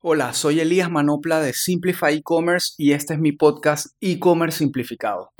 Hola, 0.00 0.32
soy 0.32 0.60
Elías 0.60 0.88
Manopla 0.88 1.40
de 1.40 1.52
Simplify 1.52 2.14
E-Commerce 2.14 2.74
y 2.78 2.92
este 2.92 3.14
es 3.14 3.18
mi 3.18 3.32
podcast 3.32 3.96
E-Commerce 4.00 4.58
Simplificado. 4.58 5.32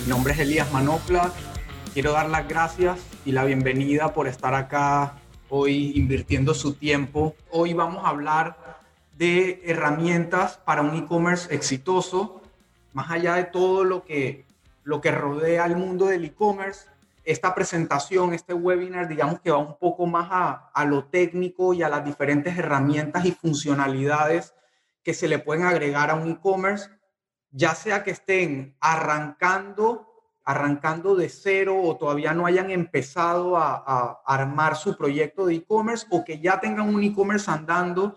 Mi 0.00 0.08
nombre 0.08 0.32
es 0.32 0.38
Elías 0.38 0.72
Manopla. 0.72 1.32
Quiero 1.92 2.12
dar 2.12 2.28
las 2.30 2.46
gracias 2.46 3.00
y 3.24 3.32
la 3.32 3.44
bienvenida 3.44 4.14
por 4.14 4.28
estar 4.28 4.54
acá 4.54 5.18
hoy 5.48 5.90
invirtiendo 5.96 6.54
su 6.54 6.74
tiempo. 6.74 7.34
Hoy 7.50 7.72
vamos 7.72 8.04
a 8.04 8.10
hablar 8.10 8.85
de 9.16 9.62
herramientas 9.64 10.58
para 10.58 10.82
un 10.82 10.94
e-commerce 10.94 11.54
exitoso, 11.54 12.42
más 12.92 13.10
allá 13.10 13.34
de 13.34 13.44
todo 13.44 13.84
lo 13.84 14.04
que, 14.04 14.46
lo 14.84 15.00
que 15.00 15.10
rodea 15.10 15.64
al 15.64 15.76
mundo 15.76 16.06
del 16.06 16.24
e-commerce. 16.24 16.86
Esta 17.24 17.54
presentación, 17.54 18.34
este 18.34 18.54
webinar, 18.54 19.08
digamos 19.08 19.40
que 19.40 19.50
va 19.50 19.58
un 19.58 19.78
poco 19.78 20.06
más 20.06 20.28
a, 20.30 20.70
a 20.72 20.84
lo 20.84 21.06
técnico 21.06 21.72
y 21.74 21.82
a 21.82 21.88
las 21.88 22.04
diferentes 22.04 22.56
herramientas 22.56 23.24
y 23.24 23.32
funcionalidades 23.32 24.54
que 25.02 25.14
se 25.14 25.28
le 25.28 25.38
pueden 25.38 25.64
agregar 25.64 26.10
a 26.10 26.14
un 26.14 26.30
e-commerce, 26.32 26.90
ya 27.50 27.74
sea 27.74 28.04
que 28.04 28.10
estén 28.10 28.76
arrancando 28.80 30.12
arrancando 30.48 31.16
de 31.16 31.28
cero 31.28 31.82
o 31.82 31.96
todavía 31.96 32.32
no 32.32 32.46
hayan 32.46 32.70
empezado 32.70 33.56
a, 33.56 33.82
a 33.84 34.22
armar 34.24 34.76
su 34.76 34.96
proyecto 34.96 35.46
de 35.46 35.56
e-commerce 35.56 36.06
o 36.08 36.24
que 36.24 36.38
ya 36.38 36.60
tengan 36.60 36.94
un 36.94 37.02
e-commerce 37.02 37.50
andando 37.50 38.16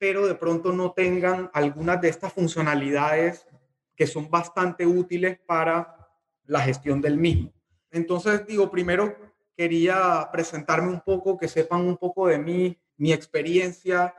pero 0.00 0.26
de 0.26 0.34
pronto 0.34 0.72
no 0.72 0.92
tengan 0.92 1.50
algunas 1.52 2.00
de 2.00 2.08
estas 2.08 2.32
funcionalidades 2.32 3.46
que 3.94 4.06
son 4.06 4.30
bastante 4.30 4.86
útiles 4.86 5.38
para 5.44 6.08
la 6.46 6.62
gestión 6.62 7.02
del 7.02 7.18
mismo. 7.18 7.52
Entonces, 7.90 8.46
digo, 8.46 8.70
primero 8.70 9.14
quería 9.54 10.26
presentarme 10.32 10.88
un 10.88 11.02
poco, 11.02 11.36
que 11.36 11.48
sepan 11.48 11.82
un 11.82 11.98
poco 11.98 12.28
de 12.28 12.38
mí, 12.38 12.80
mi 12.96 13.12
experiencia, 13.12 14.14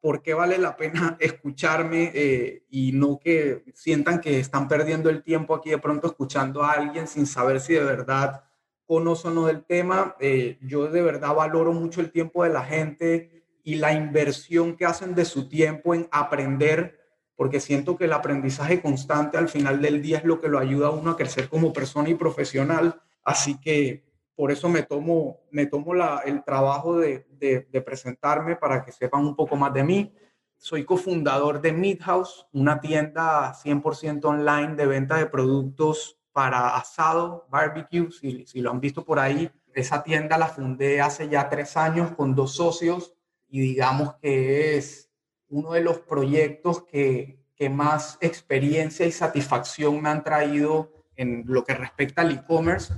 por 0.00 0.20
qué 0.20 0.34
vale 0.34 0.58
la 0.58 0.76
pena 0.76 1.16
escucharme 1.20 2.10
eh, 2.12 2.64
y 2.68 2.90
no 2.90 3.20
que 3.20 3.62
sientan 3.72 4.20
que 4.20 4.40
están 4.40 4.66
perdiendo 4.66 5.10
el 5.10 5.22
tiempo 5.22 5.54
aquí 5.54 5.70
de 5.70 5.78
pronto 5.78 6.08
escuchando 6.08 6.64
a 6.64 6.72
alguien 6.72 7.06
sin 7.06 7.26
saber 7.26 7.60
si 7.60 7.74
de 7.74 7.84
verdad 7.84 8.42
conoce 8.84 9.28
o 9.28 9.30
no 9.30 9.46
del 9.46 9.64
tema. 9.64 10.16
Eh, 10.18 10.58
yo 10.60 10.88
de 10.88 11.02
verdad 11.02 11.36
valoro 11.36 11.72
mucho 11.72 12.00
el 12.00 12.10
tiempo 12.10 12.42
de 12.42 12.50
la 12.50 12.64
gente 12.64 13.39
y 13.70 13.76
la 13.76 13.92
inversión 13.92 14.76
que 14.76 14.84
hacen 14.84 15.14
de 15.14 15.24
su 15.24 15.48
tiempo 15.48 15.94
en 15.94 16.08
aprender, 16.10 16.98
porque 17.36 17.60
siento 17.60 17.96
que 17.96 18.06
el 18.06 18.12
aprendizaje 18.12 18.82
constante 18.82 19.38
al 19.38 19.48
final 19.48 19.80
del 19.80 20.02
día 20.02 20.18
es 20.18 20.24
lo 20.24 20.40
que 20.40 20.48
lo 20.48 20.58
ayuda 20.58 20.88
a 20.88 20.90
uno 20.90 21.12
a 21.12 21.16
crecer 21.16 21.48
como 21.48 21.72
persona 21.72 22.08
y 22.08 22.16
profesional. 22.16 23.00
Así 23.22 23.60
que 23.60 24.02
por 24.34 24.50
eso 24.50 24.68
me 24.68 24.82
tomo, 24.82 25.38
me 25.52 25.66
tomo 25.66 25.94
la, 25.94 26.22
el 26.24 26.42
trabajo 26.42 26.98
de, 26.98 27.28
de, 27.38 27.80
presentarme 27.80 28.56
para 28.56 28.84
que 28.84 28.90
sepan 28.90 29.24
un 29.24 29.36
poco 29.36 29.54
más 29.54 29.72
de 29.72 29.84
mí. 29.84 30.12
Soy 30.56 30.84
cofundador 30.84 31.60
de 31.60 31.72
Midhouse, 31.72 32.48
una 32.52 32.80
tienda 32.80 33.54
100% 33.54 34.24
online 34.24 34.74
de 34.74 34.86
venta 34.86 35.16
de 35.16 35.26
productos 35.26 36.18
para 36.32 36.74
asado, 36.74 37.46
barbecue, 37.50 38.10
si, 38.10 38.44
si 38.46 38.62
lo 38.62 38.72
han 38.72 38.80
visto 38.80 39.04
por 39.04 39.20
ahí. 39.20 39.48
Esa 39.74 40.02
tienda 40.02 40.36
la 40.38 40.48
fundé 40.48 41.00
hace 41.00 41.28
ya 41.28 41.48
tres 41.48 41.76
años 41.76 42.10
con 42.16 42.34
dos 42.34 42.56
socios 42.56 43.14
y 43.50 43.60
digamos 43.60 44.14
que 44.16 44.76
es 44.76 45.10
uno 45.48 45.72
de 45.72 45.82
los 45.82 45.98
proyectos 45.98 46.84
que, 46.84 47.44
que 47.56 47.68
más 47.68 48.16
experiencia 48.20 49.04
y 49.06 49.12
satisfacción 49.12 50.00
me 50.00 50.08
han 50.08 50.22
traído 50.24 50.92
en 51.16 51.44
lo 51.46 51.64
que 51.64 51.74
respecta 51.74 52.22
al 52.22 52.30
e-commerce. 52.30 52.94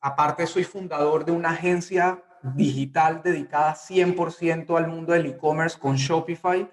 Aparte, 0.00 0.46
soy 0.46 0.64
fundador 0.64 1.24
de 1.24 1.32
una 1.32 1.50
agencia 1.50 2.22
digital 2.42 3.22
dedicada 3.22 3.74
100% 3.74 4.76
al 4.76 4.88
mundo 4.88 5.12
del 5.12 5.26
e-commerce 5.26 5.78
con 5.78 5.96
Shopify. 5.96 6.68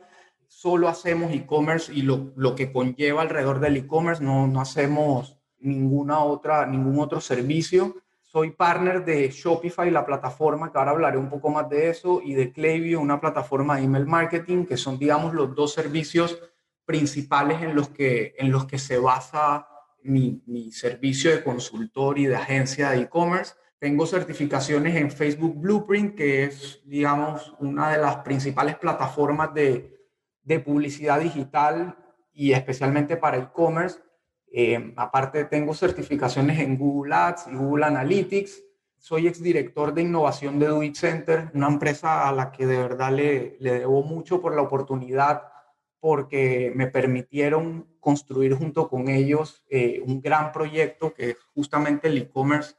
Solo 0.47 0.87
hacemos 0.87 1.31
e-commerce 1.31 1.93
y 1.93 2.01
lo, 2.01 2.33
lo, 2.35 2.55
que 2.55 2.71
conlleva 2.71 3.21
alrededor 3.21 3.59
del 3.59 3.77
e-commerce, 3.77 4.23
no, 4.23 4.47
no 4.47 4.59
hacemos 4.59 5.37
ninguna 5.59 6.19
otra, 6.19 6.65
ningún 6.65 6.99
otro 6.99 7.21
servicio. 7.21 7.95
Soy 8.31 8.51
partner 8.51 9.03
de 9.03 9.31
Shopify, 9.31 9.89
la 9.89 10.05
plataforma, 10.05 10.71
que 10.71 10.77
ahora 10.77 10.91
hablaré 10.91 11.17
un 11.17 11.29
poco 11.29 11.49
más 11.49 11.67
de 11.67 11.89
eso, 11.89 12.21
y 12.23 12.35
de 12.35 12.51
Klaviyo, 12.51 12.99
una 12.99 13.19
plataforma 13.19 13.77
de 13.77 13.85
email 13.85 14.05
marketing, 14.05 14.65
que 14.65 14.77
son, 14.77 14.99
digamos, 14.99 15.33
los 15.33 15.55
dos 15.55 15.73
servicios 15.73 16.39
principales 16.85 17.59
en 17.63 17.73
los 17.73 17.89
que, 17.89 18.35
en 18.37 18.51
los 18.51 18.67
que 18.67 18.77
se 18.77 18.99
basa 18.99 19.67
mi, 20.03 20.43
mi 20.45 20.71
servicio 20.71 21.31
de 21.31 21.43
consultor 21.43 22.19
y 22.19 22.27
de 22.27 22.35
agencia 22.35 22.91
de 22.91 23.01
e-commerce. 23.01 23.55
Tengo 23.79 24.05
certificaciones 24.05 24.95
en 24.95 25.09
Facebook 25.09 25.55
Blueprint, 25.55 26.13
que 26.13 26.43
es, 26.43 26.83
digamos, 26.85 27.55
una 27.57 27.89
de 27.89 27.97
las 27.97 28.17
principales 28.17 28.77
plataformas 28.77 29.55
de, 29.55 30.07
de 30.43 30.59
publicidad 30.59 31.19
digital 31.19 31.97
y 32.31 32.51
especialmente 32.51 33.17
para 33.17 33.37
e-commerce. 33.37 33.97
Eh, 34.51 34.93
aparte, 34.95 35.45
tengo 35.45 35.73
certificaciones 35.73 36.59
en 36.59 36.77
Google 36.77 37.13
Ads 37.13 37.47
y 37.51 37.55
Google 37.55 37.85
Analytics. 37.85 38.63
Soy 38.97 39.27
exdirector 39.27 39.93
de 39.93 40.01
innovación 40.01 40.59
de 40.59 40.67
Do 40.67 40.81
Center, 40.93 41.49
una 41.53 41.67
empresa 41.67 42.27
a 42.27 42.33
la 42.33 42.51
que 42.51 42.65
de 42.65 42.77
verdad 42.77 43.11
le, 43.11 43.57
debo 43.59 44.03
mucho 44.03 44.41
por 44.41 44.55
la 44.55 44.61
oportunidad, 44.61 45.43
porque 45.99 46.71
me 46.75 46.87
permitieron 46.87 47.87
construir 47.99 48.55
junto 48.55 48.89
con 48.89 49.07
ellos 49.07 49.63
eh, 49.69 50.01
un 50.05 50.21
gran 50.21 50.51
proyecto 50.51 51.13
que 51.13 51.31
es 51.31 51.37
justamente 51.53 52.07
el 52.07 52.17
e-commerce 52.17 52.75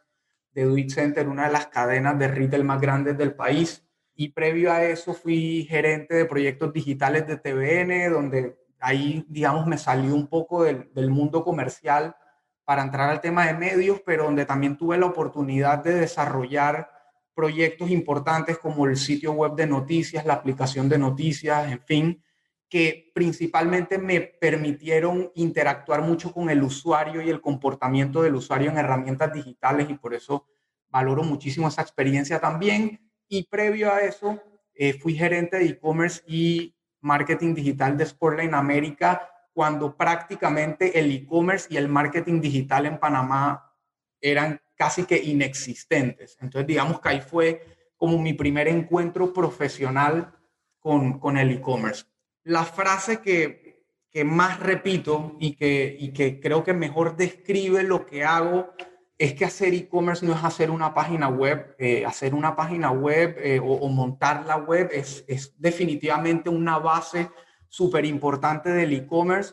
de 0.52 0.64
Do 0.64 0.76
Center, 0.88 1.28
una 1.28 1.46
de 1.46 1.52
las 1.52 1.68
cadenas 1.68 2.18
de 2.18 2.28
retail 2.28 2.64
más 2.64 2.80
grandes 2.80 3.16
del 3.16 3.34
país. 3.34 3.84
Y 4.14 4.30
previo 4.30 4.72
a 4.72 4.84
eso 4.84 5.14
fui 5.14 5.66
gerente 5.70 6.14
de 6.14 6.24
proyectos 6.26 6.72
digitales 6.72 7.26
de 7.26 7.38
TVN, 7.38 8.12
donde 8.12 8.59
ahí, 8.80 9.24
digamos, 9.28 9.66
me 9.66 9.78
salió 9.78 10.14
un 10.14 10.26
poco 10.26 10.64
del, 10.64 10.90
del, 10.94 11.10
mundo 11.10 11.44
comercial 11.44 12.16
para 12.64 12.82
entrar 12.82 13.10
al 13.10 13.20
tema 13.20 13.46
de 13.46 13.54
medios, 13.54 14.00
pero 14.04 14.24
donde 14.24 14.46
también 14.46 14.76
tuve 14.76 14.98
la 14.98 15.06
oportunidad 15.06 15.78
de 15.78 15.94
desarrollar 15.94 16.90
proyectos 17.34 17.90
importantes 17.90 18.58
como 18.58 18.86
el 18.86 18.96
sitio 18.96 19.32
web 19.32 19.54
de 19.54 19.66
noticias, 19.66 20.26
la 20.26 20.34
aplicación 20.34 20.88
de 20.88 20.98
noticias, 20.98 21.70
en 21.70 21.80
fin, 21.80 22.22
que 22.70 23.10
principalmente 23.14 23.98
me 23.98 24.20
permitieron 24.20 25.32
interactuar 25.34 26.02
mucho 26.02 26.32
con 26.32 26.48
el 26.50 26.62
usuario 26.62 27.20
y 27.20 27.28
el 27.28 27.40
comportamiento 27.40 28.22
del 28.22 28.36
usuario 28.36 28.70
en 28.70 28.78
herramientas 28.78 29.32
digitales 29.32 29.90
y 29.90 29.94
por 29.94 30.14
eso 30.14 30.46
valoro 30.88 31.24
muchísimo 31.24 31.66
esa 31.66 31.82
experiencia 31.82 32.38
también. 32.40 33.10
Y 33.28 33.44
previo 33.48 33.92
a 33.92 34.00
eso, 34.02 34.40
eh, 34.74 34.92
fui 34.94 35.14
gerente 35.14 35.58
de 35.58 35.66
e-commerce 35.66 36.22
y 36.26 36.76
marketing 37.00 37.54
digital 37.54 37.96
de 37.96 38.06
Sportline 38.06 38.54
América 38.54 39.28
cuando 39.52 39.96
prácticamente 39.96 40.98
el 40.98 41.10
e-commerce 41.10 41.68
y 41.70 41.76
el 41.76 41.88
marketing 41.88 42.40
digital 42.40 42.86
en 42.86 42.98
Panamá 42.98 43.74
eran 44.20 44.60
casi 44.76 45.04
que 45.04 45.16
inexistentes. 45.16 46.38
Entonces, 46.40 46.66
digamos 46.66 47.00
que 47.00 47.08
ahí 47.08 47.20
fue 47.20 47.62
como 47.96 48.18
mi 48.18 48.32
primer 48.32 48.68
encuentro 48.68 49.32
profesional 49.32 50.32
con, 50.78 51.18
con 51.18 51.36
el 51.36 51.50
e-commerce. 51.50 52.06
La 52.44 52.64
frase 52.64 53.20
que, 53.20 53.84
que 54.10 54.24
más 54.24 54.60
repito 54.60 55.36
y 55.38 55.54
que, 55.54 55.96
y 55.98 56.12
que 56.12 56.40
creo 56.40 56.64
que 56.64 56.72
mejor 56.72 57.16
describe 57.16 57.82
lo 57.82 58.06
que 58.06 58.24
hago 58.24 58.72
es 59.20 59.34
que 59.34 59.44
hacer 59.44 59.74
e-commerce 59.74 60.24
no 60.24 60.32
es 60.32 60.42
hacer 60.42 60.70
una 60.70 60.94
página 60.94 61.28
web, 61.28 61.76
eh, 61.78 62.06
hacer 62.06 62.34
una 62.34 62.56
página 62.56 62.90
web 62.90 63.36
eh, 63.38 63.60
o, 63.60 63.66
o, 63.66 63.88
montar 63.90 64.46
la 64.46 64.56
web 64.56 64.88
es, 64.94 65.26
es 65.28 65.54
definitivamente 65.58 66.48
una 66.48 66.78
base 66.78 67.28
súper 67.68 68.06
importante 68.06 68.70
del 68.70 68.94
e-commerce, 68.94 69.52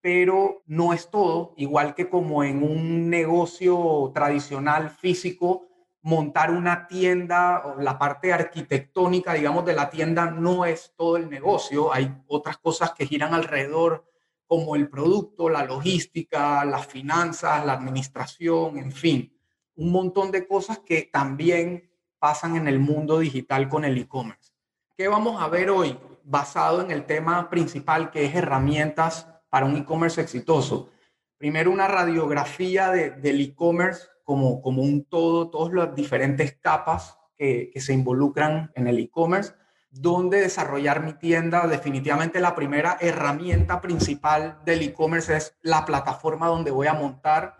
pero 0.00 0.62
no 0.66 0.92
es 0.92 1.10
todo, 1.10 1.52
igual 1.56 1.96
que 1.96 2.08
como 2.08 2.44
en 2.44 2.62
un 2.62 3.10
negocio 3.10 4.12
tradicional 4.14 4.88
físico, 4.88 5.66
montar 6.00 6.52
una 6.52 6.86
tienda, 6.86 7.74
la 7.80 7.98
parte 7.98 8.32
arquitectónica, 8.32 9.34
digamos, 9.34 9.64
de 9.64 9.74
la 9.74 9.90
tienda 9.90 10.30
no 10.30 10.64
es 10.64 10.94
todo 10.96 11.16
el 11.16 11.28
negocio, 11.28 11.92
hay 11.92 12.14
otras 12.28 12.58
cosas 12.58 12.92
que 12.92 13.04
giran 13.04 13.34
alrededor 13.34 14.07
como 14.48 14.74
el 14.74 14.88
producto, 14.88 15.48
la 15.50 15.64
logística, 15.64 16.64
las 16.64 16.86
finanzas, 16.86 17.64
la 17.64 17.74
administración, 17.74 18.78
en 18.78 18.90
fin, 18.90 19.38
un 19.76 19.92
montón 19.92 20.32
de 20.32 20.48
cosas 20.48 20.80
que 20.80 21.02
también 21.12 21.92
pasan 22.18 22.56
en 22.56 22.66
el 22.66 22.80
mundo 22.80 23.18
digital 23.20 23.68
con 23.68 23.84
el 23.84 23.96
e-commerce. 23.98 24.52
¿Qué 24.96 25.06
vamos 25.06 25.40
a 25.40 25.48
ver 25.48 25.70
hoy 25.70 25.96
basado 26.24 26.80
en 26.80 26.90
el 26.90 27.04
tema 27.04 27.48
principal 27.50 28.10
que 28.10 28.24
es 28.24 28.34
herramientas 28.34 29.28
para 29.50 29.66
un 29.66 29.76
e-commerce 29.76 30.20
exitoso? 30.20 30.90
Primero, 31.36 31.70
una 31.70 31.86
radiografía 31.86 32.90
de, 32.90 33.10
del 33.10 33.40
e-commerce 33.40 34.08
como, 34.24 34.60
como 34.62 34.82
un 34.82 35.04
todo, 35.04 35.50
todas 35.50 35.72
las 35.74 35.94
diferentes 35.94 36.56
capas 36.58 37.18
que 37.36 37.72
se 37.76 37.92
involucran 37.92 38.72
en 38.74 38.88
el 38.88 38.98
e-commerce. 38.98 39.54
Dónde 40.00 40.40
desarrollar 40.40 41.02
mi 41.02 41.12
tienda. 41.12 41.66
Definitivamente 41.66 42.40
la 42.40 42.54
primera 42.54 42.96
herramienta 43.00 43.80
principal 43.80 44.58
del 44.64 44.82
e-commerce 44.82 45.36
es 45.36 45.56
la 45.62 45.84
plataforma 45.84 46.46
donde 46.46 46.70
voy 46.70 46.86
a 46.86 46.94
montar 46.94 47.56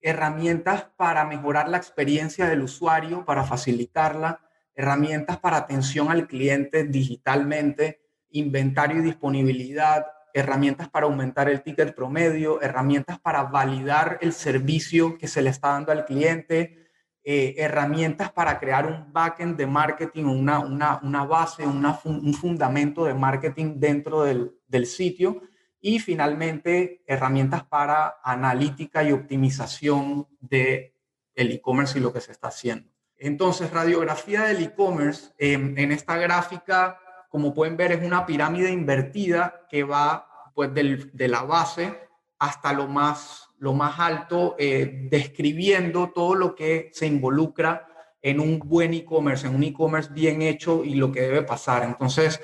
herramientas 0.00 0.86
para 0.96 1.24
mejorar 1.24 1.68
la 1.68 1.76
experiencia 1.76 2.48
del 2.48 2.62
usuario, 2.62 3.24
para 3.24 3.44
facilitarla, 3.44 4.40
herramientas 4.74 5.38
para 5.38 5.58
atención 5.58 6.10
al 6.10 6.26
cliente 6.26 6.84
digitalmente, 6.84 8.00
inventario 8.30 8.98
y 8.98 9.02
disponibilidad, 9.02 10.06
herramientas 10.34 10.88
para 10.88 11.06
aumentar 11.06 11.48
el 11.48 11.62
ticket 11.62 11.94
promedio, 11.94 12.60
herramientas 12.62 13.20
para 13.20 13.44
validar 13.44 14.18
el 14.22 14.32
servicio 14.32 15.18
que 15.18 15.28
se 15.28 15.42
le 15.42 15.50
está 15.50 15.68
dando 15.68 15.92
al 15.92 16.04
cliente, 16.04 16.81
eh, 17.24 17.54
herramientas 17.58 18.32
para 18.32 18.58
crear 18.58 18.86
un 18.86 19.12
backend 19.12 19.56
de 19.56 19.66
marketing, 19.66 20.24
una, 20.24 20.58
una, 20.58 21.00
una 21.02 21.24
base, 21.24 21.64
un 21.66 22.34
fundamento 22.34 23.04
de 23.04 23.14
marketing 23.14 23.74
dentro 23.76 24.22
del, 24.24 24.52
del 24.66 24.86
sitio 24.86 25.42
y 25.80 25.98
finalmente 25.98 27.02
herramientas 27.06 27.64
para 27.64 28.16
analítica 28.22 29.02
y 29.02 29.12
optimización 29.12 30.28
de 30.40 30.96
el 31.34 31.50
e-commerce 31.50 31.98
y 31.98 32.02
lo 32.02 32.12
que 32.12 32.20
se 32.20 32.32
está 32.32 32.48
haciendo. 32.48 32.90
Entonces, 33.16 33.70
radiografía 33.70 34.42
del 34.42 34.62
e-commerce, 34.62 35.32
em, 35.38 35.76
en 35.78 35.92
esta 35.92 36.16
gráfica, 36.16 36.98
como 37.28 37.54
pueden 37.54 37.76
ver, 37.76 37.92
es 37.92 38.04
una 38.04 38.26
pirámide 38.26 38.70
invertida 38.70 39.66
que 39.70 39.84
va 39.84 40.28
pues 40.54 40.74
del, 40.74 41.10
de 41.14 41.28
la 41.28 41.42
base 41.42 41.98
hasta 42.38 42.72
lo 42.72 42.88
más 42.88 43.51
lo 43.62 43.74
más 43.74 44.00
alto, 44.00 44.56
eh, 44.58 45.06
describiendo 45.08 46.10
todo 46.12 46.34
lo 46.34 46.56
que 46.56 46.90
se 46.92 47.06
involucra 47.06 47.86
en 48.20 48.40
un 48.40 48.58
buen 48.58 48.92
e-commerce, 48.92 49.46
en 49.46 49.54
un 49.54 49.62
e-commerce 49.62 50.12
bien 50.12 50.42
hecho 50.42 50.82
y 50.82 50.96
lo 50.96 51.12
que 51.12 51.20
debe 51.20 51.42
pasar. 51.42 51.84
Entonces, 51.84 52.40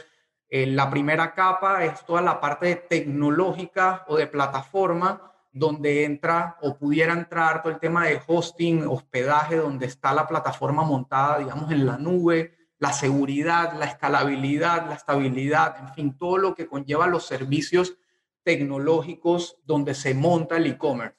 eh, 0.49 0.67
la 0.67 0.89
primera 0.89 1.35
capa 1.35 1.85
es 1.85 2.07
toda 2.07 2.23
la 2.23 2.41
parte 2.41 2.77
tecnológica 2.89 4.05
o 4.07 4.17
de 4.17 4.29
plataforma, 4.29 5.33
donde 5.51 6.05
entra 6.05 6.57
o 6.63 6.79
pudiera 6.79 7.15
entrar 7.15 7.63
todo 7.63 7.73
el 7.73 7.81
tema 7.81 8.07
de 8.07 8.21
hosting, 8.25 8.87
hospedaje, 8.87 9.57
donde 9.57 9.87
está 9.87 10.15
la 10.15 10.29
plataforma 10.29 10.85
montada, 10.85 11.41
digamos, 11.41 11.69
en 11.73 11.85
la 11.85 11.99
nube, 11.99 12.55
la 12.79 12.93
seguridad, 12.93 13.73
la 13.77 13.87
escalabilidad, 13.87 14.87
la 14.87 14.95
estabilidad, 14.95 15.79
en 15.81 15.95
fin, 15.95 16.17
todo 16.17 16.39
lo 16.39 16.55
que 16.55 16.69
conlleva 16.69 17.09
los 17.09 17.27
servicios 17.27 17.97
tecnológicos 18.49 19.59
donde 19.67 19.93
se 19.93 20.15
monta 20.15 20.57
el 20.57 20.69
e-commerce. 20.69 21.19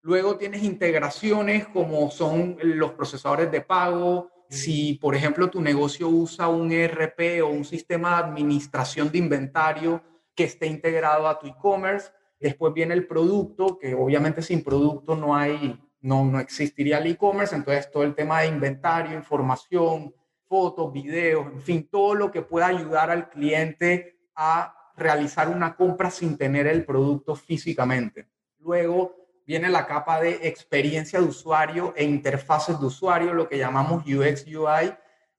Luego 0.00 0.38
tienes 0.38 0.62
integraciones 0.62 1.68
como 1.68 2.10
son 2.10 2.56
los 2.62 2.92
procesadores 2.92 3.50
de 3.50 3.60
pago. 3.60 4.30
Si, 4.48 4.94
por 4.94 5.14
ejemplo, 5.14 5.50
tu 5.50 5.60
negocio 5.60 6.08
usa 6.08 6.48
un 6.48 6.72
ERP 6.72 7.42
o 7.44 7.48
un 7.48 7.66
sistema 7.66 8.16
de 8.16 8.28
administración 8.30 9.12
de 9.12 9.18
inventario 9.18 10.02
que 10.34 10.44
esté 10.44 10.68
integrado 10.68 11.28
a 11.28 11.38
tu 11.38 11.48
e-commerce. 11.48 12.12
Después 12.38 12.72
viene 12.72 12.94
el 12.94 13.06
producto, 13.06 13.78
que 13.78 13.94
obviamente 13.94 14.40
sin 14.40 14.64
producto 14.64 15.14
no 15.14 15.36
hay, 15.36 15.78
no, 16.00 16.24
no 16.24 16.40
existiría 16.40 16.96
el 16.96 17.08
e-commerce. 17.08 17.54
Entonces, 17.54 17.90
todo 17.90 18.04
el 18.04 18.14
tema 18.14 18.40
de 18.40 18.46
inventario, 18.46 19.14
información, 19.14 20.14
fotos, 20.48 20.90
videos, 20.94 21.46
en 21.46 21.60
fin, 21.60 21.88
todo 21.90 22.14
lo 22.14 22.30
que 22.30 22.40
pueda 22.40 22.68
ayudar 22.68 23.10
al 23.10 23.28
cliente 23.28 24.18
a 24.34 24.79
realizar 25.00 25.48
una 25.48 25.74
compra 25.74 26.10
sin 26.10 26.36
tener 26.36 26.66
el 26.66 26.84
producto 26.84 27.34
físicamente. 27.34 28.28
Luego 28.58 29.16
viene 29.46 29.68
la 29.68 29.86
capa 29.86 30.20
de 30.20 30.46
experiencia 30.46 31.18
de 31.18 31.26
usuario 31.26 31.92
e 31.96 32.04
interfaces 32.04 32.78
de 32.78 32.86
usuario, 32.86 33.34
lo 33.34 33.48
que 33.48 33.58
llamamos 33.58 34.04
UX 34.06 34.46
UI, 34.46 34.94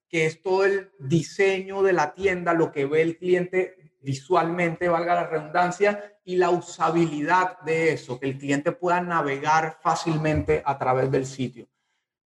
que 0.10 0.26
es 0.26 0.42
todo 0.42 0.66
el 0.66 0.92
diseño 1.00 1.82
de 1.84 1.94
la 1.94 2.14
tienda, 2.14 2.54
lo 2.54 2.72
que 2.72 2.86
ve 2.86 3.02
el 3.02 3.18
cliente 3.18 3.96
visualmente, 4.02 4.90
valga 4.90 5.16
la 5.16 5.28
redundancia, 5.28 6.18
y 6.24 6.36
la 6.36 6.50
usabilidad 6.50 7.60
de 7.62 7.94
eso, 7.94 8.20
que 8.20 8.28
el 8.28 8.38
cliente 8.38 8.72
pueda 8.72 9.02
navegar 9.02 9.78
fácilmente 9.82 10.62
a 10.66 10.78
través 10.78 11.10
del 11.10 11.26
sitio. 11.26 11.68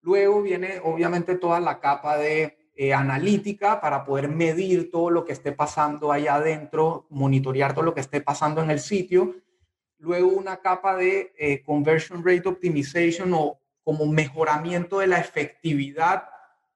Luego 0.02 0.42
viene 0.42 0.80
obviamente 0.84 1.36
toda 1.36 1.60
la 1.60 1.80
capa 1.80 2.18
de 2.18 2.58
eh, 2.76 2.94
analítica 2.94 3.80
para 3.80 4.04
poder 4.04 4.28
medir 4.28 4.92
todo 4.92 5.10
lo 5.10 5.24
que 5.24 5.32
esté 5.32 5.52
pasando 5.54 6.12
allá 6.12 6.36
adentro, 6.36 7.08
monitorear 7.10 7.74
todo 7.74 7.86
lo 7.86 7.94
que 7.94 8.02
esté 8.02 8.20
pasando 8.20 8.62
en 8.62 8.70
el 8.70 8.80
sitio. 8.80 9.36
Luego 9.98 10.28
una 10.28 10.58
capa 10.58 10.96
de 10.96 11.34
eh, 11.38 11.64
conversion 11.64 12.24
rate 12.26 12.50
optimization 12.50 13.34
o 13.34 13.60
como 13.84 14.06
mejoramiento 14.08 15.00
de 15.00 15.08
la 15.08 15.20
efectividad, 15.20 16.26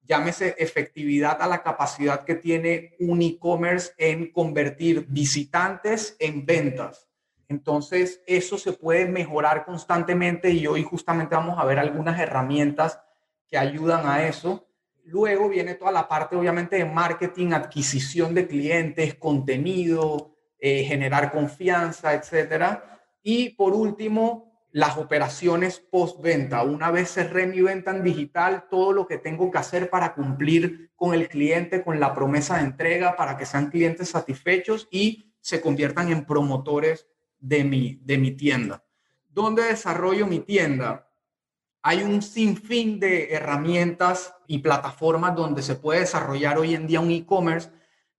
llámese 0.03 0.55
efectividad 0.57 1.41
a 1.41 1.47
la 1.47 1.63
capacidad 1.63 2.23
que 2.23 2.35
tiene 2.35 2.95
un 2.99 3.21
e-commerce 3.21 3.91
en 3.97 4.31
convertir 4.31 5.05
visitantes 5.09 6.15
en 6.19 6.45
ventas. 6.45 7.09
Entonces, 7.49 8.21
eso 8.27 8.57
se 8.57 8.73
puede 8.73 9.07
mejorar 9.07 9.65
constantemente 9.65 10.51
y 10.51 10.67
hoy 10.67 10.83
justamente 10.83 11.35
vamos 11.35 11.59
a 11.59 11.65
ver 11.65 11.79
algunas 11.79 12.19
herramientas 12.19 13.01
que 13.47 13.57
ayudan 13.57 14.07
a 14.07 14.27
eso. 14.27 14.68
Luego 15.09 15.49
viene 15.49 15.73
toda 15.73 15.91
la 15.91 16.07
parte, 16.07 16.35
obviamente, 16.35 16.77
de 16.77 16.85
marketing, 16.85 17.51
adquisición 17.51 18.35
de 18.35 18.47
clientes, 18.47 19.15
contenido, 19.15 20.35
eh, 20.59 20.83
generar 20.83 21.31
confianza, 21.31 22.13
etcétera. 22.13 23.01
Y 23.23 23.49
por 23.49 23.73
último, 23.73 24.67
las 24.71 24.97
operaciones 24.97 25.79
post-venta. 25.79 26.61
Una 26.61 26.91
vez 26.91 27.11
cerré 27.11 27.47
mi 27.47 27.59
venta 27.61 27.89
en 27.89 28.03
digital, 28.03 28.65
todo 28.69 28.93
lo 28.93 29.07
que 29.07 29.17
tengo 29.17 29.49
que 29.49 29.57
hacer 29.57 29.89
para 29.89 30.13
cumplir 30.13 30.91
con 30.95 31.15
el 31.15 31.27
cliente, 31.27 31.83
con 31.83 31.99
la 31.99 32.13
promesa 32.13 32.57
de 32.57 32.65
entrega, 32.65 33.15
para 33.15 33.35
que 33.35 33.47
sean 33.47 33.71
clientes 33.71 34.09
satisfechos 34.09 34.87
y 34.91 35.33
se 35.41 35.59
conviertan 35.59 36.11
en 36.11 36.25
promotores 36.25 37.07
de 37.39 37.63
mi, 37.63 37.99
de 38.03 38.19
mi 38.19 38.31
tienda. 38.31 38.83
¿Dónde 39.27 39.63
desarrollo 39.63 40.27
mi 40.27 40.39
tienda? 40.39 41.08
Hay 41.81 42.03
un 42.03 42.21
sinfín 42.21 42.99
de 42.99 43.33
herramientas 43.33 44.35
y 44.47 44.59
plataformas 44.59 45.35
donde 45.35 45.61
se 45.61 45.75
puede 45.75 46.01
desarrollar 46.01 46.57
hoy 46.57 46.75
en 46.75 46.87
día 46.87 46.99
un 46.99 47.11
e-commerce, 47.11 47.69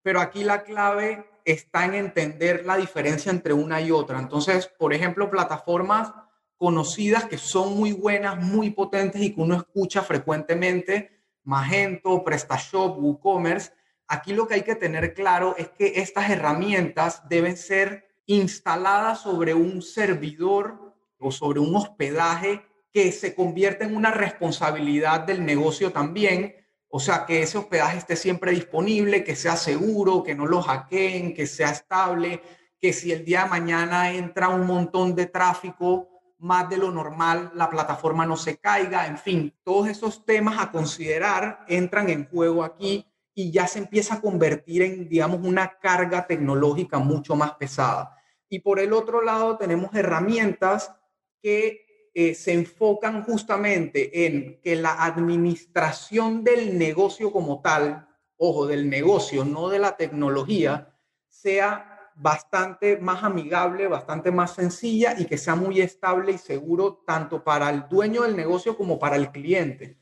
pero 0.03 0.21
aquí 0.21 0.45
la 0.45 0.63
clave 0.63 1.27
está 1.45 1.85
en 1.85 1.95
entender 1.95 2.65
la 2.65 2.77
diferencia 2.77 3.31
entre 3.31 3.53
una 3.53 3.81
y 3.81 3.91
otra. 3.91 4.19
Entonces, 4.19 4.67
por 4.67 4.95
ejemplo, 4.95 5.31
plataformas 5.31 6.13
conocidas 6.57 7.25
que 7.25 7.39
son 7.39 7.77
muy 7.77 7.93
buenas, 7.93 8.37
muy 8.37 8.71
potentes 8.71 9.21
y 9.23 9.35
que 9.35 9.41
uno 9.41 9.57
escucha 9.57 10.03
frecuentemente, 10.03 11.19
Magento, 11.43 12.23
PrestaShop, 12.23 12.99
WooCommerce. 12.99 13.73
Aquí 14.07 14.35
lo 14.35 14.47
que 14.47 14.55
hay 14.55 14.63
que 14.63 14.75
tener 14.75 15.15
claro 15.15 15.55
es 15.57 15.71
que 15.71 15.95
estas 15.97 16.29
herramientas 16.29 17.27
deben 17.29 17.57
ser 17.57 18.09
instaladas 18.27 19.23
sobre 19.23 19.55
un 19.55 19.81
servidor 19.81 20.95
o 21.19 21.33
sobre 21.33 21.61
un 21.61 21.75
hospedaje 21.75 22.63
que 22.93 23.13
se 23.13 23.35
convierte 23.35 23.85
en 23.85 23.97
una 23.97 24.11
responsabilidad 24.11 25.21
del 25.21 25.45
negocio 25.45 25.93
también. 25.93 26.55
O 26.89 26.99
sea, 26.99 27.25
que 27.25 27.43
ese 27.43 27.59
hospedaje 27.59 27.99
esté 27.99 28.17
siempre 28.17 28.51
disponible, 28.51 29.23
que 29.23 29.37
sea 29.37 29.57
seguro, 29.57 30.23
que 30.23 30.35
no 30.35 30.47
lo 30.47 30.61
hackeen, 30.61 31.35
que 31.35 31.47
sea 31.47 31.71
estable, 31.71 32.43
que 32.81 32.93
si 32.93 33.13
el 33.13 33.25
día 33.25 33.45
de 33.45 33.51
mañana 33.51 34.13
entra 34.13 34.49
un 34.49 34.67
montón 34.67 35.15
de 35.15 35.27
tráfico 35.27 36.09
más 36.39 36.69
de 36.69 36.79
lo 36.79 36.91
normal, 36.91 37.53
la 37.55 37.69
plataforma 37.69 38.27
no 38.27 38.37
se 38.37 38.57
caiga. 38.57 39.07
En 39.07 39.19
fin, 39.19 39.55
todos 39.63 39.89
esos 39.89 40.25
temas 40.25 40.59
a 40.59 40.71
considerar 40.73 41.65
entran 41.69 42.09
en 42.09 42.27
juego 42.27 42.65
aquí 42.65 43.07
y 43.35 43.53
ya 43.53 43.67
se 43.67 43.79
empieza 43.79 44.15
a 44.15 44.21
convertir 44.21 44.83
en, 44.83 45.09
digamos, 45.09 45.41
una 45.43 45.79
carga 45.79 46.27
tecnológica 46.27 46.99
mucho 46.99 47.37
más 47.37 47.53
pesada. 47.53 48.17
Y 48.49 48.61
por 48.61 48.81
el 48.81 48.93
otro 48.93 49.23
lado 49.23 49.57
tenemos 49.59 49.95
herramientas 49.95 50.93
que 51.41 51.90
eh, 52.13 52.35
se 52.35 52.53
enfocan 52.53 53.23
justamente 53.23 54.27
en 54.27 54.61
que 54.61 54.75
la 54.75 55.05
administración 55.05 56.43
del 56.43 56.77
negocio 56.77 57.31
como 57.33 57.61
tal, 57.61 58.09
ojo, 58.37 58.67
del 58.67 58.91
negocio, 58.91 59.45
no 59.45 59.69
de 59.69 59.79
la 59.79 59.97
tecnología, 59.97 60.93
sea 61.29 62.11
bastante 62.17 62.99
más 62.99 63.23
amigable, 63.23 63.87
bastante 63.87 64.31
más 64.31 64.55
sencilla 64.55 65.15
y 65.19 65.25
que 65.25 65.39
sea 65.39 65.55
muy 65.55 65.81
estable 65.81 66.33
y 66.33 66.39
seguro 66.39 67.03
tanto 67.07 67.43
para 67.45 67.71
el 67.71 67.89
dueño 67.89 68.23
del 68.23 68.37
negocio 68.37 68.77
como 68.77 68.99
para 68.99 69.17
el 69.17 69.31
cliente. 69.31 69.97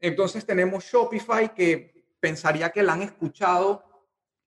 Entonces 0.00 0.44
tenemos 0.44 0.84
Shopify 0.84 1.54
que 1.54 2.04
pensaría 2.20 2.70
que 2.70 2.82
la 2.82 2.94
han 2.94 3.02
escuchado, 3.02 3.82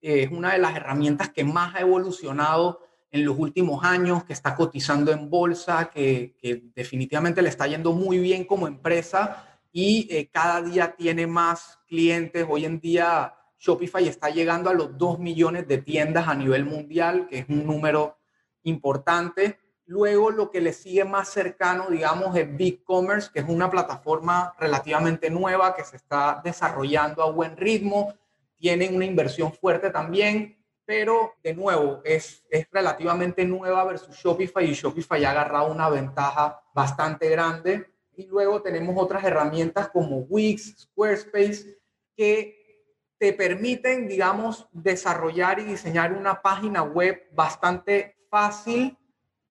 es 0.01 0.29
una 0.29 0.53
de 0.53 0.59
las 0.59 0.75
herramientas 0.75 1.29
que 1.29 1.43
más 1.43 1.73
ha 1.75 1.79
evolucionado 1.79 2.86
en 3.19 3.25
los 3.25 3.37
últimos 3.37 3.83
años, 3.83 4.23
que 4.23 4.33
está 4.33 4.55
cotizando 4.55 5.11
en 5.11 5.29
bolsa, 5.29 5.89
que, 5.89 6.35
definitivamente 6.75 7.41
le 7.41 7.49
está 7.49 7.67
yendo 7.67 7.93
muy 7.93 8.19
bien 8.19 8.45
como 8.45 8.67
empresa 8.67 9.45
y 9.71 10.07
eh, 10.09 10.29
cada 10.31 10.61
día 10.61 10.95
tiene 10.95 11.27
más 11.27 11.79
clientes. 11.87 12.45
Hoy 12.49 12.65
en 12.65 12.79
día 12.79 13.33
Shopify 13.59 14.07
está 14.07 14.29
llegando 14.29 14.69
a 14.69 14.73
los 14.73 14.97
2 14.97 15.19
millones 15.19 15.67
de 15.67 15.79
tiendas 15.79 16.27
a 16.27 16.35
nivel 16.35 16.65
mundial, 16.65 17.27
que 17.27 17.39
es 17.39 17.49
un 17.49 17.65
número 17.65 18.17
importante. 18.63 19.59
Luego 19.85 20.31
lo 20.31 20.51
que 20.51 20.61
le 20.61 20.73
sigue 20.73 21.05
más 21.05 21.29
cercano, 21.29 21.89
digamos, 21.89 22.35
es 22.35 22.55
BigCommerce, 22.55 23.29
que 23.33 23.39
es 23.39 23.45
una 23.47 23.69
plataforma 23.69 24.53
relativamente 24.59 25.29
nueva 25.29 25.75
que 25.75 25.83
se 25.83 25.95
está 25.95 26.41
desarrollando 26.43 27.23
a 27.23 27.31
buen 27.31 27.55
ritmo 27.55 28.13
tienen 28.57 28.95
una 28.95 29.05
inversión 29.05 29.53
fuerte 29.53 29.89
también, 29.89 30.56
pero 30.87 31.33
de 31.43 31.53
nuevo 31.53 31.99
es, 32.05 32.45
es 32.49 32.65
relativamente 32.71 33.43
nueva 33.43 33.83
versus 33.83 34.15
Shopify 34.15 34.63
y 34.63 34.73
Shopify 34.73 35.25
ha 35.25 35.31
agarrado 35.31 35.69
una 35.69 35.89
ventaja 35.89 36.63
bastante 36.73 37.29
grande. 37.29 37.91
Y 38.15 38.25
luego 38.25 38.61
tenemos 38.61 38.95
otras 38.97 39.21
herramientas 39.25 39.89
como 39.89 40.19
Wix, 40.19 40.75
Squarespace, 40.79 41.77
que 42.15 42.95
te 43.17 43.33
permiten, 43.33 44.07
digamos, 44.07 44.69
desarrollar 44.71 45.59
y 45.59 45.65
diseñar 45.65 46.13
una 46.13 46.41
página 46.41 46.83
web 46.83 47.21
bastante 47.33 48.15
fácil, 48.29 48.97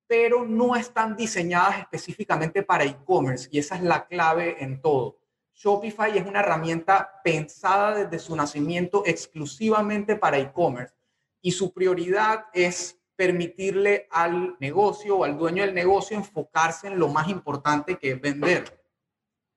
pero 0.07 0.43
no 0.43 0.75
están 0.75 1.17
diseñadas 1.17 1.81
específicamente 1.81 2.63
para 2.63 2.85
e-commerce 2.85 3.47
y 3.53 3.59
esa 3.59 3.77
es 3.77 3.83
la 3.83 4.07
clave 4.07 4.57
en 4.65 4.81
todo. 4.81 5.19
Shopify 5.53 6.17
es 6.17 6.27
una 6.27 6.41
herramienta 6.41 7.21
pensada 7.23 8.05
desde 8.05 8.25
su 8.25 8.35
nacimiento 8.35 9.03
exclusivamente 9.05 10.17
para 10.17 10.39
e-commerce 10.39 10.97
y 11.41 11.53
su 11.53 11.73
prioridad 11.73 12.47
es 12.53 12.99
permitirle 13.15 14.07
al 14.11 14.57
negocio 14.61 15.19
o 15.19 15.25
al 15.25 15.39
dueño 15.39 15.63
del 15.65 15.75
negocio 15.75 16.17
enfocarse 16.17 16.89
en 16.89 16.99
lo 16.99 17.09
más 17.09 17.29
importante 17.29 17.97
que 17.97 18.13
es 18.13 18.21
vender. 18.21 18.83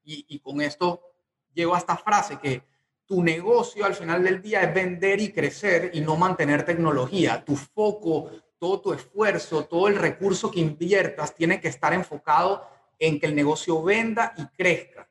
Y, 0.04 0.26
y 0.30 0.40
con 0.40 0.62
esto 0.62 1.02
llego 1.54 1.76
a 1.76 1.80
esta 1.80 1.98
frase 1.98 2.38
que 2.40 2.64
tu 3.06 3.24
negocio 3.24 3.86
al 3.86 3.96
final 3.96 4.24
del 4.24 4.42
día 4.42 4.62
es 4.62 4.74
vender 4.74 5.20
y 5.20 5.34
crecer 5.34 5.92
y 5.94 6.02
no 6.02 6.16
mantener 6.16 6.64
tecnología. 6.64 7.44
Tu 7.44 7.56
foco, 7.56 8.30
todo 8.60 8.82
tu 8.82 8.94
esfuerzo, 8.94 9.66
todo 9.66 9.88
el 9.88 9.96
recurso 9.96 10.52
que 10.52 10.60
inviertas 10.60 11.34
tiene 11.34 11.60
que 11.60 11.70
estar 11.70 11.92
enfocado 11.94 12.68
en 13.00 13.20
que 13.20 13.26
el 13.26 13.36
negocio 13.36 13.82
venda 13.82 14.34
y 14.38 14.46
crezca. 14.56 15.09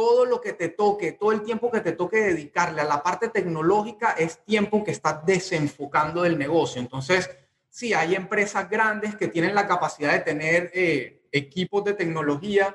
Todo 0.00 0.24
lo 0.24 0.40
que 0.40 0.54
te 0.54 0.70
toque, 0.70 1.12
todo 1.12 1.30
el 1.30 1.42
tiempo 1.42 1.70
que 1.70 1.80
te 1.80 1.92
toque 1.92 2.22
dedicarle 2.22 2.80
a 2.80 2.86
la 2.86 3.02
parte 3.02 3.28
tecnológica 3.28 4.12
es 4.12 4.42
tiempo 4.46 4.82
que 4.82 4.92
estás 4.92 5.26
desenfocando 5.26 6.22
del 6.22 6.38
negocio. 6.38 6.80
Entonces, 6.80 7.28
sí, 7.68 7.92
hay 7.92 8.14
empresas 8.14 8.70
grandes 8.70 9.14
que 9.14 9.28
tienen 9.28 9.54
la 9.54 9.68
capacidad 9.68 10.14
de 10.14 10.20
tener 10.20 10.70
eh, 10.72 11.20
equipos 11.30 11.84
de 11.84 11.92
tecnología 11.92 12.74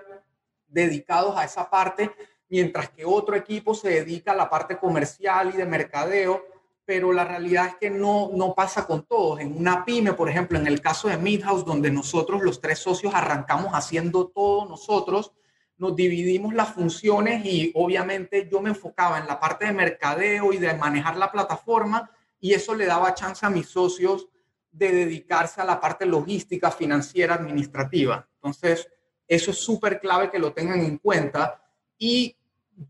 dedicados 0.68 1.36
a 1.36 1.46
esa 1.46 1.68
parte, 1.68 2.12
mientras 2.48 2.90
que 2.90 3.06
otro 3.06 3.36
equipo 3.36 3.74
se 3.74 3.90
dedica 3.90 4.34
a 4.34 4.36
la 4.36 4.48
parte 4.48 4.78
comercial 4.78 5.50
y 5.52 5.58
de 5.58 5.66
mercadeo, 5.66 6.46
pero 6.86 7.12
la 7.12 7.26
realidad 7.26 7.70
es 7.70 7.76
que 7.78 7.90
no, 7.90 8.30
no 8.36 8.54
pasa 8.54 8.86
con 8.86 9.04
todos. 9.04 9.40
En 9.40 9.58
una 9.58 9.84
pyme, 9.84 10.14
por 10.14 10.30
ejemplo, 10.30 10.60
en 10.60 10.68
el 10.68 10.80
caso 10.80 11.08
de 11.08 11.18
Midhouse, 11.18 11.66
donde 11.66 11.90
nosotros 11.90 12.44
los 12.44 12.62
tres 12.62 12.78
socios 12.78 13.16
arrancamos 13.16 13.72
haciendo 13.74 14.28
todo 14.28 14.68
nosotros, 14.68 15.32
nos 15.78 15.96
dividimos 15.96 16.54
las 16.54 16.74
funciones 16.74 17.46
y 17.46 17.72
obviamente 17.76 18.48
yo 18.50 18.62
me 18.62 18.70
enfocaba 18.70 19.20
en 19.20 19.28
la 19.28 19.40
parte 19.40 19.66
de 19.66 19.74
mercadeo 19.74 20.54
y 20.54 20.58
de 20.58 20.74
manejar 20.74 21.18
la 21.18 21.32
plataforma 21.32 22.10
y 22.40 22.54
eso 22.54 22.76
le 22.76 22.86
daba 22.86 23.14
chance 23.14 23.46
a 23.46 23.50
mis 23.50 23.68
socios 23.68 24.30
de 24.72 24.92
dedicarse 24.92 25.62
a 25.62 25.66
la 25.66 25.80
parte 25.80 26.06
logística, 26.06 26.70
financiera, 26.72 27.36
administrativa. 27.36 28.28
Entonces, 28.36 28.90
eso 29.28 29.52
es 29.52 29.58
súper 29.58 30.00
clave 30.00 30.30
que 30.30 30.40
lo 30.40 30.54
tengan 30.54 30.80
en 30.82 30.98
cuenta 30.98 31.62
y 31.98 32.36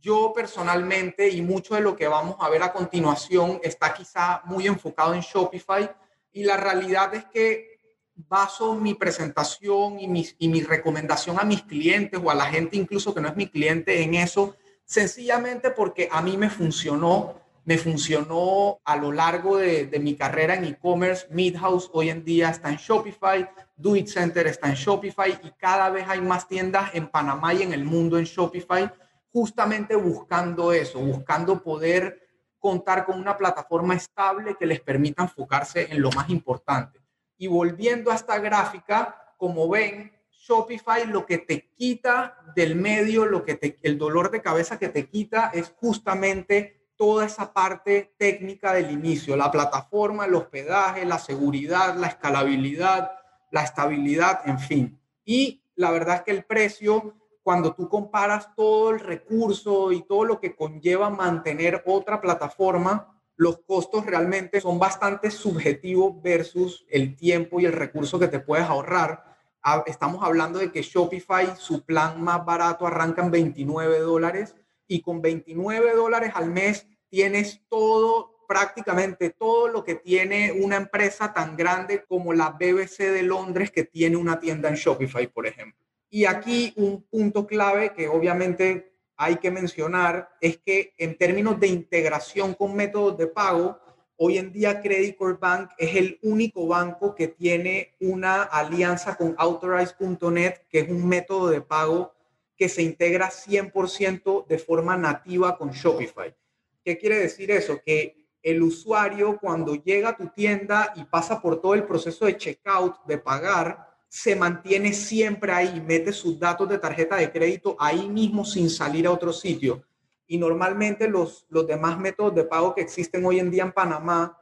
yo 0.02 0.34
personalmente 0.34 1.30
y 1.30 1.42
mucho 1.42 1.76
de 1.76 1.82
lo 1.82 1.96
que 1.96 2.08
vamos 2.08 2.38
a 2.40 2.50
ver 2.50 2.64
a 2.64 2.74
continuación 2.74 3.60
está 3.64 3.94
quizá 3.94 4.42
muy 4.46 4.66
enfocado 4.68 5.14
en 5.14 5.22
Shopify 5.22 5.90
y 6.32 6.44
la 6.44 6.58
realidad 6.58 7.14
es 7.14 7.26
que 7.26 7.75
baso 8.16 8.76
mi 8.76 8.94
presentación 8.94 10.00
y, 10.00 10.36
y 10.40 10.48
mi 10.48 10.62
recomendación 10.62 11.40
a 11.40 11.44
mis 11.44 11.64
clientes 11.64 12.20
o 12.24 12.32
a 12.32 12.36
la 12.36 12.46
gente 12.46 12.78
incluso 12.78 13.14
que 13.14 13.22
no 13.22 13.28
es 13.28 13.36
mi 13.36 13.48
cliente 13.48 14.02
en 14.02 14.16
eso, 14.16 14.56
sencillamente 14.86 15.72
porque 15.72 16.08
a 16.12 16.22
mí 16.22 16.38
me 16.38 16.50
funcionó, 16.50 17.42
me 17.66 17.78
funcionó 17.78 18.80
a 18.86 18.96
lo 18.96 19.12
largo 19.12 19.58
de, 19.58 19.88
de 19.88 20.00
mi 20.00 20.16
carrera 20.16 20.56
en 20.56 20.66
e-commerce. 20.66 21.28
Midhouse 21.30 21.90
hoy 21.94 22.10
en 22.10 22.24
día 22.24 22.50
está 22.50 22.70
en 22.70 22.78
Shopify, 22.78 23.50
Do 23.76 23.96
It 23.96 24.08
Center 24.08 24.48
está 24.48 24.70
en 24.70 24.76
Shopify 24.76 25.38
y 25.44 25.52
cada 25.52 25.90
vez 25.90 26.06
hay 26.08 26.22
más 26.22 26.48
tiendas 26.48 26.92
en 26.94 27.08
Panamá 27.08 27.54
y 27.54 27.64
en 27.64 27.74
el 27.74 27.84
mundo 27.84 28.18
en 28.18 28.26
Shopify 28.26 28.90
justamente 29.36 29.98
buscando 29.98 30.72
eso, 30.72 31.00
buscando 31.00 31.62
poder 31.62 32.22
contar 32.58 33.06
con 33.06 33.20
una 33.20 33.36
plataforma 33.38 33.94
estable 33.94 34.56
que 34.58 34.66
les 34.66 34.80
permita 34.80 35.24
enfocarse 35.24 35.92
en 35.92 36.02
lo 36.02 36.10
más 36.12 36.30
importante. 36.30 37.05
Y 37.38 37.48
volviendo 37.48 38.12
a 38.12 38.16
esta 38.16 38.40
gráfica, 38.40 39.34
como 39.38 39.70
ven, 39.70 40.12
Shopify 40.30 41.08
lo 41.08 41.26
que 41.26 41.40
te 41.40 41.72
quita 41.76 42.38
del 42.56 42.76
medio, 42.76 43.26
lo 43.26 43.44
que 43.44 43.80
el 43.82 43.98
dolor 43.98 44.32
de 44.32 44.42
cabeza 44.42 44.78
que 44.78 44.90
te 44.90 45.08
quita 45.10 45.52
es 45.54 45.74
justamente 45.78 46.90
toda 46.96 47.26
esa 47.26 47.52
parte 47.52 48.14
técnica 48.18 48.74
del 48.74 48.92
inicio, 48.92 49.36
la 49.36 49.52
plataforma, 49.52 50.26
el 50.26 50.36
hospedaje, 50.36 51.04
la 51.06 51.20
seguridad, 51.20 51.96
la 51.96 52.08
escalabilidad, 52.08 53.12
la 53.52 53.64
estabilidad, 53.64 54.42
en 54.46 54.60
fin. 54.60 55.00
Y 55.26 55.64
la 55.76 55.92
verdad 55.92 56.18
es 56.18 56.22
que 56.22 56.32
el 56.32 56.46
precio 56.46 57.16
cuando 57.46 57.76
tú 57.76 57.88
comparas 57.88 58.56
todo 58.56 58.90
el 58.90 59.00
recurso 59.00 59.92
y 59.92 60.02
todo 60.02 60.26
lo 60.26 60.40
que 60.40 60.56
conlleva 60.56 61.12
mantener 61.12 61.84
otra 61.86 62.20
plataforma, 62.20 63.15
los 63.38 63.60
costos 63.60 64.06
realmente 64.06 64.62
son 64.62 64.80
bastante 64.80 65.30
subjetivos 65.30 66.22
versus 66.22 66.86
el 66.90 67.16
tiempo 67.16 67.60
y 67.60 67.66
el 67.66 67.74
recurso 67.74 68.18
que 68.18 68.28
te 68.28 68.40
puedes 68.40 68.66
ahorrar. 68.66 69.24
Ah, 69.62 69.84
estamos 69.88 70.24
hablando 70.24 70.60
de 70.60 70.72
que 70.72 70.82
Shopify, 70.82 71.56
su 71.58 71.84
plan 71.84 72.22
más 72.22 72.46
barato 72.46 72.88
arranca 72.88 73.24
en 73.24 73.32
29 73.32 74.00
dólares 74.00 74.56
y 74.88 75.02
con 75.02 75.22
29 75.22 75.96
dólares 75.96 76.32
al 76.36 76.50
mes 76.50 76.88
tienes 77.10 77.62
todo, 77.68 78.46
prácticamente 78.48 79.32
todo 79.32 79.68
lo 79.68 79.84
que 79.84 79.96
tiene 79.96 80.52
una 80.52 80.78
empresa 80.78 81.34
tan 81.34 81.58
grande 81.58 82.06
como 82.08 82.32
la 82.32 82.52
BBC 82.52 83.12
de 83.12 83.24
Londres 83.24 83.72
que 83.72 83.84
tiene 83.84 84.16
una 84.16 84.40
tienda 84.40 84.70
en 84.70 84.76
Shopify, 84.76 85.28
por 85.28 85.48
ejemplo. 85.48 85.84
Y 86.10 86.26
aquí 86.26 86.74
un 86.78 87.04
punto 87.04 87.46
clave 87.46 87.92
que 87.94 88.08
obviamente 88.08 88.95
hay 89.18 89.38
que 89.38 89.52
mencionar 89.52 90.30
es 90.42 90.58
que 90.58 90.94
en 90.98 91.18
términos 91.18 91.60
de 91.60 91.68
integración 91.68 92.54
con 92.54 92.76
métodos 92.76 93.18
de 93.18 93.28
pago, 93.28 93.80
hoy 94.18 94.38
en 94.38 94.52
día 94.52 94.82
Credit 94.82 95.16
Core 95.16 95.38
Bank 95.40 95.72
es 95.78 95.96
el 95.96 96.20
único 96.24 96.68
banco 96.68 97.16
que 97.16 97.28
tiene 97.30 97.96
una 98.00 98.44
alianza 98.44 99.16
con 99.16 99.36
Authorize.net, 99.38 100.54
que 100.70 100.80
es 100.80 100.90
un 100.90 101.08
método 101.08 101.50
de 101.50 101.62
pago 101.62 102.14
que 102.58 102.70
se 102.70 102.82
integra 102.82 103.30
100% 103.30 104.48
de 104.48 104.58
forma 104.58 104.96
nativa 104.98 105.58
con 105.58 105.72
Shopify. 105.72 106.36
¿Qué 106.84 106.98
quiere 106.98 107.20
decir 107.20 107.52
eso? 107.52 107.82
Que 107.84 108.26
el 108.42 108.62
usuario 108.62 109.38
cuando 109.40 109.76
llega 109.76 110.10
a 110.10 110.18
tu 110.18 110.28
tienda 110.28 110.94
y 110.96 111.04
pasa 111.04 111.42
por 111.42 111.60
todo 111.60 111.74
el 111.74 111.84
proceso 111.84 112.26
de 112.26 112.38
checkout, 112.38 113.04
de 113.06 113.18
pagar, 113.18 113.95
se 114.16 114.34
mantiene 114.34 114.94
siempre 114.94 115.52
ahí, 115.52 115.84
mete 115.86 116.14
sus 116.14 116.40
datos 116.40 116.70
de 116.70 116.80
tarjeta 116.80 117.18
de 117.18 117.30
crédito 117.30 117.76
ahí 117.78 118.08
mismo 118.08 118.46
sin 118.46 118.70
salir 118.70 119.08
a 119.08 119.12
otro 119.12 119.34
sitio. 119.34 119.84
Y 120.26 120.38
normalmente 120.38 121.10
los, 121.10 121.46
los 121.50 121.68
demás 121.68 122.00
métodos 122.00 122.34
de 122.34 122.46
pago 122.46 122.74
que 122.74 122.80
existen 122.80 123.26
hoy 123.26 123.40
en 123.40 123.52
día 123.52 123.64
en 123.64 123.74
Panamá, 123.74 124.38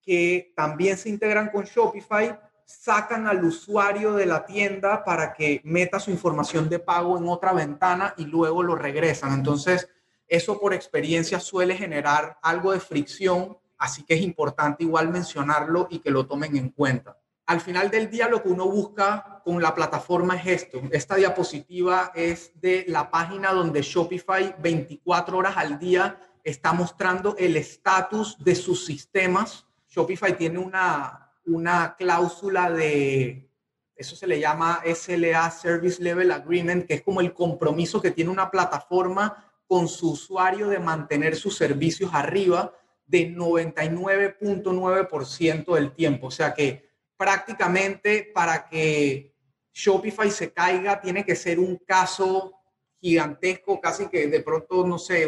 que 0.00 0.54
también 0.56 0.96
se 0.96 1.10
integran 1.10 1.50
con 1.50 1.64
Shopify, 1.64 2.40
sacan 2.64 3.26
al 3.26 3.44
usuario 3.44 4.14
de 4.14 4.24
la 4.24 4.46
tienda 4.46 5.04
para 5.04 5.34
que 5.34 5.60
meta 5.64 6.00
su 6.00 6.10
información 6.10 6.70
de 6.70 6.78
pago 6.78 7.18
en 7.18 7.28
otra 7.28 7.52
ventana 7.52 8.14
y 8.16 8.24
luego 8.24 8.62
lo 8.62 8.74
regresan. 8.74 9.34
Entonces, 9.34 9.86
eso 10.28 10.58
por 10.58 10.72
experiencia 10.72 11.40
suele 11.40 11.76
generar 11.76 12.38
algo 12.40 12.72
de 12.72 12.80
fricción, 12.80 13.58
así 13.76 14.02
que 14.02 14.14
es 14.14 14.22
importante 14.22 14.82
igual 14.82 15.10
mencionarlo 15.10 15.88
y 15.90 15.98
que 15.98 16.10
lo 16.10 16.24
tomen 16.24 16.56
en 16.56 16.70
cuenta 16.70 17.18
al 17.50 17.60
final 17.60 17.90
del 17.90 18.08
día 18.08 18.28
lo 18.28 18.44
que 18.44 18.48
uno 18.48 18.68
busca 18.68 19.42
con 19.44 19.60
la 19.60 19.74
plataforma 19.74 20.36
es 20.36 20.62
esto. 20.62 20.80
Esta 20.92 21.16
diapositiva 21.16 22.12
es 22.14 22.52
de 22.60 22.84
la 22.86 23.10
página 23.10 23.52
donde 23.52 23.82
Shopify 23.82 24.54
24 24.60 25.36
horas 25.36 25.56
al 25.56 25.80
día 25.80 26.20
está 26.44 26.72
mostrando 26.72 27.34
el 27.36 27.56
estatus 27.56 28.38
de 28.38 28.54
sus 28.54 28.86
sistemas. 28.86 29.66
Shopify 29.88 30.38
tiene 30.38 30.60
una, 30.60 31.32
una 31.44 31.96
cláusula 31.98 32.70
de, 32.70 33.50
eso 33.96 34.14
se 34.14 34.28
le 34.28 34.38
llama 34.38 34.82
SLA, 34.84 35.50
Service 35.50 36.00
Level 36.00 36.30
Agreement, 36.30 36.86
que 36.86 36.94
es 36.94 37.02
como 37.02 37.20
el 37.20 37.34
compromiso 37.34 38.00
que 38.00 38.12
tiene 38.12 38.30
una 38.30 38.48
plataforma 38.48 39.52
con 39.66 39.88
su 39.88 40.12
usuario 40.12 40.68
de 40.68 40.78
mantener 40.78 41.34
sus 41.34 41.56
servicios 41.56 42.12
arriba 42.14 42.72
de 43.08 43.34
99.9% 43.34 45.74
del 45.74 45.92
tiempo. 45.96 46.28
O 46.28 46.30
sea 46.30 46.54
que 46.54 46.89
prácticamente 47.20 48.30
para 48.32 48.66
que 48.66 49.34
Shopify 49.74 50.30
se 50.30 50.54
caiga 50.54 51.02
tiene 51.02 51.22
que 51.22 51.36
ser 51.36 51.58
un 51.58 51.76
caso 51.76 52.54
gigantesco, 52.98 53.78
casi 53.78 54.08
que 54.08 54.26
de 54.26 54.40
pronto, 54.40 54.86
no 54.86 54.98
sé, 54.98 55.26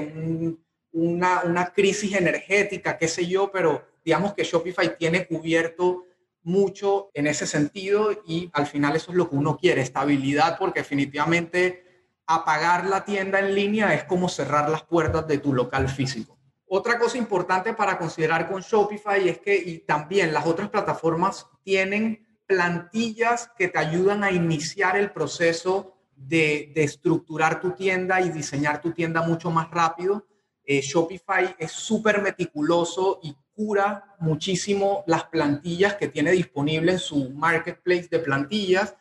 una, 0.93 1.43
una 1.43 1.67
crisis 1.67 2.17
energética, 2.17 2.97
qué 2.97 3.09
sé 3.09 3.27
yo, 3.27 3.53
pero 3.53 3.85
digamos 4.03 4.33
que 4.33 4.43
Shopify 4.43 4.97
tiene 4.97 5.27
cubierto 5.27 6.07
mucho 6.43 7.11
en 7.13 7.27
ese 7.27 7.47
sentido 7.47 8.23
y 8.27 8.49
al 8.55 8.67
final 8.67 8.97
eso 8.97 9.11
es 9.11 9.19
lo 9.19 9.29
que 9.29 9.37
uno 9.37 9.59
quiere, 9.59 9.83
estabilidad, 9.83 10.57
porque 10.59 10.81
definitivamente 10.81 12.09
apagar 12.27 12.87
la 12.87 13.05
tienda 13.05 13.39
en 13.39 13.55
línea 13.55 13.93
es 13.93 14.05
como 14.05 14.31
cerrar 14.31 14.71
las 14.71 14.83
puertas 14.83 15.29
de 15.29 15.37
tu 15.37 15.53
local 15.53 15.91
físico. 15.91 16.39
Otra 16.75 16.99
cosa 16.99 17.19
importante 17.19 17.75
para 17.75 17.99
considerar 17.99 18.49
con 18.49 18.63
Shopify 18.63 19.29
es 19.29 19.41
que 19.41 19.55
y 19.55 19.81
también 19.81 20.33
las 20.33 20.47
otras 20.47 20.71
plataformas 20.71 21.47
tienen 21.63 22.27
plantillas 22.47 23.51
que 23.59 23.69
te 23.69 23.79
ayudan 23.79 24.25
a 24.25 24.33
iniciar 24.33 24.97
el 24.97 25.11
proceso 25.11 25.99
de, 26.17 26.73
estructurar 26.77 27.61
tu 27.61 27.73
tienda 27.73 28.23
y 28.23 28.31
diseñar 28.31 28.81
tu 28.81 28.93
tienda 28.93 29.21
mucho 29.21 29.51
más 29.51 29.71
rápido. 29.71 30.27
Eh, 30.65 30.81
Shopify 30.81 31.55
es 31.59 31.73
súper 31.73 32.23
meticuloso 32.23 33.21
y 33.23 33.37
cura 33.55 34.17
muchísimo 34.19 35.05
las 35.07 35.25
plantillas 35.25 35.97
que 35.97 36.09
tiene 36.09 36.31
disponible 36.31 36.93
en 36.93 36.99
su 36.99 37.29
marketplace 37.33 38.09
de 38.11 38.19
plantillas. 38.19 38.95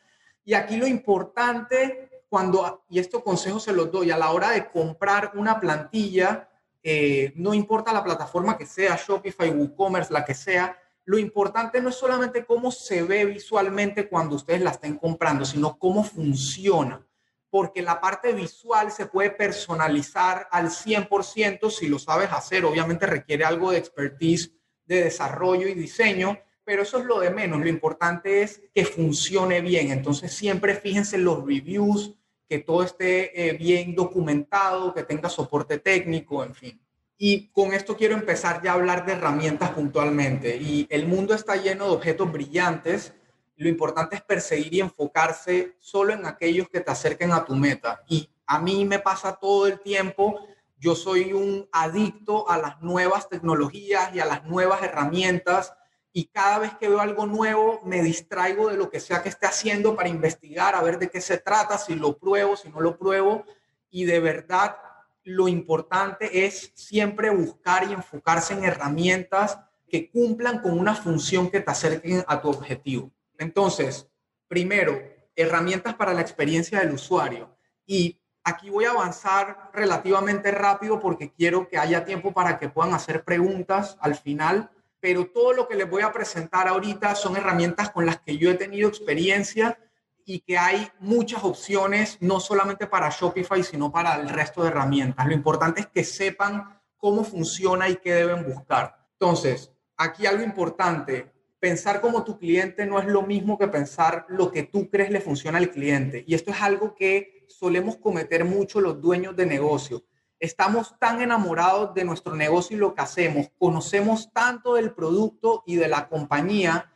Y 0.44 0.56
aquí 0.56 0.75
lo 0.75 0.88
importante, 0.88 2.22
cuando, 2.28 2.84
y 2.90 3.00
estos 3.00 3.24
consejos 3.24 3.63
se 3.63 3.72
los 3.72 3.90
doy, 3.90 4.12
a 4.12 4.18
la 4.18 4.32
hora 4.32 4.50
de 4.50 4.70
comprar 4.70 5.32
una 5.36 5.58
plantilla, 5.62 6.50
eh, 6.84 7.34
no 7.36 7.54
importa 7.54 7.94
la 7.94 8.04
plataforma 8.04 8.58
que 8.58 8.66
sea, 8.66 8.98
Shopify, 8.98 9.50
WooCommerce, 9.52 10.14
la 10.14 10.26
que 10.26 10.34
sea, 10.34 10.78
lo 11.06 11.18
importante 11.18 11.82
no 11.82 11.90
es 11.90 11.96
solamente 11.96 12.46
cómo 12.46 12.72
se 12.72 13.04
ve 13.04 13.26
visualmente 13.26 14.08
cuando 14.08 14.36
ustedes 14.36 14.62
la 14.62 14.72
estén 14.72 14.98
comprando, 14.98 15.46
sino 15.46 15.78
cómo 15.78 16.04
funciona. 16.04 17.06
Porque 17.50 17.82
la 17.82 18.00
parte 18.00 18.32
visual 18.32 18.92
se 18.92 19.08
puede 19.08 19.32
personalizar 19.32 20.48
al 20.52 20.70
100% 20.70 21.70
si 21.70 21.88
lo 21.88 22.00
sabes 22.00 22.32
hacer. 22.32 22.64
Obviamente 22.64 23.06
requiere 23.06 23.44
algo 23.44 23.72
de 23.72 23.78
expertise 23.78 24.54
de 24.86 25.04
desarrollo 25.04 25.68
y 25.68 25.74
diseño, 25.74 26.40
pero 26.64 26.84
eso 26.84 27.00
es 27.00 27.06
lo 27.06 27.20
de 27.20 27.30
menos. 27.30 27.60
Lo 27.60 27.68
importante 27.68 28.44
es 28.44 28.62
que 28.74 28.86
funcione 28.86 29.60
bien. 29.60 29.92
Entonces 29.92 30.32
siempre 30.32 30.76
fíjense 30.76 31.18
en 31.18 31.26
los 31.26 31.46
reviews, 31.46 32.16
que 32.51 32.60
todo 32.60 32.84
esté 32.84 33.48
eh, 33.48 33.53
bien 33.53 33.96
documentado, 33.96 34.93
que 34.93 35.03
tenga 35.03 35.29
soporte 35.29 35.77
técnico, 35.77 36.43
en 36.43 36.53
fin. 36.53 36.81
Y 37.17 37.48
con 37.48 37.72
esto 37.72 37.96
quiero 37.96 38.13
empezar 38.13 38.62
ya 38.62 38.72
a 38.72 38.74
hablar 38.74 39.05
de 39.05 39.13
herramientas 39.13 39.70
puntualmente. 39.70 40.58
Y 40.58 40.86
el 40.89 41.08
mundo 41.08 41.34
está 41.34 41.55
lleno 41.55 41.86
de 41.86 41.91
objetos 41.91 42.29
brillantes. 42.29 43.13
Lo 43.55 43.70
importante 43.70 44.17
es 44.17 44.22
perseguir 44.22 44.74
y 44.74 44.81
enfocarse 44.81 45.77
solo 45.79 46.12
en 46.12 46.25
aquellos 46.25 46.67
que 46.67 46.81
te 46.81 46.91
acerquen 46.91 47.31
a 47.31 47.46
tu 47.46 47.55
meta. 47.55 48.03
Y 48.10 48.29
a 48.46 48.60
mí 48.60 48.84
me 48.84 49.00
pasa 49.00 49.38
todo 49.38 49.65
el 49.65 49.79
tiempo. 49.79 50.46
Yo 50.77 50.93
soy 50.93 51.31
un 51.31 51.70
adicto 51.72 52.50
a 52.50 52.58
las 52.58 52.81
nuevas 52.81 53.29
tecnologías 53.29 54.13
y 54.13 54.20
a 54.20 54.25
las 54.25 54.43
nuevas 54.43 54.84
herramientas 54.84 55.74
y 56.13 56.25
cada 56.25 56.60
vez 56.60 56.74
que 56.77 56.89
veo 56.89 57.00
algo 57.00 57.25
nuevo 57.25 57.82
me 57.86 58.01
distraigo 58.01 58.70
de 58.70 58.77
lo 58.77 58.89
que 58.89 59.00
sea 59.00 59.24
que 59.24 59.30
esté 59.30 59.46
haciendo 59.46 59.96
para 59.96 60.10
investigar, 60.10 60.75
a 60.75 60.82
ver 60.82 61.00
de 61.00 61.10
qué 61.10 61.22
se 61.22 61.38
trata, 61.38 61.77
si 61.77 61.96
lo 61.96 62.18
pruebo, 62.18 62.58
si 62.58 62.70
no 62.70 62.82
lo 62.82 62.98
pruebo. 62.98 63.46
Y 63.89 64.03
de 64.06 64.20
verdad, 64.20 64.77
lo 65.24 65.48
importante 65.48 66.46
es 66.46 66.72
siempre 66.75 67.30
buscar 67.30 67.89
y 67.89 67.94
enfocarse 67.94 68.53
en 68.53 68.65
herramientas 68.65 69.60
que 69.88 70.10
cumplan 70.10 70.60
con 70.60 70.77
una 70.77 70.96
función 70.96 71.50
que 71.50 71.62
te 71.62 71.72
acerquen 71.72 72.24
a 72.27 72.41
tu 72.41 72.50
objetivo. 72.50 73.12
Entonces, 73.38 74.08
primero, 74.48 75.01
herramientas 75.36 75.96
para 75.96 76.13
la 76.13 76.22
experiencia 76.22 76.80
del 76.80 76.94
usuario. 76.94 77.56
Y 77.86 78.22
aquí 78.44 78.70
voy 78.70 78.86
a 78.86 78.91
avanzar 78.91 79.72
relativamente 79.74 80.51
rápido 80.51 81.00
porque 81.00 81.32
quiero 81.32 81.70
que 81.70 81.77
haya 81.77 82.03
tiempo 82.03 82.34
para 82.34 82.60
que 82.60 82.70
puedan 82.70 82.94
hacer 82.94 83.24
preguntas 83.24 83.98
al 84.01 84.15
final 84.15 84.72
pero 85.01 85.25
todo 85.25 85.51
lo 85.51 85.67
que 85.67 85.75
les 85.75 85.89
voy 85.89 86.03
a 86.03 86.13
presentar 86.13 86.67
ahorita 86.67 87.15
son 87.15 87.36
herramientas 87.36 87.89
con 87.89 88.05
las 88.05 88.22
que 88.22 88.38
yo 88.38 88.51
he 88.51 88.53
tenido 88.53 88.88
experiencia 88.88 89.77
y 90.24 90.41
que 90.41 90.58
hay 90.58 90.88
muchas 91.00 91.43
opciones, 91.43 92.17
no 92.22 92.39
solamente 92.39 92.86
para 92.86 93.10
Shopify, 93.10 93.63
sino 93.63 93.91
para 93.91 94.15
el 94.22 94.29
resto 94.29 94.62
de 94.62 94.70
herramientas. 94.70 95.25
Lo 95.25 95.34
importante 95.34 95.81
es 95.81 95.88
que 95.88 96.03
sepan 96.03 96.79
cómo 96.98 97.24
funciona 97.24 97.89
y 97.89 97.96
qué 97.96 98.13
deben 98.13 98.46
buscar. 98.46 98.96
Entonces, 99.13 99.72
aquí 99.98 100.27
algo 100.27 100.43
importante, 100.43 101.31
pensar 101.60 102.00
como 102.00 102.24
tu 102.24 102.38
cliente 102.38 102.86
no 102.86 103.00
es 103.00 103.08
lo 103.08 103.24
mismo 103.24 103.58
que 103.58 103.67
pensar 103.67 104.27
lo 104.29 104.51
que 104.51 104.63
tú 104.63 104.88
crees 104.88 105.10
le 105.10 105.20
funciona 105.20 105.58
al 105.58 105.72
cliente. 105.72 106.24
Y 106.27 106.36
esto 106.36 106.51
es 106.51 106.62
algo 106.62 106.94
que 106.94 107.46
solemos 107.48 107.98
cometer 107.98 108.46
mucho 108.46 108.79
los 108.79 109.01
dueños 109.01 109.35
de 109.35 109.48
negocio 109.48 110.03
estamos 110.42 110.98
tan 111.00 111.22
enamorados 111.22 111.94
de 111.94 112.04
nuestro 112.04 112.36
negocio 112.36 112.75
y 112.75 112.80
lo 112.80 112.96
que 112.96 113.01
hacemos, 113.01 113.51
conocemos 113.60 114.34
tanto 114.34 114.74
del 114.74 114.92
producto 114.92 115.64
y 115.68 115.75
de 115.75 115.88
la 115.88 116.10
compañía 116.10 116.92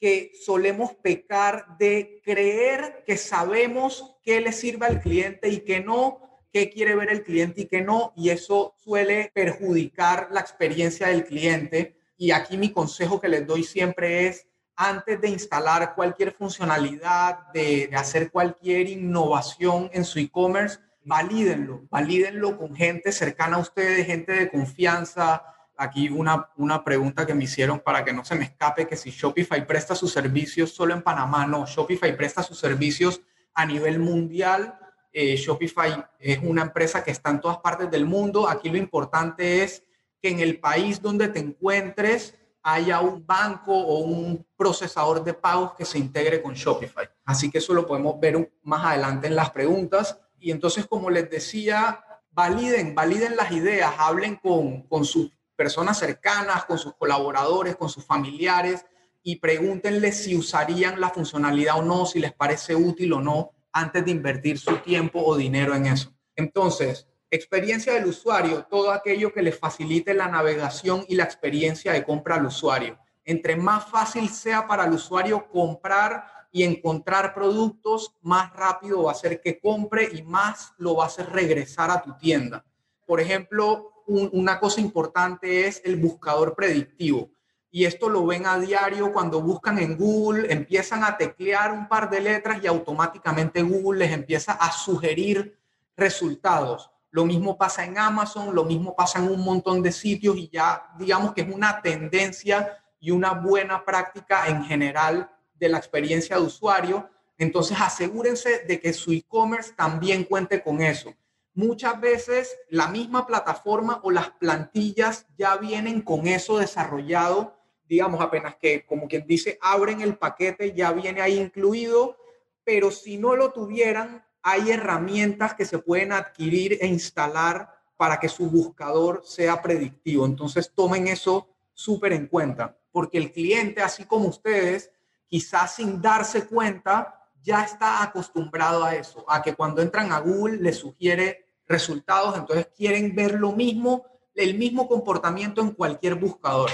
que 0.00 0.32
solemos 0.44 0.94
pecar 0.94 1.78
de 1.78 2.20
creer 2.24 3.04
que 3.06 3.16
sabemos 3.16 4.16
qué 4.24 4.40
le 4.40 4.52
sirve 4.52 4.86
al 4.86 5.00
cliente 5.00 5.48
y 5.50 5.60
que 5.60 5.80
no, 5.80 6.42
qué 6.52 6.68
quiere 6.68 6.96
ver 6.96 7.10
el 7.10 7.22
cliente 7.22 7.62
y 7.62 7.66
qué 7.66 7.80
no, 7.80 8.12
y 8.16 8.30
eso 8.30 8.74
suele 8.78 9.30
perjudicar 9.32 10.28
la 10.32 10.40
experiencia 10.40 11.08
del 11.08 11.24
cliente. 11.24 11.96
Y 12.16 12.32
aquí 12.32 12.56
mi 12.56 12.72
consejo 12.72 13.20
que 13.20 13.28
les 13.28 13.46
doy 13.46 13.62
siempre 13.62 14.26
es, 14.26 14.48
antes 14.74 15.20
de 15.20 15.28
instalar 15.28 15.94
cualquier 15.94 16.32
funcionalidad, 16.32 17.52
de, 17.52 17.86
de 17.86 17.96
hacer 17.96 18.32
cualquier 18.32 18.88
innovación 18.88 19.90
en 19.92 20.04
su 20.04 20.18
e-commerce, 20.18 20.80
valídenlo, 21.04 21.82
valídenlo 21.90 22.58
con 22.58 22.74
gente 22.74 23.12
cercana 23.12 23.56
a 23.56 23.60
ustedes, 23.60 24.06
gente 24.06 24.32
de 24.32 24.50
confianza. 24.50 25.44
Aquí 25.76 26.08
una, 26.08 26.50
una 26.56 26.84
pregunta 26.84 27.26
que 27.26 27.34
me 27.34 27.44
hicieron 27.44 27.80
para 27.80 28.04
que 28.04 28.12
no 28.12 28.24
se 28.24 28.34
me 28.34 28.44
escape, 28.44 28.86
que 28.86 28.96
si 28.96 29.10
Shopify 29.10 29.66
presta 29.66 29.94
sus 29.94 30.12
servicios 30.12 30.72
solo 30.72 30.94
en 30.94 31.02
Panamá, 31.02 31.46
no, 31.46 31.66
Shopify 31.66 32.16
presta 32.16 32.42
sus 32.42 32.58
servicios 32.58 33.22
a 33.54 33.64
nivel 33.64 33.98
mundial. 33.98 34.78
Eh, 35.12 35.36
Shopify 35.36 36.04
es 36.18 36.38
una 36.42 36.62
empresa 36.62 37.02
que 37.02 37.10
está 37.10 37.30
en 37.30 37.40
todas 37.40 37.58
partes 37.58 37.90
del 37.90 38.04
mundo. 38.04 38.48
Aquí 38.48 38.68
lo 38.68 38.76
importante 38.76 39.62
es 39.62 39.84
que 40.20 40.28
en 40.28 40.40
el 40.40 40.60
país 40.60 41.00
donde 41.00 41.28
te 41.28 41.40
encuentres 41.40 42.34
haya 42.62 43.00
un 43.00 43.26
banco 43.26 43.72
o 43.72 44.00
un 44.00 44.44
procesador 44.56 45.24
de 45.24 45.34
pagos 45.34 45.74
que 45.74 45.84
se 45.84 45.98
integre 45.98 46.42
con 46.42 46.54
Shopify. 46.54 47.08
Así 47.24 47.50
que 47.50 47.58
eso 47.58 47.72
lo 47.72 47.86
podemos 47.86 48.20
ver 48.20 48.52
más 48.62 48.84
adelante 48.84 49.28
en 49.28 49.36
las 49.36 49.50
preguntas. 49.50 50.18
Y 50.40 50.50
entonces, 50.50 50.86
como 50.86 51.10
les 51.10 51.30
decía, 51.30 52.04
validen, 52.30 52.94
validen 52.94 53.36
las 53.36 53.52
ideas, 53.52 53.92
hablen 53.98 54.36
con, 54.36 54.82
con 54.82 55.04
sus 55.04 55.30
personas 55.54 55.98
cercanas, 55.98 56.64
con 56.64 56.78
sus 56.78 56.94
colaboradores, 56.94 57.76
con 57.76 57.88
sus 57.88 58.04
familiares 58.04 58.86
y 59.22 59.36
pregúntenle 59.36 60.12
si 60.12 60.36
usarían 60.36 61.00
la 61.00 61.10
funcionalidad 61.10 61.78
o 61.78 61.82
no, 61.82 62.06
si 62.06 62.18
les 62.18 62.32
parece 62.32 62.74
útil 62.74 63.12
o 63.12 63.20
no, 63.20 63.50
antes 63.72 64.04
de 64.04 64.10
invertir 64.10 64.58
su 64.58 64.78
tiempo 64.78 65.22
o 65.22 65.36
dinero 65.36 65.74
en 65.74 65.86
eso. 65.86 66.12
Entonces, 66.34 67.06
experiencia 67.30 67.92
del 67.92 68.06
usuario, 68.06 68.66
todo 68.70 68.90
aquello 68.90 69.32
que 69.32 69.42
le 69.42 69.52
facilite 69.52 70.14
la 70.14 70.28
navegación 70.28 71.04
y 71.08 71.14
la 71.14 71.24
experiencia 71.24 71.92
de 71.92 72.04
compra 72.04 72.36
al 72.36 72.46
usuario. 72.46 72.98
Entre 73.24 73.54
más 73.54 73.84
fácil 73.88 74.28
sea 74.30 74.66
para 74.66 74.86
el 74.86 74.92
usuario 74.92 75.48
comprar 75.50 76.24
y 76.52 76.64
encontrar 76.64 77.32
productos, 77.34 78.14
más 78.22 78.52
rápido 78.52 79.04
va 79.04 79.12
a 79.12 79.16
ser 79.16 79.40
que 79.40 79.60
compre 79.60 80.08
y 80.12 80.22
más 80.22 80.72
lo 80.78 80.96
va 80.96 81.04
a 81.04 81.06
hacer 81.06 81.30
regresar 81.30 81.90
a 81.90 82.02
tu 82.02 82.16
tienda. 82.16 82.64
Por 83.06 83.20
ejemplo, 83.20 83.92
una 84.06 84.58
cosa 84.58 84.80
importante 84.80 85.66
es 85.66 85.80
el 85.84 85.96
buscador 85.96 86.54
predictivo. 86.54 87.30
Y 87.70 87.84
esto 87.84 88.08
lo 88.08 88.26
ven 88.26 88.46
a 88.46 88.58
diario 88.58 89.12
cuando 89.12 89.40
buscan 89.40 89.78
en 89.78 89.96
Google, 89.96 90.52
empiezan 90.52 91.04
a 91.04 91.16
teclear 91.16 91.72
un 91.72 91.88
par 91.88 92.10
de 92.10 92.20
letras 92.20 92.58
y 92.62 92.66
automáticamente 92.66 93.62
Google 93.62 94.00
les 94.00 94.12
empieza 94.12 94.52
a 94.52 94.72
sugerir 94.72 95.56
resultados. 95.96 96.90
Lo 97.12 97.24
mismo 97.24 97.56
pasa 97.56 97.84
en 97.84 97.96
Amazon, 97.96 98.54
lo 98.54 98.64
mismo 98.64 98.96
pasa 98.96 99.20
en 99.20 99.30
un 99.30 99.44
montón 99.44 99.82
de 99.82 99.92
sitios 99.92 100.36
y 100.36 100.48
ya 100.48 100.90
digamos 100.98 101.32
que 101.32 101.42
es 101.42 101.52
una 101.52 101.80
tendencia 101.80 102.76
y 102.98 103.12
una 103.12 103.32
buena 103.32 103.84
práctica 103.84 104.48
en 104.48 104.64
general 104.64 105.30
de 105.60 105.68
la 105.68 105.78
experiencia 105.78 106.36
de 106.36 106.42
usuario. 106.42 107.08
Entonces 107.38 107.78
asegúrense 107.80 108.64
de 108.66 108.80
que 108.80 108.92
su 108.92 109.12
e-commerce 109.12 109.72
también 109.76 110.24
cuente 110.24 110.62
con 110.62 110.80
eso. 110.80 111.14
Muchas 111.54 112.00
veces 112.00 112.56
la 112.68 112.88
misma 112.88 113.26
plataforma 113.26 114.00
o 114.02 114.10
las 114.10 114.30
plantillas 114.30 115.26
ya 115.36 115.56
vienen 115.56 116.00
con 116.00 116.26
eso 116.26 116.58
desarrollado, 116.58 117.56
digamos, 117.88 118.20
apenas 118.20 118.56
que, 118.56 118.86
como 118.86 119.08
quien 119.08 119.26
dice, 119.26 119.58
abren 119.60 120.00
el 120.00 120.16
paquete, 120.16 120.72
ya 120.72 120.92
viene 120.92 121.20
ahí 121.20 121.38
incluido, 121.38 122.16
pero 122.64 122.90
si 122.90 123.18
no 123.18 123.34
lo 123.34 123.52
tuvieran, 123.52 124.24
hay 124.42 124.70
herramientas 124.70 125.54
que 125.54 125.64
se 125.64 125.78
pueden 125.78 126.12
adquirir 126.12 126.78
e 126.80 126.86
instalar 126.86 127.74
para 127.96 128.18
que 128.18 128.28
su 128.28 128.48
buscador 128.48 129.22
sea 129.24 129.60
predictivo. 129.60 130.24
Entonces 130.24 130.72
tomen 130.74 131.08
eso 131.08 131.48
súper 131.74 132.12
en 132.12 132.28
cuenta, 132.28 132.78
porque 132.92 133.18
el 133.18 133.32
cliente, 133.32 133.82
así 133.82 134.04
como 134.04 134.28
ustedes, 134.28 134.90
quizás 135.30 135.76
sin 135.76 136.02
darse 136.02 136.46
cuenta, 136.46 137.28
ya 137.40 137.62
está 137.62 138.02
acostumbrado 138.02 138.84
a 138.84 138.96
eso, 138.96 139.24
a 139.28 139.40
que 139.40 139.54
cuando 139.54 139.80
entran 139.80 140.12
a 140.12 140.18
Google 140.18 140.58
les 140.58 140.78
sugiere 140.78 141.46
resultados, 141.66 142.36
entonces 142.36 142.68
quieren 142.76 143.14
ver 143.14 143.38
lo 143.38 143.52
mismo, 143.52 144.04
el 144.34 144.58
mismo 144.58 144.88
comportamiento 144.88 145.60
en 145.60 145.70
cualquier 145.70 146.16
buscador. 146.16 146.70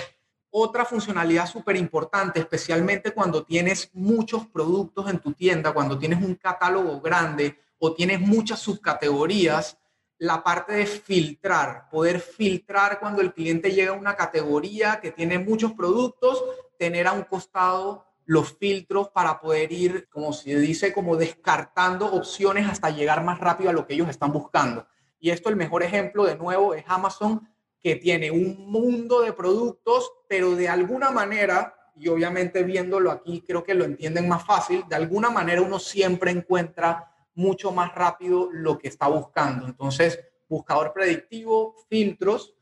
Otra 0.51 0.87
funcionalidad 0.87 1.47
súper 1.47 1.77
importante, 1.77 2.41
especialmente 2.41 3.13
cuando 3.13 3.45
tienes 3.45 3.91
muchos 3.93 4.47
productos 4.47 5.11
en 5.11 5.19
tu 5.19 5.35
tienda, 5.35 5.75
cuando 5.75 5.99
tienes 5.99 6.25
un 6.25 6.35
catálogo 6.35 6.99
grande 7.03 7.59
o 7.79 7.93
tienes 7.93 8.21
muchas 8.21 8.59
subcategorías, 8.61 9.77
la 10.19 10.43
parte 10.43 10.73
de 10.73 10.87
filtrar, 10.87 11.91
poder 11.91 12.21
filtrar 12.21 12.99
cuando 12.99 13.21
el 13.21 13.35
cliente 13.35 13.73
llega 13.73 13.93
a 13.93 13.99
una 13.99 14.17
categoría 14.17 14.99
que 14.99 15.13
tiene 15.13 15.39
muchos 15.39 15.75
productos, 15.75 16.43
tener 16.79 17.07
a 17.07 17.13
un 17.13 17.25
costado 17.25 18.06
los 18.27 18.59
filtros 18.59 19.09
para 19.09 19.41
poder 19.41 19.73
ir, 19.73 20.09
como 20.11 20.33
se 20.33 20.59
dice, 20.59 20.93
como 20.93 21.17
descartando 21.17 22.07
opciones 22.13 22.69
hasta 22.69 22.91
llegar 22.91 23.25
más 23.25 23.39
rápido 23.39 23.71
a 23.71 23.73
lo 23.73 23.87
que 23.87 23.95
ellos 23.95 24.09
están 24.09 24.33
buscando. 24.33 24.87
Y 25.19 25.31
esto 25.31 25.49
el 25.49 25.57
mejor 25.57 25.83
ejemplo 25.83 26.25
de 26.25 26.37
nuevo 26.37 26.75
es 26.75 26.85
Amazon, 26.89 27.49
que 27.81 27.97
tiene 27.97 28.33
un 28.33 28.69
mundo 28.69 29.21
de 29.23 29.33
productos, 29.33 30.13
pero 30.29 30.57
de 30.57 30.69
alguna 30.69 31.13
manera, 31.13 31.75
y 31.95 32.09
obviamente 32.09 32.65
viéndolo 32.65 33.13
aquí 33.13 33.43
creo 33.47 33.63
que 33.63 33.75
lo 33.75 33.85
entienden 33.85 34.29
más 34.29 34.45
fácil, 34.45 34.85
de 34.89 34.97
alguna 34.97 35.31
manera 35.31 35.63
uno 35.63 35.79
siempre 35.79 36.33
encuentra 36.33 37.13
mucho 37.35 37.71
más 37.71 37.95
rápido 37.95 38.49
lo 38.51 38.77
que 38.77 38.89
está 38.89 39.07
buscando. 39.07 39.67
Entonces, 39.67 40.19
buscador 40.49 40.93
predictivo, 40.93 41.77
filtros. 41.89 42.55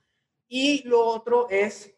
Y 0.46 0.86
lo 0.86 1.04
otro 1.06 1.48
es 1.48 1.93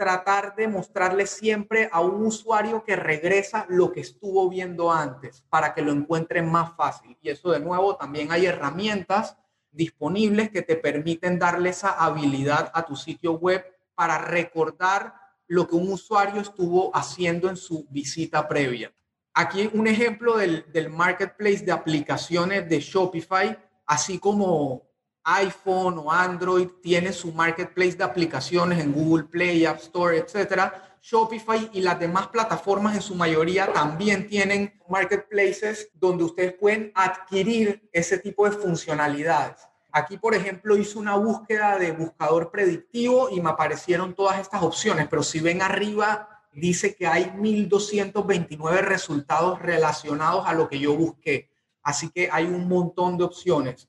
tratar 0.00 0.54
de 0.56 0.66
mostrarle 0.66 1.26
siempre 1.26 1.90
a 1.92 2.00
un 2.00 2.24
usuario 2.24 2.82
que 2.82 2.96
regresa 2.96 3.66
lo 3.68 3.92
que 3.92 4.00
estuvo 4.00 4.48
viendo 4.48 4.90
antes 4.90 5.44
para 5.50 5.74
que 5.74 5.82
lo 5.82 5.92
encuentre 5.92 6.40
más 6.40 6.74
fácil. 6.74 7.18
Y 7.20 7.28
eso 7.28 7.50
de 7.50 7.60
nuevo, 7.60 7.96
también 7.96 8.32
hay 8.32 8.46
herramientas 8.46 9.36
disponibles 9.70 10.48
que 10.48 10.62
te 10.62 10.76
permiten 10.76 11.38
darle 11.38 11.68
esa 11.68 11.90
habilidad 11.90 12.70
a 12.72 12.86
tu 12.86 12.96
sitio 12.96 13.34
web 13.34 13.62
para 13.94 14.16
recordar 14.16 15.12
lo 15.46 15.68
que 15.68 15.76
un 15.76 15.92
usuario 15.92 16.40
estuvo 16.40 16.96
haciendo 16.96 17.50
en 17.50 17.58
su 17.58 17.86
visita 17.90 18.48
previa. 18.48 18.90
Aquí 19.34 19.68
un 19.74 19.86
ejemplo 19.86 20.38
del, 20.38 20.64
marketplace 20.88 21.62
de 21.62 21.72
aplicaciones 21.72 22.66
de 22.70 22.80
Shopify, 22.80 23.58
así 23.84 24.18
como 24.18 24.89
iPhone 25.24 25.98
o 25.98 26.10
Android 26.10 26.68
tiene 26.82 27.12
su 27.12 27.32
marketplace 27.32 27.96
de 27.96 28.04
aplicaciones 28.04 28.80
en 28.80 28.92
Google 28.92 29.24
Play, 29.24 29.64
App 29.66 29.78
Store, 29.78 30.16
etcétera. 30.16 30.96
Shopify 31.02 31.70
y 31.72 31.80
las 31.80 31.98
demás 31.98 32.28
plataformas 32.28 32.94
en 32.94 33.02
su 33.02 33.14
mayoría 33.14 33.72
también 33.72 34.28
tienen 34.28 34.78
marketplaces 34.88 35.90
donde 35.94 36.24
ustedes 36.24 36.52
pueden 36.54 36.92
adquirir 36.94 37.88
ese 37.92 38.18
tipo 38.18 38.44
de 38.48 38.56
funcionalidades. 38.56 39.66
Aquí, 39.92 40.18
por 40.18 40.34
ejemplo, 40.34 40.76
hice 40.76 40.98
una 40.98 41.16
búsqueda 41.16 41.78
de 41.78 41.92
buscador 41.92 42.50
predictivo 42.50 43.28
y 43.30 43.40
me 43.40 43.50
aparecieron 43.50 44.14
todas 44.14 44.38
estas 44.38 44.62
opciones, 44.62 45.08
pero 45.08 45.22
si 45.22 45.40
ven 45.40 45.62
arriba 45.62 46.28
dice 46.52 46.94
que 46.94 47.06
hay 47.06 47.24
1.229 47.36 48.80
resultados 48.82 49.60
relacionados 49.60 50.46
a 50.46 50.54
lo 50.54 50.68
que 50.68 50.78
yo 50.78 50.94
busqué. 50.94 51.50
Así 51.82 52.10
que 52.10 52.28
hay 52.30 52.44
un 52.44 52.68
montón 52.68 53.16
de 53.16 53.24
opciones. 53.24 53.88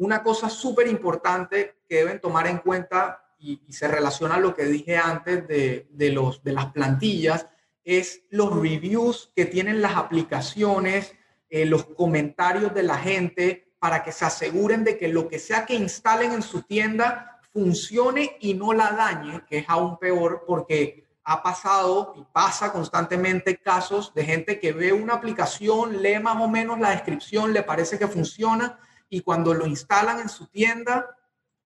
Una 0.00 0.22
cosa 0.22 0.48
súper 0.48 0.88
importante 0.88 1.82
que 1.86 1.96
deben 1.96 2.22
tomar 2.22 2.46
en 2.46 2.56
cuenta 2.56 3.22
y, 3.38 3.60
se 3.68 3.86
relaciona 3.86 4.36
a 4.36 4.40
lo 4.40 4.54
que 4.54 4.64
dije 4.64 4.96
antes 4.96 5.46
de, 5.46 6.10
los, 6.10 6.42
de 6.42 6.52
las 6.52 6.72
plantillas 6.72 7.46
es 7.84 8.22
los 8.30 8.50
reviews 8.58 9.30
que 9.36 9.44
tienen 9.44 9.82
las 9.82 9.96
aplicaciones, 9.96 11.14
eh, 11.50 11.66
los 11.66 11.84
comentarios 11.84 12.72
de 12.72 12.82
la 12.82 12.96
gente 12.96 13.74
para 13.78 14.02
que 14.02 14.10
se 14.10 14.24
aseguren 14.24 14.84
de 14.84 14.96
que 14.96 15.08
lo 15.08 15.28
que 15.28 15.38
sea 15.38 15.66
que 15.66 15.74
instalen 15.74 16.32
en 16.32 16.42
su 16.42 16.62
tienda 16.62 17.38
funcione 17.52 18.38
y 18.40 18.54
no 18.54 18.72
la 18.72 18.92
dañe, 18.92 19.44
que 19.46 19.58
es 19.58 19.64
aún 19.68 19.98
peor 19.98 20.44
porque 20.46 21.10
ha 21.24 21.42
pasado 21.42 22.14
y 22.16 22.24
pasa 22.32 22.72
constantemente 22.72 23.58
casos 23.58 24.14
de 24.14 24.24
gente 24.24 24.60
que 24.60 24.72
ve 24.72 24.94
una 24.94 25.12
aplicación, 25.12 26.00
lee 26.00 26.20
más 26.20 26.40
o 26.40 26.48
menos 26.48 26.80
la 26.80 26.92
descripción, 26.92 27.52
le 27.52 27.62
parece 27.62 27.98
que 27.98 28.08
funciona 28.08 28.78
y 29.10 29.20
cuando 29.20 29.52
lo 29.52 29.66
instalan 29.66 30.20
en 30.20 30.28
su 30.28 30.46
tienda 30.46 31.16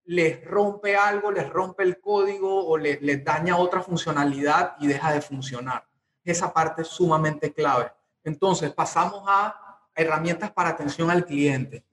les 0.07 0.45
rompe 0.45 0.97
algo, 0.97 1.31
les 1.31 1.49
rompe 1.49 1.83
el 1.85 2.01
código 2.01 2.67
o 2.67 2.77
les, 2.77 2.99
daña 3.25 3.57
otra 3.57 3.83
funcionalidad 3.83 4.75
y 4.81 4.87
deja 4.87 5.13
de 5.13 5.23
funcionar. 5.23 5.87
Esa 6.25 6.53
parte 6.53 6.83
es 6.83 6.89
sumamente 6.89 7.53
clave. 7.53 7.93
Entonces 8.25 8.73
pasamos 8.73 9.23
a 9.27 9.79
herramientas 9.95 10.51
para 10.51 10.71
atención 10.71 11.11
al 11.11 11.25
cliente. 11.25 11.85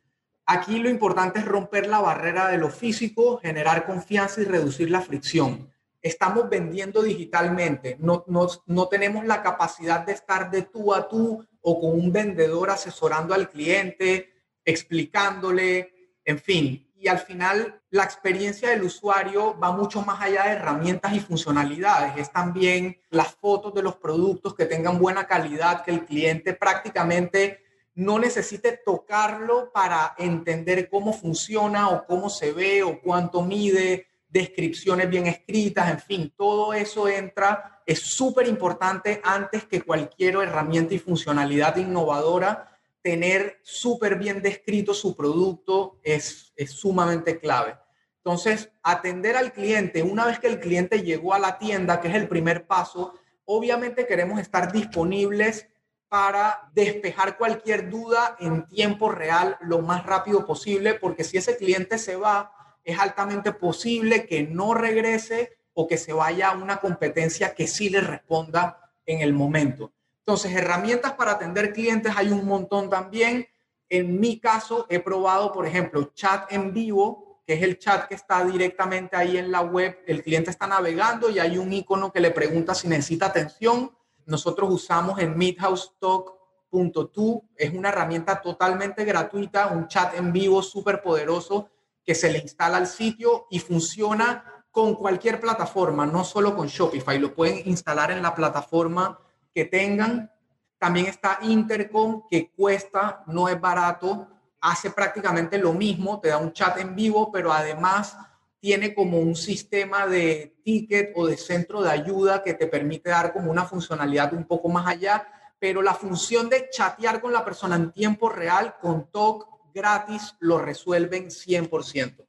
Aquí 0.46 0.80
lo 0.80 0.90
importante 0.90 1.40
es 1.40 1.46
romper 1.46 1.88
la 1.88 2.00
barrera 2.00 2.48
de 2.48 2.58
lo 2.58 2.70
físico, 2.70 3.38
generar 3.38 3.86
confianza 3.86 4.42
y 4.42 4.46
reducir 4.46 4.90
la 4.90 5.02
fricción 5.02 5.72
estamos 6.02 6.50
vendiendo 6.50 7.04
digitalmente, 7.04 7.96
no, 8.00 8.26
no, 8.28 8.88
tenemos 8.88 9.26
la 9.26 9.44
capacidad 9.44 10.06
de 10.06 10.14
estar 10.14 10.50
de 10.50 10.64
tú 10.64 10.94
a 10.94 11.08
tú 11.08 11.46
o 11.62 11.80
con 11.80 11.92
un 11.92 12.12
vendedor 12.12 12.72
asesorando 12.72 13.34
al 13.34 13.50
cliente, 13.50 14.31
explicándole, 14.66 16.18
en 16.26 16.40
fin. 16.40 16.88
Y 16.96 17.08
al 17.08 17.20
final 17.20 17.82
la 17.90 18.04
experiencia 18.04 18.70
del 18.70 18.84
usuario 18.84 19.58
va 19.60 19.72
mucho 19.72 20.02
más 20.02 20.22
allá 20.22 20.44
de 20.44 20.52
herramientas 20.52 21.14
y 21.14 21.20
funcionalidades. 21.20 22.14
Es 22.18 22.32
también 22.32 23.00
las 23.10 23.34
fotos 23.36 23.74
de 23.74 23.82
los 23.82 23.96
productos 23.96 24.54
que 24.56 24.66
tengan 24.66 25.00
buena 25.00 25.26
calidad, 25.26 25.84
que 25.84 25.92
el 25.92 26.06
cliente 26.06 26.54
prácticamente 26.54 27.64
no 27.96 28.20
necesite 28.20 28.80
tocarlo 28.86 29.72
para 29.72 30.16
entender 30.18 30.90
cómo 30.90 31.12
funciona 31.12 31.90
o 31.90 32.06
cómo 32.06 32.30
se 32.30 32.54
ve 32.54 32.84
o 32.84 33.02
cuánto 33.02 33.42
mide 33.42 34.08
descripciones 34.32 35.10
bien 35.10 35.28
escritas, 35.28 35.92
en 35.92 36.00
fin, 36.00 36.34
todo 36.38 36.74
eso 36.74 37.08
entra, 37.10 37.82
es 37.86 38.00
súper 38.00 38.48
importante 38.48 39.20
antes 39.24 39.66
que 39.66 39.82
cualquier 39.82 40.36
herramienta 40.36 40.94
y 40.94 41.00
funcionalidad 41.00 41.76
innovadora, 41.76 42.71
tener 43.02 43.60
súper 43.64 44.18
bien 44.18 44.42
descrito 44.42 44.94
su 44.94 45.16
producto 45.16 46.00
es, 46.04 46.54
es 46.56 46.72
sumamente 46.72 47.40
clave. 47.40 47.78
Entonces, 48.18 48.72
atender 48.84 49.36
al 49.36 49.52
cliente, 49.52 50.04
una 50.04 50.26
vez 50.26 50.40
que 50.40 50.48
el 50.48 50.60
cliente 50.60 51.02
llegó 51.02 51.34
a 51.34 51.40
la 51.40 51.58
tienda, 51.58 52.00
que 52.00 52.08
es 52.08 52.16
el 52.16 52.28
primer 52.28 52.68
paso, 52.68 53.16
obviamente 53.46 54.06
queremos 54.06 54.40
estar 54.40 54.72
disponibles 54.72 55.68
para 56.08 56.70
despejar 56.76 57.38
cualquier 57.38 57.90
duda 57.90 58.36
en 58.40 58.68
tiempo 58.68 59.10
real 59.10 59.58
lo 59.62 59.82
más 59.82 60.06
rápido 60.06 60.46
posible, 60.46 60.94
porque 60.94 61.24
si 61.24 61.38
ese 61.38 61.58
cliente 61.58 61.98
se 61.98 62.16
va, 62.16 62.54
es 62.84 63.00
altamente 63.00 63.54
posible 63.54 64.26
que 64.28 64.44
no 64.44 64.74
regrese 64.74 65.58
o 65.74 65.88
que 65.88 65.98
se 65.98 66.14
vaya 66.14 66.50
a 66.50 66.58
una 66.58 66.78
competencia 66.78 67.56
que 67.56 67.66
sí 67.66 67.90
le 67.90 68.02
responda 68.02 68.92
en 69.06 69.22
el 69.22 69.34
momento. 69.34 69.94
Entonces, 70.26 70.56
herramientas 70.56 71.14
para 71.14 71.32
atender 71.32 71.74
clientes 71.74 72.14
hay 72.16 72.30
un 72.30 72.46
montón 72.46 72.90
también. 72.90 73.48
En 73.90 74.20
mi 74.20 74.40
caso, 74.40 74.86
he 74.90 75.00
probado, 75.00 75.52
por 75.52 75.66
ejemplo, 75.66 76.12
chat 76.14 76.52
en 76.52 76.74
vivo, 76.74 77.42
que 77.46 77.56
es 77.56 77.64
el 77.64 77.80
chat 77.80 78.08
que 78.08 78.16
está 78.16 78.46
directamente 78.46 79.18
ahí 79.18 79.38
en 79.38 79.52
la 79.52 79.62
web. 79.62 80.00
El 80.06 80.24
cliente 80.24 80.52
está 80.52 80.68
navegando 80.68 81.30
y 81.30 81.40
hay 81.40 81.58
un 81.58 81.74
icono 81.74 82.12
que 82.12 82.20
le 82.20 82.32
pregunta 82.32 82.76
si 82.76 82.88
necesita 82.88 83.26
atención. 83.26 83.92
Nosotros 84.26 84.70
usamos 84.72 85.20
en 85.20 85.38
midhousetalk.to. 85.38 87.44
Es 87.56 87.74
una 87.74 87.90
herramienta 87.90 88.42
totalmente 88.42 89.04
gratuita, 89.04 89.68
un 89.68 89.88
chat 89.88 90.16
en 90.16 90.32
vivo 90.32 90.62
súper 90.62 91.02
poderoso 91.02 91.70
que 92.06 92.16
se 92.16 92.32
le 92.32 92.40
instala 92.40 92.78
al 92.78 92.88
sitio 92.88 93.48
y 93.50 93.60
funciona 93.60 94.66
con 94.72 94.96
cualquier 94.96 95.40
plataforma, 95.40 96.06
no 96.06 96.24
solo 96.24 96.56
con 96.56 96.68
Shopify, 96.68 97.20
lo 97.20 97.36
pueden 97.36 97.62
instalar 97.66 98.12
en 98.12 98.22
la 98.22 98.34
plataforma 98.34 99.20
que 99.54 99.66
tengan. 99.66 100.32
También 100.78 101.08
está 101.08 101.40
Intercom, 101.42 102.24
que 102.30 102.52
cuesta, 102.52 103.24
no 103.28 103.48
es 103.48 103.60
barato, 103.60 104.28
hace 104.62 104.92
prácticamente 104.92 105.58
lo 105.58 105.74
mismo, 105.74 106.20
te 106.20 106.30
da 106.30 106.38
un 106.38 106.54
chat 106.54 106.78
en 106.78 106.96
vivo, 106.96 107.32
pero 107.32 107.52
además 107.52 108.16
tiene 108.60 108.94
como 108.94 109.20
un 109.20 109.36
sistema 109.36 110.06
de 110.06 110.56
ticket 110.64 111.14
o 111.16 111.26
de 111.26 111.36
centro 111.36 111.82
de 111.82 111.90
ayuda 111.90 112.44
que 112.44 112.54
te 112.54 112.68
permite 112.68 113.10
dar 113.10 113.34
como 113.34 113.50
una 113.50 113.66
funcionalidad 113.66 114.34
un 114.34 114.46
poco 114.46 114.70
más 114.70 114.88
allá, 114.88 115.28
pero 115.58 115.82
la 115.82 115.96
función 115.96 116.48
de 116.48 116.70
chatear 116.70 117.22
con 117.22 117.34
la 117.34 117.44
persona 117.44 117.76
en 117.76 117.92
tiempo 117.92 118.30
real 118.30 118.76
con 118.80 119.12
Talk 119.12 119.48
gratis 119.74 120.36
lo 120.40 120.60
resuelven 120.60 121.30
100%. 121.30 122.26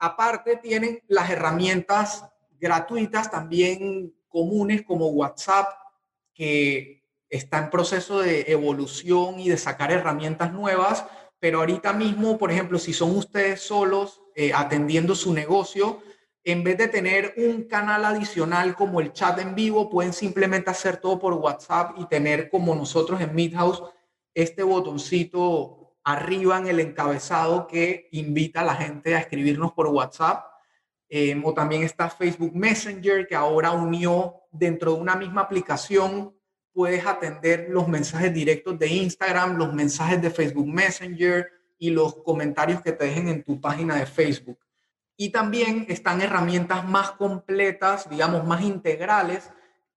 Aparte, 0.00 0.56
tienen 0.56 1.02
las 1.06 1.30
herramientas 1.30 2.24
gratuitas 2.60 3.30
también 3.30 4.14
comunes 4.28 4.82
como 4.82 5.08
WhatsApp, 5.08 5.66
que 6.38 7.02
está 7.28 7.58
en 7.58 7.70
proceso 7.70 8.20
de 8.20 8.44
evolución 8.46 9.40
y 9.40 9.48
de 9.48 9.58
sacar 9.58 9.90
herramientas 9.90 10.52
nuevas, 10.52 11.04
pero 11.40 11.58
ahorita 11.58 11.92
mismo, 11.92 12.38
por 12.38 12.52
ejemplo, 12.52 12.78
si 12.78 12.92
son 12.92 13.16
ustedes 13.16 13.60
solos 13.60 14.22
eh, 14.36 14.52
atendiendo 14.54 15.16
su 15.16 15.34
negocio, 15.34 16.00
en 16.44 16.62
vez 16.62 16.78
de 16.78 16.86
tener 16.86 17.34
un 17.36 17.64
canal 17.64 18.04
adicional 18.04 18.76
como 18.76 19.00
el 19.00 19.12
chat 19.12 19.38
en 19.40 19.56
vivo, 19.56 19.90
pueden 19.90 20.12
simplemente 20.12 20.70
hacer 20.70 20.98
todo 20.98 21.18
por 21.18 21.34
WhatsApp 21.34 21.98
y 21.98 22.06
tener 22.06 22.48
como 22.48 22.74
nosotros 22.74 23.20
en 23.20 23.34
Midhouse 23.34 23.82
este 24.32 24.62
botoncito 24.62 25.96
arriba 26.04 26.56
en 26.58 26.68
el 26.68 26.78
encabezado 26.78 27.66
que 27.66 28.08
invita 28.12 28.60
a 28.60 28.64
la 28.64 28.76
gente 28.76 29.16
a 29.16 29.18
escribirnos 29.18 29.72
por 29.72 29.88
WhatsApp. 29.88 30.46
Eh, 31.10 31.40
o 31.44 31.52
también 31.52 31.82
está 31.82 32.08
Facebook 32.08 32.54
Messenger, 32.54 33.26
que 33.26 33.34
ahora 33.34 33.72
unió 33.72 34.42
dentro 34.50 34.94
de 34.94 35.00
una 35.00 35.16
misma 35.16 35.42
aplicación. 35.42 36.34
Puedes 36.72 37.06
atender 37.06 37.68
los 37.70 37.88
mensajes 37.88 38.32
directos 38.32 38.78
de 38.78 38.88
Instagram, 38.88 39.56
los 39.56 39.72
mensajes 39.72 40.20
de 40.22 40.30
Facebook 40.30 40.66
Messenger, 40.66 41.58
y 41.78 41.90
los 41.90 42.16
comentarios 42.22 42.82
que 42.82 42.92
te 42.92 43.06
dejen 43.06 43.28
en 43.28 43.44
tu 43.44 43.60
página 43.60 43.96
de 43.96 44.06
Facebook. 44.06 44.58
Y 45.16 45.30
también 45.30 45.86
están 45.88 46.20
herramientas 46.20 46.86
más 46.86 47.12
completas, 47.12 48.08
digamos, 48.10 48.44
más 48.44 48.62
integrales, 48.62 49.50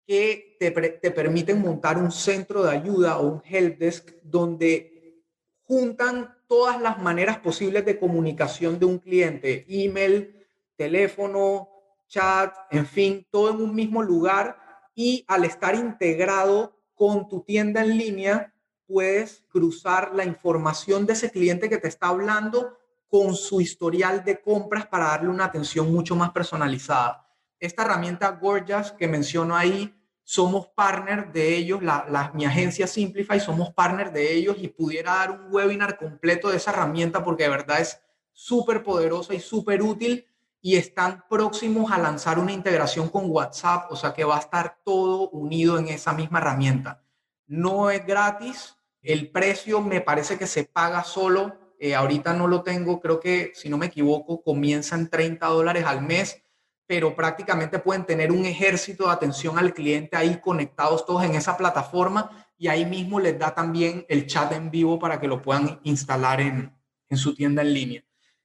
que 0.06 0.58
te, 0.60 0.72
te 0.72 1.12
permiten 1.12 1.62
montar 1.62 1.98
un 1.98 2.12
centro 2.12 2.64
de 2.64 2.72
ayuda 2.72 3.18
o 3.20 3.28
un 3.28 3.42
helpdesk 3.44 4.14
donde 4.24 5.24
juntan 5.64 6.36
todas 6.48 6.82
las 6.82 7.02
maneras 7.02 7.38
posibles 7.38 7.86
de 7.86 7.98
comunicación 7.98 8.78
de 8.78 8.86
un 8.86 9.00
cliente, 9.00 9.66
email, 9.70 10.48
teléfono, 10.76 11.70
chat, 12.12 12.54
en 12.70 12.86
fin, 12.86 13.26
todo 13.32 13.50
en 13.52 13.62
un 13.62 13.74
mismo 13.74 14.04
lugar 14.04 14.60
y 14.94 15.24
al 15.28 15.46
estar 15.46 15.74
integrado 15.76 16.78
con 16.94 17.28
tu 17.28 17.42
tienda 17.42 17.82
en 17.82 17.98
línea, 17.98 18.54
puedes 18.86 19.46
cruzar 19.48 20.14
la 20.14 20.26
información 20.26 21.06
de 21.06 21.14
ese 21.14 21.32
cliente 21.32 21.70
que 21.70 21.78
te 21.78 21.88
está 21.88 22.10
hablando 22.10 22.78
con 23.08 23.34
su 23.34 23.62
historial 23.62 24.24
de 24.24 24.42
compras 24.42 24.86
para 24.86 25.06
darle 25.06 25.30
una 25.30 25.46
atención 25.46 25.92
mucho 25.92 26.16
más 26.16 26.32
personalizada. 26.32 27.26
Esta 27.60 27.84
herramienta 27.84 28.30
Gorgeous 28.32 28.92
que 28.92 29.08
menciono 29.08 29.56
ahí 29.56 29.94
somos 30.24 30.68
partner 30.68 31.32
de 31.32 31.56
ellos, 31.56 31.82
la, 31.82 32.32
mi 32.34 32.46
agencia 32.46 32.88
Simplify, 32.88 33.40
somos 33.40 33.74
partner 33.74 34.12
de 34.12 34.34
ellos 34.34 34.58
y 34.60 34.68
pudiera 34.68 35.16
dar 35.16 35.32
un 35.32 35.54
webinar 35.54 35.98
completo 35.98 36.50
de 36.50 36.58
esa 36.58 36.72
herramienta 36.72 37.24
porque 37.24 37.44
de 37.44 37.50
verdad 37.50 37.80
es 37.80 38.00
súper 38.34 38.84
poderosa 38.84 39.34
y 39.34 39.40
súper 39.40 39.82
útil 39.82 40.26
y 40.62 40.76
están 40.76 41.24
próximos 41.30 41.92
a 41.92 41.98
lanzar 41.98 42.40
una 42.40 42.52
integración 42.52 43.10
con 43.10 43.30
WhatsApp, 43.30 43.92
o 43.92 43.96
sea 43.96 44.14
que 44.14 44.24
va 44.24 44.38
a 44.38 44.42
estar 44.42 44.78
todo 44.86 45.30
unido 45.30 45.80
en 45.80 45.88
esa 45.88 46.14
misma 46.14 46.40
herramienta. 46.40 47.04
No 47.48 47.90
es 47.90 48.06
gratis, 48.06 48.78
el 49.02 49.32
precio 49.32 49.82
me 49.82 50.02
parece 50.02 50.38
que 50.38 50.48
se 50.48 50.64
paga 50.64 51.04
solo, 51.04 51.58
eh, 51.80 51.96
ahorita 51.96 52.34
no 52.34 52.48
lo 52.48 52.62
tengo, 52.62 53.02
creo 53.02 53.20
que 53.20 53.52
si 53.56 53.68
no 53.70 53.78
me 53.78 53.88
equivoco 53.88 54.44
comienza 54.44 54.96
en 54.96 55.10
30 55.10 55.48
dólares 55.48 55.86
al 55.86 56.04
mes 56.04 56.44
pero 56.92 57.16
prácticamente 57.16 57.80
pueden 57.80 58.04
tener 58.04 58.34
un 58.34 58.46
ejército 58.46 59.06
de 59.06 59.14
atención 59.14 59.58
al 59.58 59.74
cliente 59.74 60.18
ahí 60.18 60.42
conectados 60.42 61.06
todos 61.06 61.24
en 61.24 61.36
esa 61.36 61.56
plataforma 61.56 62.46
y 62.58 62.68
ahí 62.68 62.86
mismo 62.86 63.18
les 63.18 63.40
da 63.40 63.56
también 63.56 64.06
el 64.10 64.28
chat 64.28 64.52
en 64.52 64.70
vivo 64.70 65.00
para 65.00 65.18
que 65.18 65.30
lo 65.30 65.42
puedan 65.42 65.80
instalar 65.84 66.42
en, 66.42 66.76
en 67.08 67.18
su 67.18 67.34
tienda 67.34 67.62
en 67.62 67.74
línea. 67.74 68.04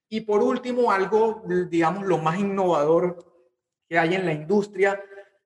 Y 0.08 0.20
por 0.20 0.42
último, 0.42 0.92
algo, 0.92 1.42
digamos, 1.68 2.06
lo 2.06 2.18
más 2.18 2.38
innovador 2.38 3.24
que 3.88 3.98
hay 3.98 4.14
en 4.14 4.26
la 4.26 4.32
industria 4.32 5.00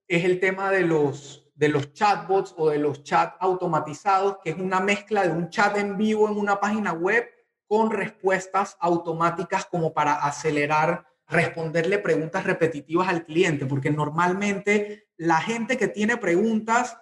es 0.06 0.24
el 0.24 0.40
tema 0.40 0.70
de 0.70 0.82
los, 0.82 1.50
de 1.54 1.68
los 1.68 1.92
chatbots 1.92 2.54
o 2.56 2.70
de 2.70 2.78
los 2.78 3.02
chats 3.02 3.36
automatizados, 3.40 4.38
que 4.42 4.50
es 4.50 4.56
una 4.56 4.80
mezcla 4.80 5.22
de 5.22 5.30
un 5.30 5.48
chat 5.48 5.76
en 5.76 5.96
vivo 5.96 6.28
en 6.28 6.36
una 6.36 6.60
página 6.60 6.92
web 6.92 7.28
con 7.66 7.90
respuestas 7.90 8.76
automáticas 8.80 9.66
como 9.66 9.94
para 9.94 10.14
acelerar 10.14 11.06
responderle 11.28 11.98
preguntas 11.98 12.44
repetitivas 12.44 13.08
al 13.08 13.24
cliente, 13.24 13.64
porque 13.64 13.90
normalmente 13.90 15.08
la 15.16 15.40
gente 15.40 15.78
que 15.78 15.86
tiene 15.86 16.16
preguntas, 16.16 16.98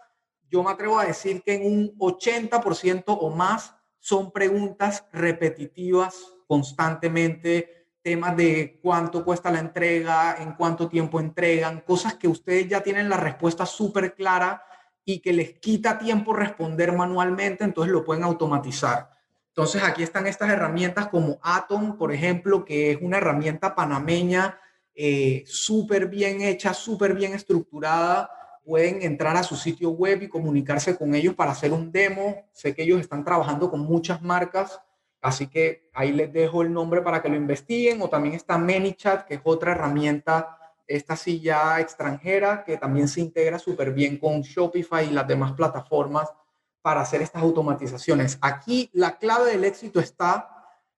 yo 0.50 0.62
me 0.62 0.70
atrevo 0.70 0.98
a 0.98 1.06
decir 1.06 1.42
que 1.42 1.54
en 1.54 1.66
un 1.66 1.98
80% 1.98 3.04
o 3.06 3.30
más 3.30 3.74
son 3.98 4.30
preguntas 4.30 5.06
repetitivas 5.12 6.34
constantemente, 6.48 7.86
temas 8.02 8.36
de 8.36 8.80
cuánto 8.82 9.24
cuesta 9.24 9.52
la 9.52 9.60
entrega, 9.60 10.36
en 10.40 10.54
cuánto 10.54 10.88
tiempo 10.88 11.20
entregan, 11.20 11.82
cosas 11.82 12.14
que 12.14 12.26
ustedes 12.26 12.66
ya 12.66 12.80
tienen 12.80 13.08
la 13.08 13.18
respuesta 13.18 13.66
súper 13.66 14.14
clara 14.14 14.64
y 15.04 15.20
que 15.20 15.32
les 15.32 15.58
quita 15.60 15.98
tiempo 15.98 16.32
responder 16.32 16.92
manualmente, 16.92 17.62
entonces 17.62 17.92
lo 17.92 18.04
pueden 18.04 18.24
automatizar. 18.24 19.10
Entonces 19.48 19.82
aquí 19.82 20.02
están 20.02 20.26
estas 20.26 20.50
herramientas 20.50 21.08
como 21.08 21.38
Atom, 21.42 21.98
por 21.98 22.12
ejemplo, 22.12 22.64
que 22.64 22.92
es 22.92 22.98
una 23.00 23.18
herramienta 23.18 23.74
panameña 23.74 24.58
eh, 24.94 25.44
súper 25.46 26.08
bien 26.08 26.40
hecha, 26.42 26.72
súper 26.74 27.14
bien 27.14 27.34
estructurada. 27.34 28.30
Pueden 28.64 29.02
entrar 29.02 29.36
a 29.36 29.42
su 29.42 29.56
sitio 29.56 29.90
web 29.90 30.22
y 30.22 30.28
comunicarse 30.28 30.96
con 30.96 31.14
ellos 31.14 31.34
para 31.34 31.52
hacer 31.52 31.72
un 31.72 31.90
demo. 31.92 32.48
Sé 32.52 32.74
que 32.74 32.82
ellos 32.82 33.00
están 33.00 33.24
trabajando 33.24 33.70
con 33.70 33.80
muchas 33.80 34.22
marcas, 34.22 34.80
así 35.20 35.48
que 35.48 35.90
ahí 35.94 36.12
les 36.12 36.32
dejo 36.32 36.62
el 36.62 36.72
nombre 36.72 37.02
para 37.02 37.20
que 37.22 37.28
lo 37.28 37.36
investiguen. 37.36 38.00
O 38.02 38.08
también 38.08 38.34
está 38.34 38.58
ManyChat, 38.58 39.26
que 39.26 39.34
es 39.34 39.40
otra 39.44 39.72
herramienta, 39.72 40.58
esta 40.86 41.14
ya 41.14 41.80
extranjera, 41.80 42.64
que 42.64 42.78
también 42.78 43.08
se 43.08 43.20
integra 43.20 43.58
súper 43.58 43.92
bien 43.92 44.18
con 44.18 44.40
Shopify 44.40 45.06
y 45.06 45.10
las 45.10 45.28
demás 45.28 45.52
plataformas 45.52 46.32
para 46.80 47.02
hacer 47.02 47.20
estas 47.20 47.42
automatizaciones. 47.42 48.38
Aquí 48.40 48.88
la 48.94 49.18
clave 49.18 49.50
del 49.50 49.64
éxito 49.64 50.00
está 50.00 50.54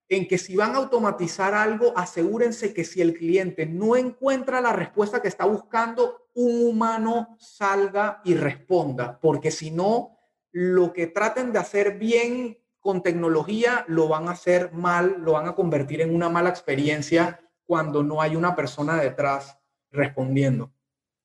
en 0.07 0.27
que 0.27 0.37
si 0.37 0.55
van 0.55 0.75
a 0.75 0.77
automatizar 0.77 1.53
algo, 1.53 1.93
asegúrense 1.95 2.73
que 2.73 2.83
si 2.83 3.01
el 3.01 3.13
cliente 3.13 3.65
no 3.65 3.95
encuentra 3.95 4.61
la 4.61 4.73
respuesta 4.73 5.21
que 5.21 5.27
está 5.27 5.45
buscando, 5.45 6.29
un 6.33 6.67
humano 6.67 7.37
salga 7.39 8.21
y 8.23 8.35
responda, 8.35 9.19
porque 9.21 9.51
si 9.51 9.71
no, 9.71 10.17
lo 10.51 10.91
que 10.93 11.07
traten 11.07 11.51
de 11.51 11.59
hacer 11.59 11.97
bien 11.97 12.60
con 12.81 13.01
tecnología 13.01 13.85
lo 13.87 14.07
van 14.07 14.27
a 14.27 14.31
hacer 14.31 14.73
mal, 14.73 15.17
lo 15.19 15.33
van 15.33 15.47
a 15.47 15.55
convertir 15.55 16.01
en 16.01 16.13
una 16.13 16.29
mala 16.29 16.49
experiencia 16.49 17.39
cuando 17.65 18.03
no 18.03 18.21
hay 18.21 18.35
una 18.35 18.55
persona 18.55 18.99
detrás 18.99 19.57
respondiendo. 19.91 20.73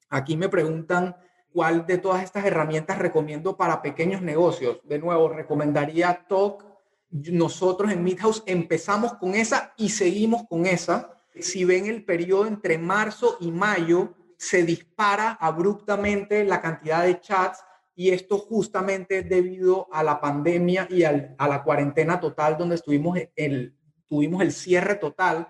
Aquí 0.08 0.36
me 0.36 0.48
preguntan 0.48 1.16
¿Cuál 1.56 1.86
de 1.86 1.96
todas 1.96 2.22
estas 2.22 2.44
herramientas 2.44 2.98
recomiendo 2.98 3.56
para 3.56 3.80
pequeños 3.80 4.20
negocios? 4.20 4.78
De 4.84 4.98
nuevo, 4.98 5.30
recomendaría 5.30 6.26
Talk. 6.28 6.62
Nosotros 7.08 7.90
en 7.90 8.04
Midhouse 8.04 8.42
empezamos 8.44 9.14
con 9.14 9.34
esa 9.34 9.72
y 9.78 9.88
seguimos 9.88 10.42
con 10.50 10.66
esa. 10.66 11.16
Si 11.40 11.64
ven 11.64 11.86
el 11.86 12.04
periodo 12.04 12.44
entre 12.44 12.76
marzo 12.76 13.38
y 13.40 13.52
mayo, 13.52 14.12
se 14.36 14.64
dispara 14.64 15.30
abruptamente 15.40 16.44
la 16.44 16.60
cantidad 16.60 17.04
de 17.04 17.22
chats 17.22 17.64
y 17.96 18.10
esto 18.10 18.38
justamente 18.38 19.22
debido 19.22 19.88
a 19.90 20.04
la 20.04 20.20
pandemia 20.20 20.86
y 20.88 21.02
a 21.02 21.34
la 21.38 21.64
cuarentena 21.64 22.20
total 22.20 22.56
donde 22.56 22.76
estuvimos 22.76 23.18
el, 23.34 23.74
tuvimos 24.06 24.42
el 24.42 24.52
cierre 24.52 24.94
total 24.94 25.48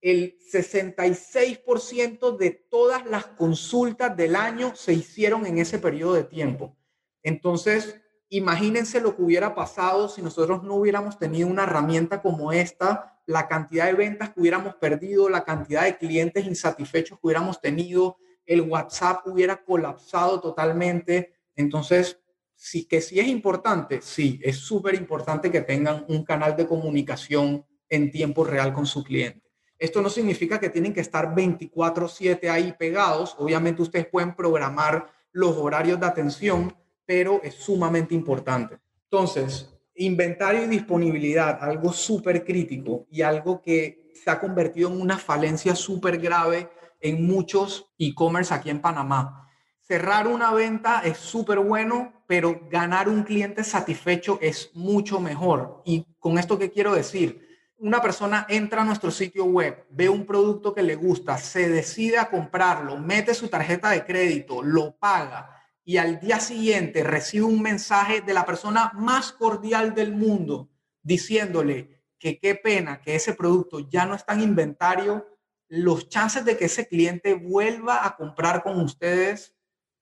el 0.00 0.38
66% 0.38 2.36
de 2.36 2.50
todas 2.50 3.04
las 3.06 3.26
consultas 3.26 4.16
del 4.16 4.34
año 4.34 4.74
se 4.74 4.94
hicieron 4.94 5.44
en 5.46 5.58
ese 5.58 5.78
periodo 5.78 6.14
de 6.14 6.24
tiempo. 6.24 6.74
Entonces, 7.22 8.00
imagínense 8.30 9.00
lo 9.00 9.14
que 9.14 9.22
hubiera 9.22 9.54
pasado 9.54 10.08
si 10.08 10.22
nosotros 10.22 10.62
no 10.62 10.76
hubiéramos 10.76 11.18
tenido 11.18 11.48
una 11.48 11.64
herramienta 11.64 12.22
como 12.22 12.52
esta, 12.52 13.20
la 13.26 13.46
cantidad 13.46 13.86
de 13.86 13.92
ventas 13.92 14.30
que 14.30 14.40
hubiéramos 14.40 14.74
perdido, 14.76 15.28
la 15.28 15.44
cantidad 15.44 15.84
de 15.84 15.98
clientes 15.98 16.46
insatisfechos 16.46 17.18
que 17.18 17.26
hubiéramos 17.26 17.60
tenido, 17.60 18.16
el 18.46 18.62
WhatsApp 18.62 19.26
hubiera 19.26 19.62
colapsado 19.62 20.40
totalmente. 20.40 21.34
Entonces, 21.60 22.18
sí 22.54 22.86
que 22.86 23.00
sí 23.00 23.18
es 23.20 23.26
importante, 23.26 24.00
sí, 24.02 24.40
es 24.42 24.56
súper 24.56 24.94
importante 24.94 25.50
que 25.50 25.62
tengan 25.62 26.04
un 26.08 26.24
canal 26.24 26.56
de 26.56 26.66
comunicación 26.66 27.64
en 27.88 28.10
tiempo 28.10 28.44
real 28.44 28.72
con 28.72 28.86
su 28.86 29.02
cliente. 29.02 29.50
Esto 29.78 30.02
no 30.02 30.10
significa 30.10 30.60
que 30.60 30.68
tienen 30.68 30.92
que 30.92 31.00
estar 31.00 31.34
24/7 31.34 32.50
ahí 32.50 32.74
pegados. 32.78 33.34
Obviamente 33.38 33.80
ustedes 33.80 34.06
pueden 34.06 34.34
programar 34.34 35.10
los 35.32 35.56
horarios 35.56 35.98
de 35.98 36.06
atención, 36.06 36.76
pero 37.06 37.40
es 37.42 37.54
sumamente 37.54 38.14
importante. 38.14 38.78
Entonces, 39.04 39.70
inventario 39.94 40.64
y 40.64 40.68
disponibilidad, 40.68 41.58
algo 41.62 41.92
súper 41.92 42.44
crítico 42.44 43.06
y 43.10 43.22
algo 43.22 43.62
que 43.62 44.12
se 44.22 44.30
ha 44.30 44.38
convertido 44.38 44.90
en 44.90 45.00
una 45.00 45.18
falencia 45.18 45.74
súper 45.74 46.18
grave 46.18 46.68
en 47.00 47.26
muchos 47.26 47.90
e-commerce 47.98 48.52
aquí 48.52 48.68
en 48.68 48.82
Panamá. 48.82 49.49
Cerrar 49.90 50.28
una 50.28 50.52
venta 50.52 51.00
es 51.00 51.18
súper 51.18 51.58
bueno, 51.58 52.22
pero 52.28 52.60
ganar 52.70 53.08
un 53.08 53.24
cliente 53.24 53.64
satisfecho 53.64 54.38
es 54.40 54.70
mucho 54.72 55.18
mejor. 55.18 55.82
¿Y 55.84 56.06
con 56.20 56.38
esto 56.38 56.56
qué 56.56 56.70
quiero 56.70 56.94
decir? 56.94 57.44
una 57.76 58.00
persona 58.00 58.46
entra 58.48 58.82
a 58.82 58.84
nuestro 58.84 59.10
sitio 59.10 59.46
web, 59.46 59.86
ve 59.90 60.08
un 60.08 60.26
producto 60.26 60.72
que 60.72 60.82
le 60.82 60.94
gusta, 60.94 61.38
se 61.38 61.68
decide 61.68 62.18
a 62.18 62.30
comprarlo, 62.30 62.98
mete 62.98 63.34
su 63.34 63.48
tarjeta 63.48 63.90
de 63.90 64.04
crédito, 64.04 64.62
lo 64.62 64.96
paga 64.96 65.60
y 65.82 65.96
al 65.96 66.20
día 66.20 66.38
siguiente 66.38 67.02
recibe 67.02 67.46
un 67.46 67.60
mensaje 67.60 68.20
de 68.20 68.34
la 68.34 68.46
persona 68.46 68.92
más 68.94 69.32
cordial 69.32 69.92
del 69.92 70.12
mundo 70.12 70.70
diciéndole 71.02 72.04
que 72.16 72.38
qué 72.38 72.54
pena 72.54 73.00
que 73.00 73.16
ese 73.16 73.34
producto 73.34 73.80
ya 73.80 74.06
no 74.06 74.14
está 74.14 74.34
en 74.34 74.42
inventario, 74.42 75.26
los 75.66 76.08
chances 76.08 76.44
de 76.44 76.56
que 76.56 76.66
ese 76.66 76.86
cliente 76.86 77.34
vuelva 77.34 78.06
a 78.06 78.14
comprar 78.14 78.62
con 78.62 78.78
ustedes 78.78 79.56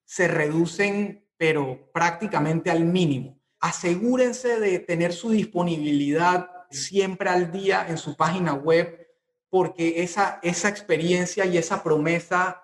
se 0.09 0.27
reducen, 0.27 1.29
pero 1.37 1.90
prácticamente 1.92 2.71
al 2.71 2.83
mínimo. 2.83 3.38
Asegúrense 3.61 4.59
de 4.59 4.79
tener 4.79 5.12
su 5.12 5.29
disponibilidad 5.29 6.49
siempre 6.71 7.29
al 7.29 7.53
día 7.53 7.85
en 7.87 7.99
su 7.99 8.16
página 8.16 8.55
web, 8.55 9.07
porque 9.51 10.03
esa, 10.03 10.40
esa 10.42 10.71
experiencia 10.71 11.44
y 11.44 11.59
esa 11.59 11.83
promesa 11.83 12.62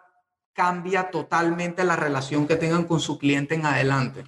cambia 0.54 1.10
totalmente 1.10 1.84
la 1.84 1.96
relación 1.96 2.46
que 2.46 2.56
tengan 2.56 2.84
con 2.84 2.98
su 2.98 3.18
cliente 3.18 3.56
en 3.56 3.66
adelante. 3.66 4.24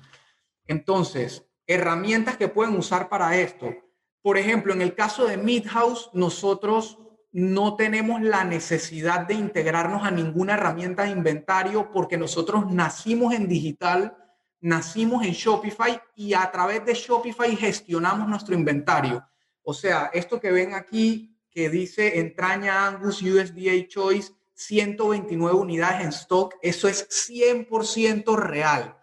Entonces, 0.66 1.46
herramientas 1.66 2.36
que 2.36 2.48
pueden 2.48 2.76
usar 2.76 3.08
para 3.08 3.34
esto. 3.38 3.74
Por 4.20 4.36
ejemplo, 4.36 4.74
en 4.74 4.82
el 4.82 4.94
caso 4.94 5.26
de 5.26 5.38
Midhouse, 5.38 6.10
nosotros 6.12 6.98
no 7.36 7.76
tenemos 7.76 8.22
la 8.22 8.44
necesidad 8.44 9.26
de 9.26 9.34
integrarnos 9.34 10.06
a 10.06 10.10
ninguna 10.10 10.54
herramienta 10.54 11.02
de 11.02 11.10
inventario 11.10 11.90
porque 11.90 12.16
nosotros 12.16 12.72
nacimos 12.72 13.34
en 13.34 13.46
digital, 13.46 14.16
nacimos 14.62 15.22
en 15.22 15.32
Shopify 15.32 16.00
y 16.14 16.32
a 16.32 16.50
través 16.50 16.86
de 16.86 16.94
Shopify 16.94 17.54
gestionamos 17.54 18.26
nuestro 18.26 18.54
inventario. 18.54 19.22
O 19.62 19.74
sea, 19.74 20.08
esto 20.14 20.40
que 20.40 20.50
ven 20.50 20.72
aquí 20.72 21.38
que 21.50 21.68
dice 21.68 22.20
entraña 22.20 22.86
Angus 22.86 23.20
USDA 23.20 23.86
Choice 23.86 24.32
129 24.54 25.58
unidades 25.58 26.04
en 26.04 26.08
stock, 26.08 26.54
eso 26.62 26.88
es 26.88 27.06
100% 27.28 28.34
real. 28.36 28.96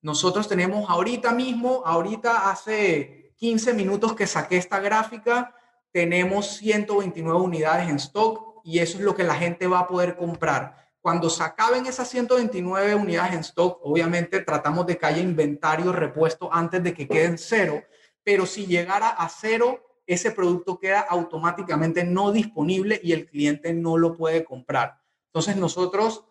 Nosotros 0.00 0.46
tenemos 0.46 0.88
ahorita 0.88 1.32
mismo, 1.32 1.82
ahorita 1.84 2.52
hace 2.52 3.34
15 3.38 3.74
minutos 3.74 4.14
que 4.14 4.28
saqué 4.28 4.58
esta 4.58 4.78
gráfica, 4.78 5.56
tenemos 5.92 6.56
129 6.58 7.40
unidades 7.40 7.88
en 7.88 7.96
stock 7.96 8.60
y 8.64 8.78
eso 8.78 8.98
es 8.98 9.04
lo 9.04 9.14
que 9.14 9.24
la 9.24 9.34
gente 9.34 9.66
va 9.66 9.80
a 9.80 9.88
poder 9.88 10.16
comprar. 10.16 10.90
Cuando 11.00 11.30
se 11.30 11.42
acaben 11.42 11.86
esas 11.86 12.08
129 12.08 12.94
unidades 12.94 13.32
en 13.32 13.40
stock, 13.40 13.80
obviamente 13.82 14.40
tratamos 14.40 14.86
de 14.86 14.98
que 14.98 15.06
haya 15.06 15.22
inventario 15.22 15.92
repuesto 15.92 16.52
antes 16.52 16.82
de 16.82 16.92
que 16.92 17.08
queden 17.08 17.38
cero, 17.38 17.82
pero 18.22 18.44
si 18.44 18.66
llegara 18.66 19.08
a 19.08 19.28
cero, 19.28 19.80
ese 20.06 20.30
producto 20.30 20.78
queda 20.78 21.00
automáticamente 21.00 22.04
no 22.04 22.32
disponible 22.32 23.00
y 23.02 23.12
el 23.12 23.26
cliente 23.26 23.72
no 23.72 23.96
lo 23.96 24.16
puede 24.16 24.44
comprar. 24.44 25.00
Entonces 25.26 25.56
nosotros, 25.56 26.24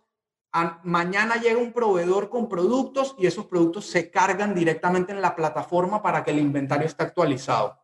mañana 0.84 1.38
llega 1.38 1.60
un 1.60 1.74
proveedor 1.74 2.30
con 2.30 2.48
productos 2.48 3.16
y 3.18 3.26
esos 3.26 3.46
productos 3.46 3.86
se 3.86 4.12
cargan 4.12 4.54
directamente 4.54 5.14
en 5.14 5.22
la 5.22 5.36
plataforma 5.36 6.02
para 6.02 6.24
que 6.24 6.32
el 6.32 6.40
inventario 6.40 6.86
esté 6.86 7.04
actualizado. 7.04 7.80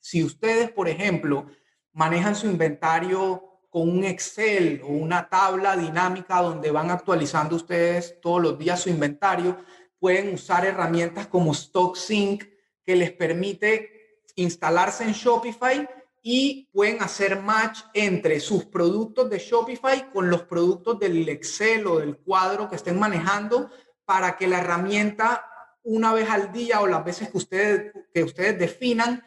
Si 0.00 0.22
ustedes, 0.24 0.70
por 0.70 0.88
ejemplo, 0.88 1.46
manejan 1.92 2.34
su 2.34 2.46
inventario 2.46 3.44
con 3.70 3.88
un 3.88 4.04
Excel 4.04 4.80
o 4.82 4.88
una 4.88 5.28
tabla 5.28 5.76
dinámica 5.76 6.40
donde 6.40 6.70
van 6.70 6.90
actualizando 6.90 7.56
ustedes 7.56 8.20
todos 8.20 8.40
los 8.40 8.58
días 8.58 8.80
su 8.80 8.88
inventario, 8.88 9.58
pueden 9.98 10.32
usar 10.32 10.64
herramientas 10.64 11.26
como 11.26 11.52
StockSync 11.52 12.44
que 12.84 12.96
les 12.96 13.12
permite 13.12 14.22
instalarse 14.36 15.04
en 15.04 15.12
Shopify 15.12 15.88
y 16.22 16.68
pueden 16.72 17.02
hacer 17.02 17.40
match 17.40 17.80
entre 17.94 18.40
sus 18.40 18.64
productos 18.64 19.28
de 19.30 19.38
Shopify 19.38 20.10
con 20.10 20.30
los 20.30 20.42
productos 20.42 20.98
del 20.98 21.28
Excel 21.28 21.86
o 21.86 21.98
del 21.98 22.16
cuadro 22.18 22.68
que 22.68 22.76
estén 22.76 22.98
manejando 22.98 23.70
para 24.04 24.36
que 24.36 24.46
la 24.46 24.60
herramienta 24.60 25.44
una 25.82 26.12
vez 26.12 26.28
al 26.28 26.52
día 26.52 26.80
o 26.80 26.86
las 26.86 27.04
veces 27.04 27.30
que 27.30 27.38
ustedes, 27.38 27.92
que 28.12 28.22
ustedes 28.22 28.58
definan 28.58 29.22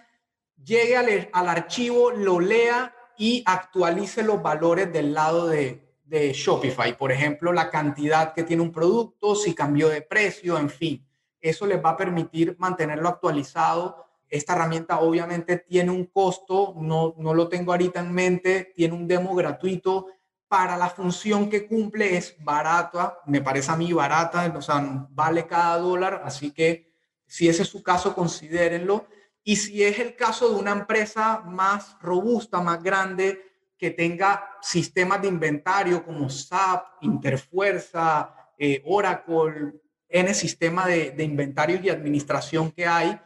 llegue 0.63 0.97
al, 0.97 1.29
al 1.31 1.49
archivo, 1.49 2.11
lo 2.11 2.39
lea 2.39 2.93
y 3.17 3.43
actualice 3.45 4.23
los 4.23 4.41
valores 4.41 4.91
del 4.91 5.13
lado 5.13 5.47
de, 5.47 5.95
de 6.03 6.33
Shopify. 6.33 6.97
Por 6.97 7.11
ejemplo, 7.11 7.53
la 7.53 7.69
cantidad 7.69 8.33
que 8.33 8.43
tiene 8.43 8.61
un 8.61 8.71
producto, 8.71 9.35
si 9.35 9.53
cambió 9.55 9.89
de 9.89 10.01
precio, 10.01 10.57
en 10.57 10.69
fin. 10.69 11.07
Eso 11.39 11.65
les 11.65 11.83
va 11.83 11.91
a 11.91 11.97
permitir 11.97 12.55
mantenerlo 12.59 13.09
actualizado. 13.09 14.05
Esta 14.27 14.53
herramienta 14.53 14.99
obviamente 14.99 15.57
tiene 15.57 15.91
un 15.91 16.05
costo, 16.05 16.73
no, 16.77 17.15
no 17.17 17.33
lo 17.33 17.47
tengo 17.47 17.71
ahorita 17.71 17.99
en 17.99 18.13
mente, 18.13 18.71
tiene 18.75 18.93
un 18.93 19.07
demo 19.07 19.33
gratuito. 19.35 20.07
Para 20.47 20.75
la 20.75 20.89
función 20.89 21.49
que 21.49 21.65
cumple 21.65 22.17
es 22.17 22.35
barata, 22.39 23.19
me 23.25 23.41
parece 23.41 23.71
a 23.71 23.77
mí 23.77 23.93
barata, 23.93 24.53
o 24.55 24.61
sea, 24.61 25.07
vale 25.09 25.47
cada 25.47 25.77
dólar, 25.77 26.21
así 26.25 26.51
que 26.51 26.91
si 27.25 27.47
ese 27.47 27.61
es 27.61 27.69
su 27.69 27.81
caso, 27.81 28.13
considérenlo. 28.13 29.07
Y 29.43 29.55
si 29.55 29.83
es 29.83 29.99
el 29.99 30.15
caso 30.15 30.49
de 30.49 30.55
una 30.55 30.71
empresa 30.71 31.41
más 31.45 31.97
robusta, 32.01 32.61
más 32.61 32.81
grande, 32.81 33.41
que 33.77 33.91
tenga 33.91 34.57
sistemas 34.61 35.21
de 35.21 35.27
inventario 35.27 36.05
como 36.05 36.29
SAP, 36.29 36.85
Interfuerza, 37.01 38.33
eh, 38.57 38.83
Oracle, 38.85 39.73
N 40.07 40.33
sistema 40.33 40.85
de, 40.85 41.11
de 41.11 41.23
inventarios 41.23 41.83
y 41.83 41.89
administración 41.89 42.71
que 42.71 42.85
hay, 42.85 43.19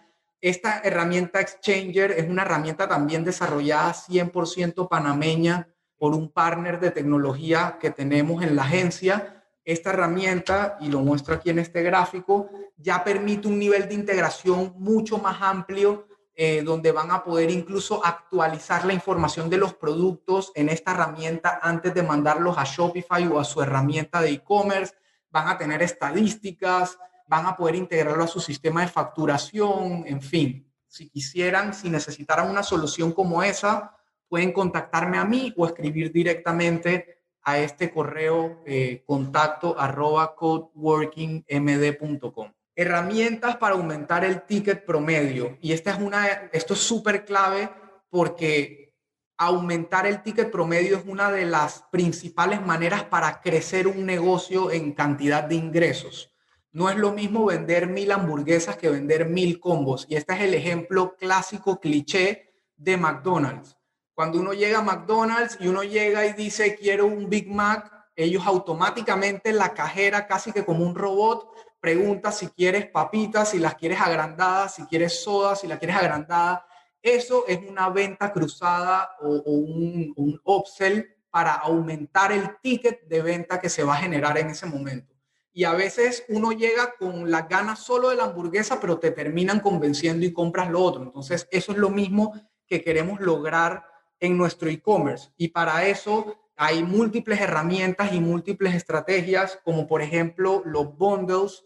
esta 0.45 0.81
herramienta 0.83 1.41
Exchanger 1.41 2.11
es 2.11 2.29
una 2.29 2.43
herramienta 2.43 2.87
también 2.87 3.23
desarrollada 3.23 3.93
100% 3.93 4.87
panameña 4.87 5.67
por 5.97 6.13
un 6.13 6.29
partner 6.29 6.79
de 6.79 6.91
tecnología 6.91 7.79
que 7.81 7.89
tenemos 7.89 8.43
en 8.43 8.55
la 8.55 8.61
agencia. 8.61 9.43
Esta 9.65 9.89
herramienta, 9.89 10.77
y 10.79 10.89
lo 10.89 11.01
muestro 11.01 11.35
aquí 11.35 11.49
en 11.49 11.59
este 11.59 11.81
gráfico, 11.81 12.49
ya 12.77 13.03
permite 13.03 13.47
un 13.47 13.57
nivel 13.57 13.89
de 13.89 13.95
integración 13.95 14.75
mucho 14.77 15.17
más 15.17 15.41
amplio 15.41 16.07
eh, 16.37 16.63
donde 16.63 16.91
van 16.91 17.11
a 17.11 17.23
poder 17.23 17.49
incluso 17.49 18.05
actualizar 18.05 18.83
la 18.85 18.91
información 18.91 19.49
de 19.49 19.57
los 19.57 19.73
productos 19.73 20.51
en 20.53 20.67
esta 20.67 20.91
herramienta 20.91 21.59
antes 21.63 21.93
de 21.93 22.03
mandarlos 22.03 22.57
a 22.57 22.65
Shopify 22.65 23.25
o 23.27 23.39
a 23.39 23.45
su 23.45 23.61
herramienta 23.61 24.21
de 24.21 24.31
e-commerce. 24.31 24.93
Van 25.31 25.47
a 25.47 25.57
tener 25.57 25.81
estadísticas, 25.81 26.99
van 27.27 27.45
a 27.45 27.55
poder 27.55 27.75
integrarlo 27.75 28.25
a 28.25 28.27
su 28.27 28.41
sistema 28.41 28.81
de 28.81 28.89
facturación, 28.89 30.03
en 30.05 30.21
fin. 30.21 30.69
Si 30.87 31.09
quisieran, 31.09 31.73
si 31.73 31.89
necesitaran 31.89 32.49
una 32.49 32.63
solución 32.63 33.13
como 33.13 33.41
esa, 33.41 33.95
pueden 34.27 34.51
contactarme 34.51 35.17
a 35.17 35.23
mí 35.23 35.53
o 35.55 35.65
escribir 35.65 36.11
directamente 36.11 37.14
a 37.45 37.59
este 37.59 37.91
correo 37.91 38.61
eh, 38.65 39.03
contacto 39.05 39.79
arroba 39.79 40.35
codeworkingmd.com 40.35 42.51
herramientas 42.75 43.55
para 43.57 43.75
aumentar 43.75 44.25
el 44.25 44.41
ticket 44.41 44.85
promedio. 44.85 45.57
Y 45.61 45.71
esta 45.71 45.91
es 45.91 45.99
una, 45.99 46.27
esto 46.51 46.73
es 46.73 46.81
súper 46.81 47.23
clave 47.23 47.69
porque 48.09 48.93
aumentar 49.37 50.05
el 50.05 50.21
ticket 50.21 50.51
promedio 50.51 50.97
es 50.97 51.05
una 51.05 51.31
de 51.31 51.45
las 51.45 51.85
principales 51.91 52.61
maneras 52.61 53.05
para 53.05 53.41
crecer 53.41 53.87
un 53.87 54.05
negocio 54.05 54.71
en 54.71 54.93
cantidad 54.93 55.43
de 55.43 55.55
ingresos. 55.55 56.33
No 56.71 56.89
es 56.89 56.97
lo 56.97 57.13
mismo 57.13 57.45
vender 57.45 57.87
mil 57.87 58.11
hamburguesas 58.11 58.75
que 58.75 58.89
vender 58.89 59.29
mil 59.29 59.61
combos. 59.61 60.05
Y 60.09 60.17
este 60.17 60.33
es 60.33 60.41
el 60.41 60.53
ejemplo 60.53 61.15
clásico, 61.15 61.79
cliché 61.79 62.53
de 62.75 62.97
McDonald's. 62.97 63.77
Cuando 64.15 64.39
uno 64.39 64.53
llega 64.53 64.79
a 64.79 64.81
McDonald's 64.81 65.57
y 65.59 65.67
uno 65.67 65.83
llega 65.83 66.25
y 66.25 66.31
dice 66.31 66.77
quiero 66.77 67.05
un 67.05 67.29
Big 67.29 67.51
Mac, 67.51 67.91
ellos 68.15 68.47
automáticamente 68.47 69.51
la 69.51 69.73
cajera, 69.73 70.25
casi 70.25 70.53
que 70.53 70.63
como 70.63 70.85
un 70.85 70.95
robot, 70.95 71.51
pregunta 71.81 72.31
si 72.31 72.47
quieres 72.47 72.87
papitas, 72.87 73.49
si 73.49 73.59
las 73.59 73.75
quieres 73.75 73.99
agrandadas, 73.99 74.75
si 74.75 74.85
quieres 74.85 75.21
soda, 75.21 75.57
si 75.57 75.67
la 75.67 75.77
quieres 75.77 75.97
agrandada. 75.97 76.65
Eso 77.01 77.45
es 77.45 77.59
una 77.69 77.89
venta 77.89 78.31
cruzada 78.31 79.17
o, 79.21 79.41
un, 79.51 80.13
un 80.15 80.41
upsell 80.45 81.05
para 81.29 81.51
aumentar 81.55 82.31
el 82.31 82.57
ticket 82.61 83.07
de 83.09 83.21
venta 83.21 83.59
que 83.59 83.67
se 83.67 83.83
va 83.83 83.95
a 83.95 83.97
generar 83.97 84.37
en 84.37 84.49
ese 84.49 84.65
momento. 84.65 85.13
Y 85.51 85.65
a 85.65 85.73
veces 85.73 86.23
uno 86.29 86.53
llega 86.53 86.95
con 86.97 87.29
las 87.29 87.49
ganas 87.49 87.79
solo 87.79 88.09
de 88.09 88.15
la 88.15 88.23
hamburguesa, 88.23 88.79
pero 88.79 88.97
te 88.97 89.11
terminan 89.11 89.59
convenciendo 89.59 90.25
y 90.25 90.31
compras 90.31 90.69
lo 90.69 90.81
otro. 90.81 91.03
Entonces, 91.03 91.49
eso 91.51 91.73
es 91.73 91.77
lo 91.77 91.89
mismo 91.89 92.33
que 92.65 92.81
queremos 92.81 93.19
lograr 93.19 93.83
en 94.25 94.37
nuestro 94.37 94.69
e-commerce. 94.69 95.29
Y 95.37 95.49
para 95.49 95.85
eso 95.87 96.35
hay 96.57 96.83
múltiples 96.83 97.39
herramientas 97.41 98.13
y 98.13 98.19
múltiples 98.19 98.75
estrategias, 98.75 99.59
como 99.63 99.87
por 99.87 100.01
ejemplo 100.01 100.61
los 100.65 100.97
bundles, 100.97 101.65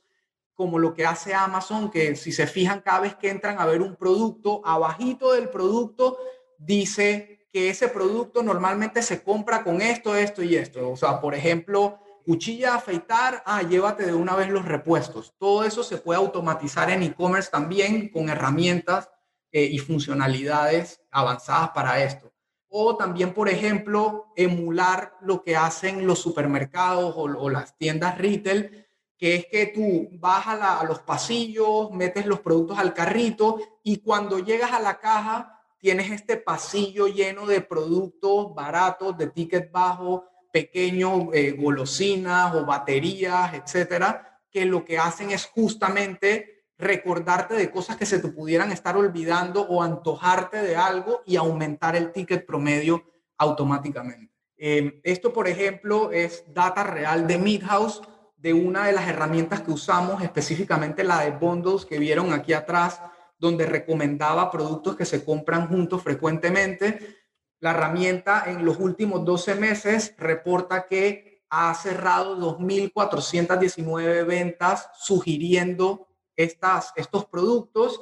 como 0.56 0.78
lo 0.78 0.94
que 0.94 1.06
hace 1.06 1.34
Amazon, 1.34 1.90
que 1.90 2.16
si 2.16 2.32
se 2.32 2.46
fijan 2.46 2.82
cada 2.82 3.02
vez 3.02 3.16
que 3.16 3.30
entran 3.30 3.60
a 3.60 3.66
ver 3.66 3.82
un 3.82 3.96
producto, 3.96 4.62
abajito 4.66 5.32
del 5.32 5.50
producto 5.50 6.18
dice 6.58 7.48
que 7.52 7.70
ese 7.70 7.88
producto 7.88 8.44
normalmente 8.44 9.02
se 9.02 9.24
compra 9.24 9.64
con 9.64 9.82
esto, 9.82 10.16
esto 10.16 10.44
y 10.44 10.56
esto. 10.56 10.90
O 10.90 10.98
sea, 10.98 11.22
por 11.22 11.34
ejemplo, 11.34 12.00
cuchilla 12.26 12.76
afeitar, 12.76 13.42
ah, 13.46 13.64
llévate 13.64 14.06
de 14.06 14.14
una 14.14 14.36
vez 14.36 14.50
los 14.50 14.66
repuestos. 14.66 15.34
Todo 15.38 15.64
eso 15.64 15.84
se 15.84 15.98
puede 15.98 16.20
automatizar 16.20 16.90
en 16.92 17.04
e-commerce 17.04 17.50
también 17.50 18.10
con 18.10 18.30
herramientas 18.30 19.10
eh, 19.52 19.64
y 19.64 19.80
funcionalidades 19.80 21.02
avanzadas 21.10 21.72
para 21.72 22.04
esto. 22.04 22.29
O 22.70 22.96
también, 22.96 23.34
por 23.34 23.50
ejemplo, 23.50 24.32
emular 24.36 25.16
lo 25.22 25.44
que 25.44 25.56
hacen 25.56 26.06
los 26.06 26.20
supermercados 26.20 27.14
o, 27.18 27.50
las 27.50 27.78
tiendas 27.78 28.18
retail 28.18 28.86
que 29.18 29.36
es 29.36 29.46
que 29.48 29.66
tú 29.68 30.08
vas 30.14 30.48
a, 30.48 30.82
los 30.86 31.00
pasillos, 31.00 31.92
metes 31.92 32.26
los 32.26 32.40
productos 32.40 32.80
al 32.80 32.94
carrito 32.94 33.60
y 33.84 33.98
cuando 33.98 34.40
llegas 34.40 34.72
a 34.72 34.80
la 34.80 34.98
caja 35.00 35.62
tienes 35.78 36.10
este 36.10 36.38
pasillo 36.38 37.08
lleno 37.08 37.46
de 37.46 37.60
productos 37.60 38.56
baratos, 38.56 39.18
de 39.18 39.28
ticket 39.28 39.72
bajo, 39.72 40.24
pequeños, 40.54 41.28
eh, 41.34 41.52
golosinas 41.52 42.56
o 42.56 42.66
baterías, 42.66 43.54
etcétera, 43.54 44.40
que 44.50 44.66
lo 44.66 44.86
que 44.86 44.98
hacen 44.98 45.32
es 45.32 45.46
justamente 45.48 46.59
recordarte 46.80 47.56
de 47.56 47.70
cosas 47.70 47.98
que 47.98 48.06
se 48.06 48.20
te 48.20 48.30
pudieran 48.30 48.72
estar 48.72 48.96
olvidando 48.96 49.62
o 49.64 49.84
antojarte 49.84 50.62
de 50.62 50.78
algo 50.78 51.22
y 51.26 51.36
aumentar 51.36 51.98
el 51.98 52.14
ticket 52.14 52.46
promedio 52.46 53.04
automáticamente. 53.38 54.34
Eh, 54.58 55.02
esto, 55.04 55.34
por 55.34 55.48
ejemplo, 55.48 56.12
es 56.12 56.46
data 56.54 56.84
real 56.84 57.28
de 57.28 57.38
Midhouse 57.38 58.02
de 58.38 58.54
una 58.54 58.88
de 58.88 58.94
las 58.94 59.08
herramientas 59.10 59.62
que 59.62 59.72
usamos, 59.72 60.24
específicamente 60.24 61.04
la 61.04 61.22
de 61.22 61.32
bundles 61.32 61.86
que 61.86 62.00
vieron 62.00 62.32
aquí 62.32 62.54
atrás, 62.54 63.02
donde 63.38 63.66
recomendaba 63.66 64.50
productos 64.50 64.96
que 64.96 65.06
se 65.06 65.26
compran 65.26 65.68
juntos 65.68 66.02
frecuentemente. 66.02 67.18
La 67.60 67.72
herramienta 67.72 68.46
en 68.48 68.64
los 68.64 68.80
últimos 68.80 69.26
12 69.26 69.56
meses 69.56 70.16
reporta 70.18 70.88
que 70.88 71.44
ha 71.50 71.74
cerrado 71.74 72.38
2.419 72.58 74.26
ventas 74.26 74.90
sugiriendo 74.98 76.09
estos 76.44 77.26
productos, 77.26 78.02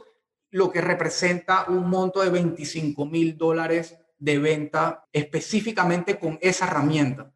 lo 0.51 0.71
que 0.71 0.81
representa 0.81 1.65
un 1.67 1.89
monto 1.89 2.21
de 2.21 2.29
25 2.29 3.05
mil 3.05 3.37
dólares 3.37 3.97
de 4.19 4.37
venta 4.39 5.07
específicamente 5.11 6.19
con 6.19 6.37
esa 6.41 6.65
herramienta. 6.65 7.33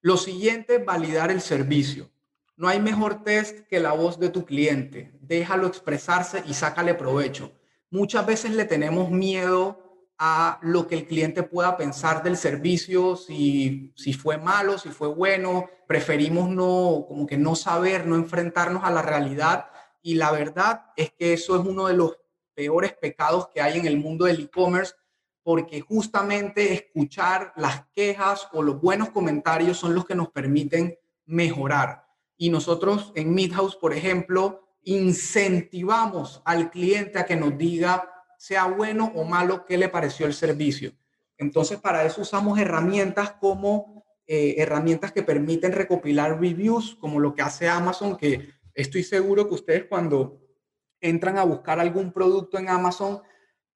Lo 0.00 0.16
siguiente, 0.16 0.78
validar 0.78 1.30
el 1.30 1.40
servicio. 1.40 2.10
No 2.56 2.68
hay 2.68 2.80
mejor 2.80 3.22
test 3.22 3.66
que 3.68 3.80
la 3.80 3.92
voz 3.92 4.18
de 4.18 4.28
tu 4.28 4.44
cliente. 4.44 5.12
Déjalo 5.20 5.66
expresarse 5.66 6.42
y 6.46 6.54
sácale 6.54 6.94
provecho. 6.94 7.52
Muchas 7.90 8.26
veces 8.26 8.52
le 8.52 8.64
tenemos 8.64 9.10
miedo 9.10 9.90
a 10.18 10.58
lo 10.60 10.86
que 10.86 10.96
el 10.96 11.06
cliente 11.06 11.42
pueda 11.42 11.78
pensar 11.78 12.22
del 12.22 12.36
servicio, 12.36 13.16
si, 13.16 13.92
si 13.96 14.12
fue 14.12 14.36
malo, 14.36 14.78
si 14.78 14.90
fue 14.90 15.08
bueno. 15.08 15.64
Preferimos 15.88 16.50
no, 16.50 17.06
como 17.08 17.26
que 17.26 17.38
no 17.38 17.56
saber, 17.56 18.06
no 18.06 18.16
enfrentarnos 18.16 18.84
a 18.84 18.90
la 18.90 19.00
realidad. 19.00 19.70
Y 20.02 20.14
la 20.14 20.30
verdad 20.30 20.86
es 20.96 21.12
que 21.12 21.32
eso 21.32 21.60
es 21.60 21.66
uno 21.66 21.86
de 21.86 21.94
los 21.94 22.16
peores 22.54 22.92
pecados 22.94 23.48
que 23.48 23.60
hay 23.60 23.78
en 23.78 23.86
el 23.86 23.98
mundo 23.98 24.24
del 24.24 24.40
e-commerce, 24.40 24.94
porque 25.42 25.80
justamente 25.80 26.72
escuchar 26.72 27.52
las 27.56 27.86
quejas 27.94 28.48
o 28.52 28.62
los 28.62 28.80
buenos 28.80 29.10
comentarios 29.10 29.78
son 29.78 29.94
los 29.94 30.04
que 30.04 30.14
nos 30.14 30.30
permiten 30.30 30.98
mejorar 31.24 32.10
y 32.40 32.48
nosotros 32.48 33.12
en 33.16 33.34
Midhouse, 33.34 33.76
por 33.76 33.92
ejemplo, 33.92 34.66
incentivamos 34.82 36.40
al 36.46 36.70
cliente 36.70 37.18
a 37.18 37.26
que 37.26 37.36
nos 37.36 37.58
diga, 37.58 38.10
sea 38.38 38.64
bueno 38.64 39.12
o 39.14 39.24
malo, 39.24 39.66
qué 39.66 39.76
le 39.76 39.90
pareció 39.90 40.24
el 40.24 40.32
servicio. 40.32 40.92
Entonces, 41.36 41.78
para 41.78 42.02
eso 42.02 42.22
usamos 42.22 42.58
herramientas 42.58 43.32
como 43.32 44.06
eh, 44.26 44.54
herramientas 44.56 45.12
que 45.12 45.22
permiten 45.22 45.72
recopilar 45.72 46.40
reviews, 46.40 46.96
como 46.98 47.20
lo 47.20 47.34
que 47.34 47.42
hace 47.42 47.68
Amazon, 47.68 48.16
que 48.16 48.48
estoy 48.74 49.02
seguro 49.02 49.48
que 49.48 49.54
ustedes 49.54 49.84
cuando 49.84 50.40
entran 51.00 51.38
a 51.38 51.44
buscar 51.44 51.80
algún 51.80 52.12
producto 52.12 52.58
en 52.58 52.68
Amazon, 52.68 53.22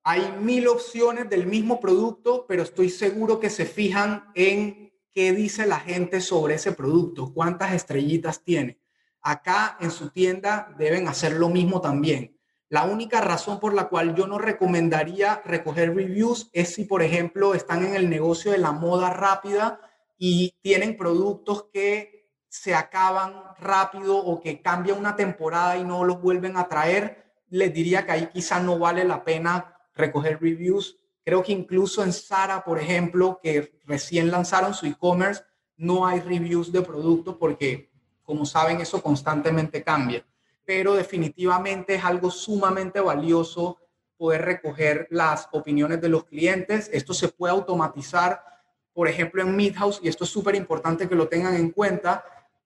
hay 0.02 0.34
mil 0.40 0.68
opciones 0.68 1.30
del 1.30 1.46
mismo 1.46 1.80
producto, 1.80 2.44
pero 2.46 2.62
estoy 2.62 2.90
seguro 2.90 3.40
que 3.40 3.48
se 3.48 3.64
fijan 3.64 4.30
en 4.34 4.92
qué 5.14 5.32
dice 5.32 5.66
la 5.66 5.80
gente 5.80 6.20
sobre 6.20 6.54
ese 6.54 6.72
producto, 6.72 7.32
cuántas 7.32 7.72
estrellitas 7.72 8.44
tiene. 8.44 8.80
Acá 9.22 9.78
en 9.80 9.90
su 9.90 10.10
tienda 10.10 10.74
deben 10.78 11.08
hacer 11.08 11.32
lo 11.32 11.48
mismo 11.48 11.80
también. 11.80 12.38
La 12.68 12.84
única 12.84 13.20
razón 13.20 13.60
por 13.60 13.72
la 13.72 13.88
cual 13.88 14.14
yo 14.14 14.26
no 14.26 14.38
recomendaría 14.38 15.40
recoger 15.44 15.94
reviews 15.94 16.50
es 16.52 16.74
si, 16.74 16.84
por 16.84 17.02
ejemplo, 17.02 17.54
están 17.54 17.86
en 17.86 17.94
el 17.94 18.10
negocio 18.10 18.52
de 18.52 18.58
la 18.58 18.72
moda 18.72 19.10
rápida 19.10 19.80
y 20.18 20.54
tienen 20.60 20.96
productos 20.96 21.66
que 21.72 22.13
se 22.54 22.74
acaban 22.74 23.34
rápido 23.58 24.16
o 24.16 24.40
que 24.40 24.62
cambia 24.62 24.94
una 24.94 25.16
temporada 25.16 25.76
y 25.76 25.84
no 25.84 26.04
los 26.04 26.20
vuelven 26.20 26.56
a 26.56 26.68
traer, 26.68 27.32
les 27.48 27.72
diría 27.72 28.06
que 28.06 28.12
ahí 28.12 28.26
quizá 28.32 28.60
no 28.60 28.78
vale 28.78 29.04
la 29.04 29.24
pena 29.24 29.76
recoger 29.94 30.40
reviews 30.40 30.96
Creo 31.24 31.42
que 31.42 31.52
incluso 31.52 32.04
en 32.04 32.12
Sara, 32.12 32.62
por 32.62 32.78
ejemplo, 32.78 33.40
que 33.42 33.80
recién 33.86 34.30
lanzaron 34.30 34.74
su 34.74 34.84
e-commerce, 34.84 35.42
no 35.76 36.06
hay 36.06 36.20
reviews 36.20 36.70
de 36.70 36.82
producto 36.82 37.38
porque, 37.38 37.90
como 38.24 38.44
saben, 38.44 38.82
eso 38.82 39.02
constantemente 39.02 39.82
cambia. 39.82 40.24
Pero 40.66 40.92
definitivamente 40.94 41.94
es 41.94 42.04
algo 42.04 42.30
sumamente 42.30 43.00
valioso 43.00 43.78
poder 44.18 44.42
recoger 44.42 45.08
las 45.10 45.48
opiniones 45.52 46.00
de 46.02 46.10
los 46.10 46.24
clientes. 46.24 46.90
Esto 46.92 47.14
se 47.14 47.28
puede 47.28 47.54
automatizar, 47.54 48.44
por 48.92 49.08
ejemplo, 49.08 49.40
en 49.40 49.56
Midhouse, 49.56 50.00
y 50.02 50.08
esto 50.08 50.24
es 50.24 50.30
súper 50.30 50.54
importante 50.54 51.08
que 51.08 51.14
lo 51.14 51.28
tengan 51.28 51.54
en 51.54 51.70
cuenta. 51.70 52.22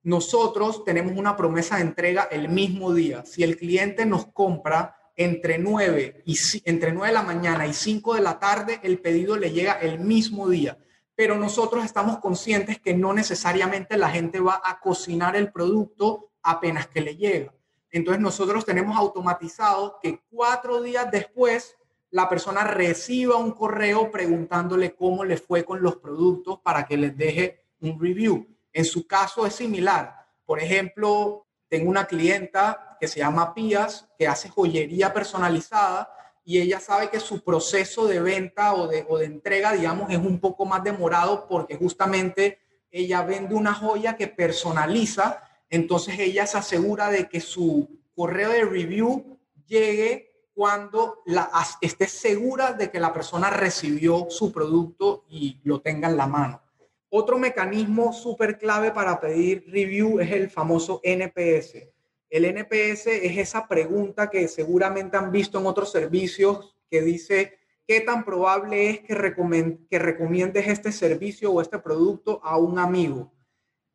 Nosotros 0.09 0.87
tenemos 0.87 1.13
una 1.19 1.37
promesa 1.37 1.77
de 1.77 1.83
entrega 1.83 2.29
el 2.31 2.49
mismo 2.49 2.95
día. 2.95 3.27
Si 3.27 3.43
el 3.43 3.59
cliente 3.59 4.07
nos 4.07 4.25
compra 4.25 4.97
entre 5.15 5.59
9, 5.59 6.23
y, 6.25 6.35
entre 6.65 6.93
9 6.93 7.09
de 7.09 7.13
la 7.13 7.23
mañana 7.23 7.67
y 7.67 7.75
5 7.75 8.15
de 8.15 8.23
la 8.23 8.39
tarde, 8.39 8.81
el 8.83 9.01
pedido 9.01 9.37
le 9.37 9.51
llega 9.51 9.75
el 9.75 10.01
mismo 10.01 10.49
día. 10.49 10.79
Pero 11.15 11.37
nosotros 11.37 11.85
estamos 11.85 12.21
conscientes 12.21 12.81
que 12.81 12.95
no 12.95 13.13
necesariamente 13.13 13.99
la 13.99 14.09
gente 14.09 14.41
va 14.41 14.63
a 14.65 14.81
cocinar 14.81 15.37
el 15.37 15.53
producto 15.53 16.31
apenas 16.43 16.87
que 16.87 17.03
le 17.03 17.15
llega. 17.15 17.53
Entonces 17.91 18.23
nosotros 18.23 18.65
tenemos 18.65 18.97
automatizado 18.97 19.99
que 20.03 20.23
cuatro 20.31 20.81
días 20.81 21.11
después 21.13 21.77
la 22.09 22.31
persona 22.31 22.65
reciba 22.65 23.37
un 23.37 23.51
correo 23.53 24.11
preguntándole 24.11 24.95
cómo 24.95 25.23
le 25.23 25.37
fue 25.37 25.67
con 25.67 25.83
los 25.83 25.97
productos 25.97 26.61
para 26.61 26.87
que 26.87 26.97
les 26.97 27.15
deje 27.15 27.63
un 27.83 28.01
review. 28.01 28.58
En 28.73 28.85
su 28.85 29.07
caso 29.07 29.47
es 29.47 29.55
similar. 29.55 30.27
Por 30.45 30.61
ejemplo, 30.61 31.47
tengo 31.69 31.91
una 31.91 32.07
clienta 32.07 32.97
que 33.01 33.09
se 33.09 33.21
llama 33.21 33.55
Pías, 33.55 34.09
que 34.19 34.27
hace 34.27 34.49
joyería 34.49 35.13
personalizada 35.13 36.13
y 36.45 36.59
ella 36.59 36.81
sabe 36.81 37.11
que 37.11 37.21
su 37.21 37.45
proceso 37.45 38.07
de 38.07 38.21
venta 38.21 38.73
o 38.73 38.89
de, 38.89 39.07
entrega, 39.21 39.73
digamos, 39.73 40.11
es 40.11 40.17
un 40.17 40.41
poco 40.41 40.65
más 40.65 40.83
demorado 40.83 41.47
porque 41.47 41.77
justamente 41.77 42.59
ella 42.91 43.23
vende 43.23 43.55
una 43.55 43.75
joya 43.75 44.17
que 44.17 44.29
personaliza, 44.29 45.43
entonces 45.69 46.19
ella 46.19 46.47
se 46.47 46.57
asegura 46.57 47.11
de 47.11 47.29
que 47.29 47.41
su 47.41 48.01
correo 48.15 48.49
de 48.49 48.65
review 48.65 49.39
llegue 49.67 50.33
cuando 50.55 51.23
esté 51.83 52.09
segura 52.09 52.73
de 52.73 52.91
que 52.91 52.99
la 52.99 53.13
persona 53.13 53.51
recibió 53.51 54.29
su 54.31 54.51
producto 54.51 55.27
y 55.29 55.61
lo 55.65 55.83
tenga 55.83 56.09
en 56.09 56.17
la 56.17 56.27
mano. 56.27 56.63
Otro 57.11 57.39
mecanismo 57.39 58.13
súper 58.13 58.59
clave 58.59 58.91
para 58.91 59.19
pedir 59.19 59.65
review 59.69 60.21
es 60.21 60.31
el 60.31 60.51
famoso 60.51 61.01
NPS. 61.03 61.89
El 62.29 62.45
NPS 62.45 63.07
es 63.07 63.39
esa 63.39 63.67
pregunta 63.67 64.29
que 64.29 64.47
seguramente 64.47 65.17
han 65.17 65.33
visto 65.33 65.59
en 65.59 65.65
otros 65.65 65.91
servicios 65.91 66.77
que 66.91 67.01
dice, 67.01 67.59
¿qué 67.87 68.03
tan 68.03 68.27
probable 68.27 68.91
es 68.91 69.01
que, 69.01 69.35
que 69.89 69.99
recomiendes 69.99 70.69
este 70.69 70.93
servicio 70.93 71.51
o 71.51 71.63
este 71.63 71.79
producto 71.79 72.41
a 72.45 72.59
un 72.59 72.79
amigo? 72.79 73.33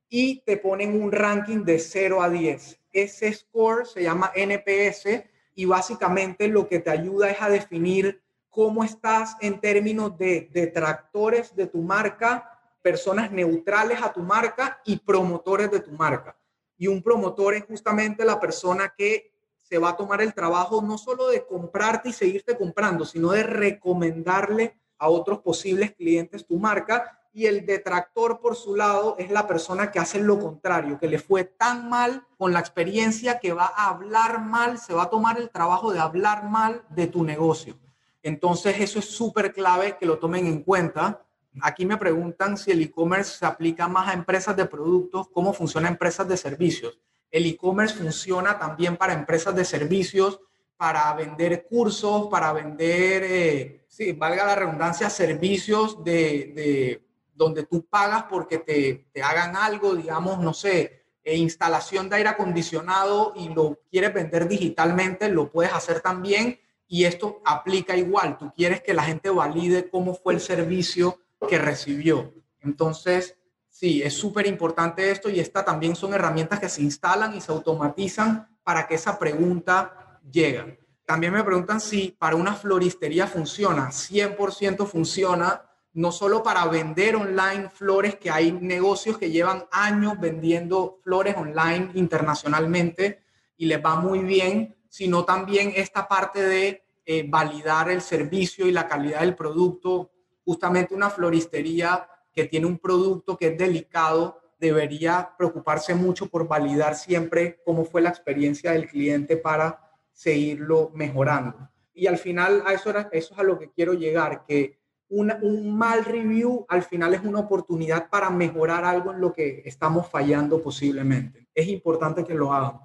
Y 0.10 0.42
te 0.44 0.58
ponen 0.58 1.00
un 1.00 1.12
ranking 1.12 1.64
de 1.64 1.78
0 1.78 2.24
a 2.24 2.30
10. 2.32 2.80
Ese 2.92 3.32
score 3.32 3.86
se 3.86 4.02
llama 4.02 4.32
NPS 4.36 5.24
y 5.54 5.66
básicamente 5.66 6.48
lo 6.48 6.68
que 6.68 6.80
te 6.80 6.90
ayuda 6.90 7.30
es 7.30 7.40
a 7.40 7.50
definir 7.50 8.24
cómo 8.50 8.84
estás 8.84 9.36
en 9.40 9.60
términos 9.60 10.18
de 10.18 10.50
detractores 10.52 11.56
de 11.56 11.68
tu 11.68 11.84
marca 11.84 12.53
personas 12.84 13.32
neutrales 13.32 14.00
a 14.02 14.14
tu 14.14 14.20
marca 14.20 14.80
y 14.86 14.98
promotores 14.98 15.72
de 15.72 15.80
tu 15.80 15.92
marca. 15.92 16.38
Y 16.78 16.88
un 16.88 17.02
promotor 17.02 17.56
es 17.56 17.64
justamente 17.66 18.26
la 18.26 18.40
persona 18.40 18.94
que 18.96 19.32
se 19.62 19.78
va 19.78 19.90
a 19.90 19.98
tomar 19.98 20.22
el 20.22 20.34
trabajo 20.34 20.82
no 20.82 20.98
solo 20.98 21.30
de 21.30 21.46
comprarte 21.46 22.10
y 22.10 22.14
seguirte 22.14 22.58
comprando, 22.58 23.06
sino 23.06 23.32
de 23.32 23.44
recomendarle 23.44 24.78
a 24.98 25.08
otros 25.08 25.40
posibles 25.40 25.94
clientes 25.94 26.46
tu 26.46 26.60
marca. 26.60 27.20
Y 27.32 27.48
el 27.48 27.66
detractor, 27.66 28.40
por 28.40 28.56
su 28.56 28.76
lado, 28.76 29.16
es 29.18 29.32
la 29.32 29.48
persona 29.48 29.90
que 29.90 29.98
hace 29.98 30.20
lo 30.20 30.38
contrario, 30.38 31.00
que 31.00 31.08
le 31.08 31.18
fue 31.18 31.46
tan 31.46 31.90
mal 31.90 32.28
con 32.38 32.54
la 32.54 32.60
experiencia 32.60 33.40
que 33.40 33.54
va 33.54 33.72
a 33.76 33.90
hablar 33.90 34.42
mal, 34.42 34.78
se 34.78 34.94
va 34.94 35.04
a 35.04 35.10
tomar 35.10 35.40
el 35.40 35.50
trabajo 35.50 35.92
de 35.92 36.00
hablar 36.00 36.44
mal 36.44 36.84
de 36.90 37.08
tu 37.08 37.24
negocio. 37.24 37.80
Entonces, 38.22 38.76
eso 38.80 39.00
es 39.00 39.06
súper 39.06 39.54
clave 39.54 39.98
que 39.98 40.06
lo 40.06 40.20
tomen 40.20 40.46
en 40.46 40.62
cuenta 40.62 41.26
Aquí 41.62 41.86
me 41.86 41.98
preguntan 41.98 42.58
si 42.58 42.72
el 42.72 42.82
e-commerce 42.82 43.38
se 43.38 43.46
aplica 43.46 43.88
más 43.88 44.10
a 44.10 44.14
empresas 44.14 44.56
de 44.56 44.66
productos, 44.66 45.28
cómo 45.30 45.54
funciona 45.54 45.88
empresas 45.88 46.28
de 46.28 46.38
servicios. 46.38 47.00
El 47.30 47.46
e-commerce 47.46 47.96
funciona 47.96 48.58
también 48.58 48.98
para 48.98 49.14
empresas 49.14 49.56
de 49.56 49.66
servicios, 49.66 50.40
para 50.78 51.14
vender 51.14 51.66
cursos, 51.68 52.28
para 52.30 52.52
vender, 52.54 53.24
eh, 53.24 53.86
sí, 53.88 54.12
valga 54.14 54.46
la 54.46 54.56
redundancia, 54.56 55.10
servicios 55.10 56.04
de, 56.04 56.52
de 56.56 57.04
donde 57.34 57.64
tú 57.64 57.86
pagas 57.86 58.24
porque 58.24 58.58
te, 58.58 59.08
te, 59.14 59.22
hagan 59.22 59.56
algo, 59.56 59.96
digamos, 59.96 60.40
no 60.40 60.54
sé, 60.54 61.04
eh, 61.24 61.38
instalación 61.38 62.10
de 62.10 62.18
aire 62.18 62.30
acondicionado 62.30 63.34
y 63.36 63.50
lo 63.50 63.80
quieres 63.90 64.14
vender 64.14 64.48
digitalmente, 64.48 65.30
lo 65.30 65.52
puedes 65.52 65.74
hacer 65.74 66.02
también. 66.02 66.60
Y 66.88 67.06
esto 67.06 67.42
aplica 67.46 67.96
igual. 67.96 68.38
Tú 68.38 68.52
quieres 68.54 68.82
que 68.82 68.94
la 68.94 69.04
gente 69.04 69.30
valide 69.30 69.90
cómo 69.90 70.14
fue 70.14 70.34
el 70.34 70.42
servicio 70.42 71.23
que 71.48 71.58
recibió. 71.58 72.34
Entonces, 72.62 73.38
sí, 73.70 74.02
es 74.02 74.14
súper 74.14 74.48
importante 74.48 75.12
esto 75.12 75.30
y 75.30 75.40
esta 75.40 75.66
también 75.66 75.96
son 75.96 76.14
herramientas 76.14 76.60
que 76.60 76.70
se 76.70 76.82
instalan 76.82 77.36
y 77.36 77.42
se 77.42 77.52
automatizan 77.52 78.48
para 78.64 78.88
que 78.88 78.96
esa 78.96 79.20
pregunta 79.20 80.20
llegue. 80.32 80.80
También 81.06 81.34
me 81.34 81.44
preguntan 81.44 81.82
si 81.82 82.16
para 82.18 82.36
una 82.36 82.54
floristería 82.54 83.28
funciona. 83.28 83.90
100% 83.92 84.86
funciona, 84.86 85.62
no 85.94 86.12
solo 86.12 86.42
para 86.42 86.66
vender 86.66 87.16
online 87.16 87.70
flores, 87.70 88.16
que 88.16 88.32
hay 88.32 88.54
negocios 88.54 89.18
que 89.18 89.30
llevan 89.30 89.66
años 89.72 90.20
vendiendo 90.20 91.00
flores 91.04 91.36
online 91.36 91.92
internacionalmente 91.96 93.22
y 93.58 93.66
les 93.66 93.84
va 93.84 93.96
muy 93.96 94.20
bien, 94.20 94.76
sino 94.88 95.26
también 95.26 95.74
esta 95.76 96.08
parte 96.08 96.42
de 96.42 96.84
eh, 97.06 97.26
validar 97.28 97.90
el 97.90 98.02
servicio 98.02 98.66
y 98.66 98.72
la 98.72 98.88
calidad 98.88 99.20
del 99.20 99.36
producto. 99.36 100.13
Justamente 100.46 100.96
una 100.96 101.10
floristería 101.10 102.08
que 102.34 102.46
tiene 102.46 102.66
un 102.66 102.80
producto 102.80 103.38
que 103.38 103.48
es 103.48 103.58
delicado 103.58 104.40
debería 104.60 105.34
preocuparse 105.38 105.94
mucho 105.94 106.28
por 106.28 106.48
validar 106.48 106.96
siempre 106.96 107.62
cómo 107.66 107.86
fue 107.86 108.02
la 108.02 108.10
experiencia 108.10 108.72
del 108.72 108.88
cliente 108.88 109.38
para 109.38 109.80
seguirlo 110.12 110.92
mejorando. 110.94 111.70
Y 111.94 112.08
al 112.08 112.18
final, 112.18 112.64
a 112.66 112.74
eso, 112.74 112.90
eso 112.90 113.34
es 113.34 113.40
a 113.40 113.44
lo 113.44 113.60
que 113.60 113.70
quiero 113.72 113.94
llegar, 113.94 114.46
que 114.46 114.80
un 115.10 115.78
mal 115.78 116.06
review 116.06 116.66
al 116.70 116.82
final 116.82 117.14
es 117.14 117.22
una 117.24 117.40
oportunidad 117.40 118.10
para 118.10 118.32
mejorar 118.32 118.84
algo 118.84 119.12
en 119.12 119.22
lo 119.22 119.32
que 119.32 119.62
estamos 119.66 120.08
fallando 120.08 120.62
posiblemente. 120.62 121.48
Es 121.54 121.68
importante 121.68 122.24
que 122.24 122.34
lo 122.34 122.52
hagan. 122.52 122.80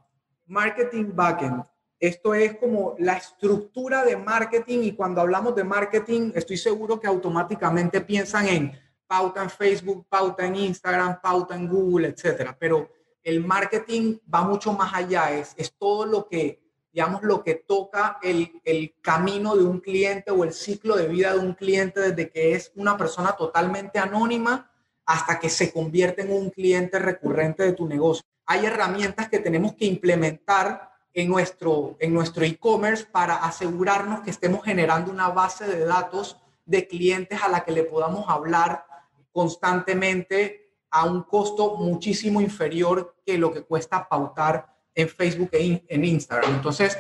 Marketing 0.47 1.07
backend. 1.15 1.65
Esto 2.01 2.35
es 2.35 2.57
como 2.59 2.95
la 2.99 3.15
estructura 3.15 4.05
de 4.05 4.17
marketing 4.17 4.81
y 4.83 4.93
cuando 4.93 5.21
hablamos 5.21 5.55
de 5.57 5.65
marketing 5.65 6.33
estoy 6.35 6.57
seguro 6.57 7.01
que 7.01 7.09
automáticamente 7.09 8.01
piensan 8.01 8.47
en 8.47 8.73
pauta 9.07 9.43
en 9.43 9.51
Facebook, 9.51 10.07
pauta 10.09 10.47
en 10.47 10.55
Instagram, 10.55 11.21
pauta 11.21 11.57
en 11.57 11.69
Google, 11.69 12.09
etcétera. 12.09 12.57
Pero 12.59 12.91
el 13.25 13.45
marketing 13.45 14.19
va 14.33 14.43
mucho 14.43 14.73
más 14.73 14.95
allá, 14.95 15.33
es, 15.33 15.55
es 15.57 15.73
todo 15.73 16.07
lo 16.07 16.29
que 16.29 16.61
digamos, 16.93 17.23
lo 17.23 17.45
que 17.45 17.55
toca 17.55 18.19
el, 18.23 18.61
el, 18.65 18.95
camino 19.03 19.55
de 19.55 19.63
un 19.63 19.79
cliente 19.79 20.31
o 20.31 20.43
el 20.43 20.53
ciclo 20.53 20.97
de 20.97 21.07
vida 21.07 21.33
de 21.33 21.39
un 21.39 21.53
cliente 21.53 22.01
desde 22.01 22.31
que 22.31 22.55
es 22.55 22.73
una 22.75 22.97
persona 22.97 23.33
totalmente 23.33 23.99
anónima 23.99 24.71
hasta 25.05 25.39
que 25.39 25.49
se 25.49 25.73
convierte 25.73 26.23
en 26.23 26.33
un 26.33 26.51
cliente 26.51 26.99
recurrente 26.99 27.63
de 27.63 27.73
tu 27.73 27.87
negocio. 27.87 28.25
Hay 28.47 28.67
herramientas 28.67 29.29
que 29.29 29.39
tenemos 29.39 29.75
que 29.75 29.85
implementar 29.85 30.88
en 31.19 31.29
nuestro 31.29 31.97
en 31.99 32.15
nuestro 32.15 32.45
e-commerce 32.45 33.05
para 33.05 33.35
asegurarnos 33.37 34.21
que 34.21 34.31
estemos 34.31 34.63
generando 34.63 35.11
una 35.11 35.29
base 35.31 35.67
de 35.67 35.85
datos 35.85 36.37
de 36.65 36.87
clientes 36.87 37.43
a 37.43 37.49
la 37.49 37.65
que 37.65 37.73
le 37.73 37.83
podamos 37.83 38.27
hablar 38.29 38.85
constantemente 39.33 40.71
a 40.91 41.07
un 41.07 41.25
costo 41.25 41.75
muchísimo 41.75 42.41
inferior 42.41 43.17
que 43.27 43.37
lo 43.37 43.53
que 43.53 43.63
cuesta 43.63 44.09
pautar 44.09 44.73
en 44.95 45.09
Facebook 45.09 45.51
e 45.53 45.83
en 45.89 46.05
Instagram. 46.05 46.55
Entonces, 46.55 46.97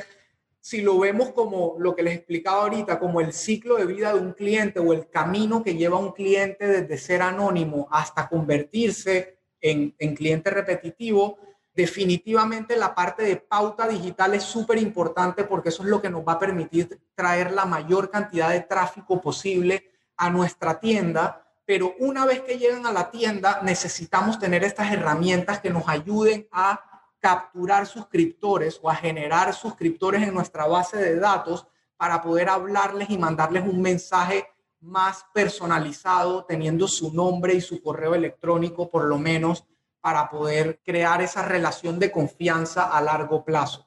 si 0.60 0.80
lo 0.80 0.98
vemos 0.98 1.30
como 1.30 1.76
lo 1.78 1.94
que 1.94 2.02
les 2.02 2.16
explicaba 2.16 2.62
ahorita, 2.62 2.98
como 2.98 3.20
el 3.20 3.32
ciclo 3.32 3.76
de 3.76 3.86
vida 3.86 4.12
de 4.12 4.18
un 4.18 4.32
cliente 4.32 4.80
o 4.80 4.92
el 4.92 5.08
camino 5.08 5.62
que 5.62 5.76
lleva 5.76 5.96
un 5.96 6.10
cliente 6.10 6.66
desde 6.66 6.98
ser 6.98 7.22
anónimo 7.22 7.86
hasta 7.92 8.28
convertirse 8.28 9.38
en, 9.60 9.94
en 9.96 10.16
cliente 10.16 10.50
repetitivo, 10.50 11.38
definitivamente 11.78 12.74
la 12.74 12.92
parte 12.92 13.22
de 13.22 13.36
pauta 13.36 13.86
digital 13.86 14.34
es 14.34 14.42
súper 14.42 14.78
importante 14.78 15.44
porque 15.44 15.68
eso 15.68 15.84
es 15.84 15.88
lo 15.88 16.02
que 16.02 16.10
nos 16.10 16.26
va 16.26 16.32
a 16.32 16.38
permitir 16.40 17.00
traer 17.14 17.52
la 17.52 17.66
mayor 17.66 18.10
cantidad 18.10 18.50
de 18.50 18.62
tráfico 18.62 19.20
posible 19.20 19.88
a 20.16 20.28
nuestra 20.28 20.80
tienda. 20.80 21.46
Pero 21.64 21.94
una 22.00 22.26
vez 22.26 22.40
que 22.40 22.58
llegan 22.58 22.84
a 22.84 22.90
la 22.90 23.12
tienda, 23.12 23.60
necesitamos 23.62 24.40
tener 24.40 24.64
estas 24.64 24.90
herramientas 24.90 25.60
que 25.60 25.70
nos 25.70 25.88
ayuden 25.88 26.48
a 26.50 26.82
capturar 27.20 27.86
suscriptores 27.86 28.80
o 28.82 28.90
a 28.90 28.96
generar 28.96 29.54
suscriptores 29.54 30.24
en 30.24 30.34
nuestra 30.34 30.66
base 30.66 30.96
de 30.96 31.20
datos 31.20 31.68
para 31.96 32.20
poder 32.20 32.48
hablarles 32.48 33.08
y 33.08 33.18
mandarles 33.18 33.62
un 33.62 33.80
mensaje 33.80 34.48
más 34.80 35.24
personalizado, 35.32 36.44
teniendo 36.44 36.88
su 36.88 37.14
nombre 37.14 37.54
y 37.54 37.60
su 37.60 37.80
correo 37.80 38.16
electrónico 38.16 38.90
por 38.90 39.04
lo 39.04 39.16
menos 39.18 39.64
para 40.00 40.28
poder 40.30 40.80
crear 40.84 41.22
esa 41.22 41.42
relación 41.42 41.98
de 41.98 42.10
confianza 42.10 42.84
a 42.84 43.00
largo 43.00 43.44
plazo. 43.44 43.86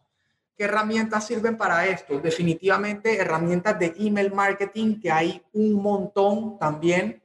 ¿Qué 0.56 0.66
herramientas 0.66 1.26
sirven 1.28 1.58
para 1.58 1.88
esto? 1.88 2.20
Definitivamente 2.20 3.18
herramientas 3.18 3.80
de 3.80 3.94
email 3.98 4.32
marketing, 4.34 5.00
que 5.00 5.12
hay 5.12 5.42
un 5.54 5.74
montón 5.74 6.60
también 6.60 7.24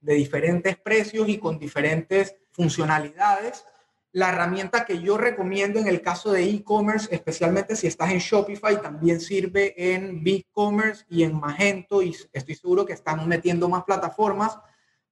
de 0.00 0.14
diferentes 0.14 0.76
precios 0.76 1.28
y 1.28 1.38
con 1.38 1.58
diferentes 1.58 2.34
funcionalidades 2.52 3.64
la 4.12 4.30
herramienta 4.30 4.86
que 4.86 5.00
yo 5.00 5.18
recomiendo 5.18 5.78
en 5.78 5.86
el 5.86 6.00
caso 6.00 6.32
de 6.32 6.48
e-commerce, 6.48 7.08
especialmente 7.14 7.76
si 7.76 7.86
estás 7.86 8.10
en 8.10 8.18
Shopify, 8.18 8.80
también 8.80 9.20
sirve 9.20 9.74
en 9.94 10.22
BigCommerce 10.24 11.04
y 11.10 11.24
en 11.24 11.38
Magento 11.38 12.02
y 12.02 12.16
estoy 12.32 12.54
seguro 12.54 12.86
que 12.86 12.94
están 12.94 13.28
metiendo 13.28 13.68
más 13.68 13.84
plataformas, 13.84 14.58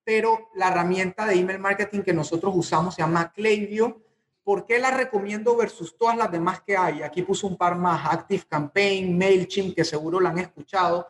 pero 0.07 0.51
la 0.55 0.69
herramienta 0.69 1.27
de 1.27 1.35
email 1.35 1.59
marketing 1.59 2.03
que 2.03 2.13
nosotros 2.13 2.55
usamos 2.57 2.95
se 2.95 3.03
llama 3.03 3.33
Klaviyo. 3.33 4.01
¿Por 4.45 4.65
qué 4.65 4.79
la 4.79 4.93
recomiendo 4.93 5.57
versus 5.57 5.99
todas 5.99 6.17
las 6.17 6.31
demás 6.31 6.61
que 6.61 6.77
hay? 6.77 7.03
Aquí 7.03 7.23
puse 7.23 7.45
un 7.45 7.57
par 7.57 7.75
más, 7.75 8.07
Active 8.09 8.45
Campaign, 8.49 9.19
MailChimp, 9.19 9.75
que 9.75 9.85
seguro 9.85 10.21
la 10.21 10.31
han 10.31 10.39
escuchado. 10.39 11.09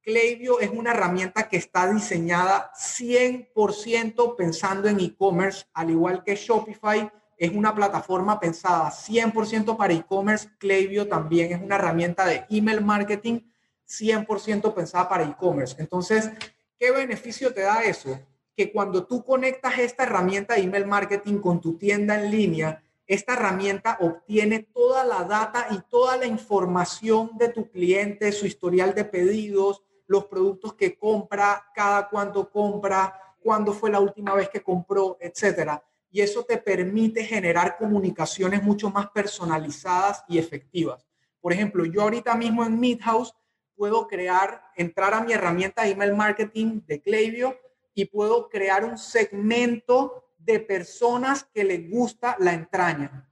Klaviyo 0.00 0.60
es 0.60 0.70
una 0.70 0.92
herramienta 0.92 1.48
que 1.48 1.56
está 1.56 1.92
diseñada 1.92 2.70
100% 2.76 4.36
pensando 4.36 4.88
en 4.88 5.00
e-commerce, 5.00 5.66
al 5.74 5.90
igual 5.90 6.22
que 6.22 6.36
Shopify 6.36 7.10
es 7.36 7.50
una 7.50 7.74
plataforma 7.74 8.38
pensada 8.38 8.88
100% 8.88 9.76
para 9.76 9.92
e-commerce. 9.94 10.48
Klaviyo 10.58 11.08
también 11.08 11.54
es 11.54 11.60
una 11.60 11.74
herramienta 11.74 12.24
de 12.24 12.46
email 12.50 12.84
marketing 12.84 13.40
100% 13.88 14.72
pensada 14.74 15.08
para 15.08 15.24
e-commerce. 15.24 15.74
Entonces, 15.80 16.30
¿qué 16.78 16.92
beneficio 16.92 17.52
te 17.52 17.62
da 17.62 17.82
eso? 17.82 18.16
Que 18.58 18.72
cuando 18.72 19.06
tú 19.06 19.22
conectas 19.22 19.78
esta 19.78 20.02
herramienta 20.02 20.54
de 20.54 20.62
email 20.62 20.84
marketing 20.84 21.38
con 21.38 21.60
tu 21.60 21.78
tienda 21.78 22.20
en 22.20 22.28
línea, 22.32 22.82
esta 23.06 23.34
herramienta 23.34 23.98
obtiene 24.00 24.64
toda 24.74 25.04
la 25.04 25.22
data 25.22 25.68
y 25.70 25.78
toda 25.88 26.16
la 26.16 26.26
información 26.26 27.30
de 27.38 27.50
tu 27.50 27.70
cliente, 27.70 28.32
su 28.32 28.46
historial 28.46 28.96
de 28.96 29.04
pedidos, 29.04 29.84
los 30.08 30.24
productos 30.24 30.74
que 30.74 30.98
compra, 30.98 31.70
cada 31.72 32.08
cuánto 32.08 32.50
compra, 32.50 33.36
cuándo 33.40 33.72
fue 33.72 33.90
la 33.90 34.00
última 34.00 34.34
vez 34.34 34.48
que 34.48 34.60
compró, 34.60 35.16
etcétera 35.20 35.80
y 36.10 36.20
eso 36.20 36.42
te 36.44 36.56
permite 36.56 37.24
generar 37.24 37.76
comunicaciones 37.76 38.62
mucho 38.62 38.90
más 38.90 39.10
personalizadas 39.10 40.24
y 40.26 40.38
efectivas. 40.38 41.06
Por 41.40 41.52
ejemplo, 41.52 41.84
yo 41.84 42.02
ahorita 42.02 42.34
mismo 42.34 42.64
en 42.64 42.80
Midhouse 42.80 43.34
puedo 43.76 44.08
crear, 44.08 44.62
entrar 44.74 45.14
a 45.14 45.20
mi 45.22 45.32
herramienta 45.32 45.82
de 45.82 45.90
email 45.90 46.14
marketing 46.16 46.80
de 46.86 47.00
Klaviyo 47.00 47.56
y 47.98 48.04
puedo 48.04 48.48
crear 48.48 48.84
un 48.84 48.96
segmento 48.96 50.30
de 50.38 50.60
personas 50.60 51.42
que 51.52 51.64
les 51.64 51.90
gusta 51.90 52.36
la 52.38 52.52
entraña. 52.52 53.28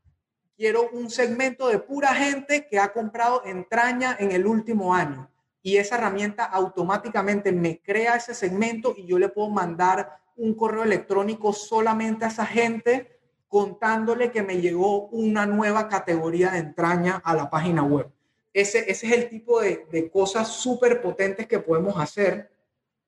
Quiero 0.56 0.90
un 0.90 1.08
segmento 1.08 1.68
de 1.68 1.78
pura 1.78 2.12
gente 2.12 2.66
que 2.66 2.80
ha 2.80 2.92
comprado 2.92 3.44
entraña 3.44 4.16
en 4.18 4.32
el 4.32 4.44
último 4.44 4.92
año. 4.92 5.30
Y 5.62 5.76
esa 5.76 5.94
herramienta 5.94 6.46
automáticamente 6.46 7.52
me 7.52 7.80
crea 7.80 8.16
ese 8.16 8.34
segmento 8.34 8.92
y 8.96 9.06
yo 9.06 9.20
le 9.20 9.28
puedo 9.28 9.50
mandar 9.50 10.18
un 10.34 10.52
correo 10.54 10.82
electrónico 10.82 11.52
solamente 11.52 12.24
a 12.24 12.28
esa 12.28 12.44
gente 12.44 13.20
contándole 13.46 14.32
que 14.32 14.42
me 14.42 14.60
llegó 14.60 15.06
una 15.10 15.46
nueva 15.46 15.88
categoría 15.88 16.50
de 16.50 16.58
entraña 16.58 17.22
a 17.24 17.36
la 17.36 17.48
página 17.48 17.84
web. 17.84 18.10
Ese, 18.52 18.90
ese 18.90 19.06
es 19.06 19.12
el 19.12 19.28
tipo 19.28 19.60
de, 19.60 19.86
de 19.92 20.10
cosas 20.10 20.48
súper 20.48 21.00
potentes 21.00 21.46
que 21.46 21.60
podemos 21.60 21.96
hacer 22.00 22.55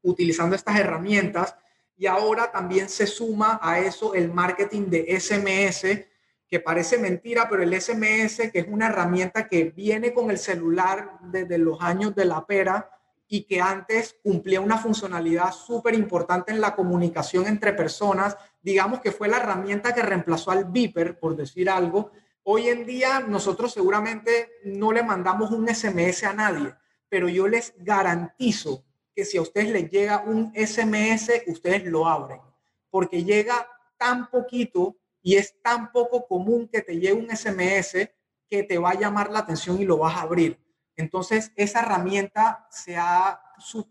utilizando 0.02 0.56
estas 0.56 0.78
herramientas. 0.78 1.54
Y 1.96 2.06
ahora 2.06 2.50
también 2.50 2.88
se 2.88 3.06
suma 3.06 3.58
a 3.62 3.80
eso 3.80 4.14
el 4.14 4.32
marketing 4.32 4.86
de 4.86 5.20
SMS, 5.20 6.06
que 6.48 6.60
parece 6.60 6.96
mentira, 6.98 7.48
pero 7.48 7.62
el 7.62 7.78
SMS, 7.78 8.50
que 8.50 8.60
es 8.60 8.66
una 8.68 8.86
herramienta 8.86 9.48
que 9.48 9.64
viene 9.64 10.14
con 10.14 10.30
el 10.30 10.38
celular 10.38 11.18
desde 11.22 11.58
los 11.58 11.80
años 11.82 12.14
de 12.14 12.24
la 12.24 12.46
pera, 12.46 12.90
y 13.28 13.44
que 13.44 13.60
antes 13.60 14.16
cumplía 14.22 14.60
una 14.60 14.78
funcionalidad 14.78 15.52
súper 15.52 15.94
importante 15.94 16.50
en 16.50 16.62
la 16.62 16.74
comunicación 16.74 17.46
entre 17.46 17.74
personas, 17.74 18.36
digamos 18.62 19.00
que 19.00 19.12
fue 19.12 19.28
la 19.28 19.36
herramienta 19.36 19.94
que 19.94 20.02
reemplazó 20.02 20.50
al 20.50 20.64
Viper, 20.64 21.18
por 21.18 21.36
decir 21.36 21.68
algo. 21.68 22.10
Hoy 22.42 22.68
en 22.68 22.86
día 22.86 23.20
nosotros 23.20 23.72
seguramente 23.72 24.52
no 24.64 24.92
le 24.92 25.02
mandamos 25.02 25.50
un 25.50 25.68
SMS 25.68 26.24
a 26.24 26.32
nadie, 26.32 26.74
pero 27.10 27.28
yo 27.28 27.46
les 27.46 27.74
garantizo 27.76 28.84
que 29.18 29.24
si 29.24 29.36
a 29.36 29.42
ustedes 29.42 29.70
les 29.70 29.90
llega 29.90 30.22
un 30.24 30.52
SMS, 30.54 31.42
ustedes 31.48 31.84
lo 31.86 32.06
abren, 32.06 32.40
porque 32.88 33.24
llega 33.24 33.66
tan 33.96 34.30
poquito 34.30 34.94
y 35.20 35.34
es 35.34 35.60
tan 35.60 35.90
poco 35.90 36.24
común 36.28 36.68
que 36.68 36.82
te 36.82 36.94
llegue 36.94 37.14
un 37.14 37.28
SMS 37.28 38.10
que 38.48 38.62
te 38.62 38.78
va 38.78 38.90
a 38.90 38.94
llamar 38.94 39.32
la 39.32 39.40
atención 39.40 39.82
y 39.82 39.84
lo 39.84 39.98
vas 39.98 40.14
a 40.14 40.20
abrir. 40.20 40.60
Entonces, 40.94 41.50
esa 41.56 41.80
herramienta 41.80 42.68
se 42.70 42.96
ha 42.96 43.40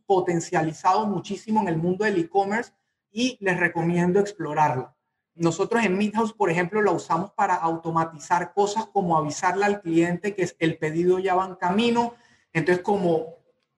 potencializado 0.05 1.05
muchísimo 1.05 1.61
en 1.61 1.67
el 1.67 1.75
mundo 1.75 2.05
del 2.05 2.19
e-commerce 2.19 2.71
y 3.11 3.37
les 3.41 3.59
recomiendo 3.59 4.21
explorarla. 4.21 4.95
Nosotros 5.35 5.83
en 5.83 5.97
Midhouse, 5.97 6.31
por 6.31 6.49
ejemplo, 6.49 6.81
la 6.81 6.91
usamos 6.91 7.31
para 7.33 7.55
automatizar 7.55 8.53
cosas 8.53 8.85
como 8.85 9.17
avisarle 9.17 9.65
al 9.65 9.81
cliente 9.81 10.33
que 10.33 10.49
el 10.59 10.77
pedido 10.77 11.19
ya 11.19 11.35
va 11.35 11.47
en 11.47 11.55
camino. 11.55 12.13
Entonces, 12.53 12.81
como 12.81 13.36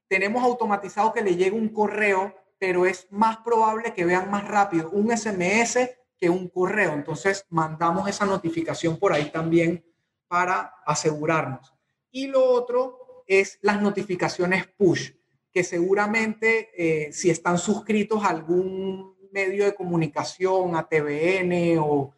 tenemos 0.09 0.43
automatizado 0.43 1.13
que 1.13 1.21
le 1.21 1.35
llegue 1.35 1.55
un 1.55 1.69
correo, 1.69 2.35
pero 2.57 2.85
es 2.85 3.07
más 3.11 3.37
probable 3.37 3.93
que 3.93 4.03
vean 4.03 4.29
más 4.29 4.45
rápido 4.45 4.89
un 4.89 5.15
SMS 5.15 5.91
que 6.17 6.29
un 6.29 6.49
correo. 6.49 6.93
Entonces, 6.93 7.45
mandamos 7.49 8.09
esa 8.09 8.25
notificación 8.25 8.97
por 8.97 9.13
ahí 9.13 9.31
también 9.31 9.85
para 10.27 10.73
asegurarnos. 10.85 11.73
Y 12.11 12.27
lo 12.27 12.43
otro 12.43 13.23
es 13.27 13.59
las 13.61 13.81
notificaciones 13.81 14.67
push, 14.67 15.11
que 15.53 15.63
seguramente 15.63 16.71
eh, 16.75 17.13
si 17.13 17.29
están 17.29 17.57
suscritos 17.57 18.23
a 18.23 18.29
algún 18.29 19.15
medio 19.31 19.65
de 19.65 19.75
comunicación, 19.75 20.75
a 20.75 20.87
TVN 20.87 21.77
o, 21.79 22.13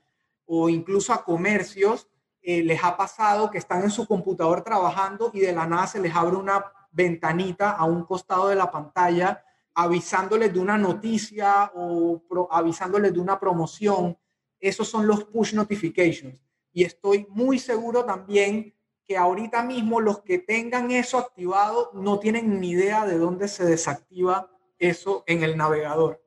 o 0.46 0.70
incluso 0.70 1.14
a 1.14 1.24
comercios, 1.24 2.08
eh, 2.42 2.64
les 2.64 2.84
ha 2.84 2.98
pasado 2.98 3.52
que 3.52 3.58
están 3.58 3.84
en 3.84 3.92
su 3.92 4.08
computador 4.08 4.64
trabajando 4.64 5.30
y 5.34 5.42
de 5.42 5.52
la 5.52 5.68
nada 5.68 5.86
se 5.88 6.00
les 6.00 6.16
abre 6.16 6.38
una 6.38 6.64
ventanita 6.92 7.72
a 7.72 7.86
un 7.86 8.04
costado 8.04 8.50
de 8.50 8.56
la 8.56 8.70
pantalla 8.70 9.44
avisándoles 9.74 10.54
de 10.54 10.60
una 10.60 10.78
noticia 10.78 11.72
o 11.76 12.22
avisándoles 12.50 13.14
de 13.14 13.20
una 13.20 13.39
promoción. 13.39 14.18
Esos 14.60 14.88
son 14.88 15.08
los 15.08 15.24
push 15.26 15.54
notifications. 15.54 16.39
Y 16.74 16.84
estoy 16.84 17.26
muy 17.30 17.60
seguro 17.60 18.06
también 18.06 18.74
que 19.06 19.18
ahorita 19.18 19.64
mismo 19.64 20.00
los 20.00 20.22
que 20.22 20.39
tengan 20.39 20.92
eso 20.92 21.18
activado 21.18 21.92
no 21.94 22.20
tienen 22.20 22.60
ni 22.60 22.72
idea 22.72 23.06
de 23.06 23.18
dónde 23.18 23.48
se 23.48 23.66
desactiva 23.66 24.50
eso 24.78 25.24
en 25.28 25.44
el 25.44 25.58
navegador. 25.58 26.24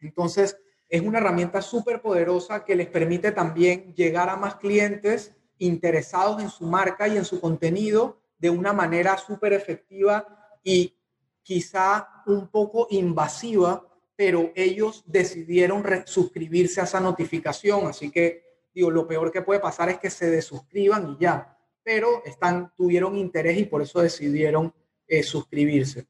Entonces, 0.00 0.58
es 0.88 1.00
una 1.00 1.18
herramienta 1.18 1.60
súper 1.62 2.00
poderosa 2.00 2.64
que 2.64 2.76
les 2.76 2.88
permite 2.88 3.32
también 3.32 3.94
llegar 3.94 4.28
a 4.28 4.36
más 4.36 4.56
clientes 4.56 5.34
interesados 5.58 6.42
en 6.42 6.50
su 6.50 6.66
marca 6.66 7.08
y 7.08 7.16
en 7.16 7.24
su 7.24 7.40
contenido 7.40 8.20
de 8.44 8.50
una 8.50 8.74
manera 8.74 9.16
súper 9.16 9.54
efectiva 9.54 10.58
y 10.62 10.94
quizá 11.42 12.22
un 12.26 12.48
poco 12.48 12.86
invasiva, 12.90 13.88
pero 14.14 14.52
ellos 14.54 15.02
decidieron 15.06 15.82
suscribirse 16.04 16.82
a 16.82 16.84
esa 16.84 17.00
notificación. 17.00 17.86
Así 17.86 18.10
que, 18.10 18.60
digo, 18.74 18.90
lo 18.90 19.08
peor 19.08 19.32
que 19.32 19.40
puede 19.40 19.60
pasar 19.60 19.88
es 19.88 19.98
que 19.98 20.10
se 20.10 20.28
desuscriban 20.28 21.12
y 21.12 21.22
ya, 21.22 21.56
pero 21.82 22.22
están, 22.26 22.70
tuvieron 22.76 23.16
interés 23.16 23.56
y 23.56 23.64
por 23.64 23.80
eso 23.80 24.02
decidieron 24.02 24.74
eh, 25.06 25.22
suscribirse. 25.22 26.06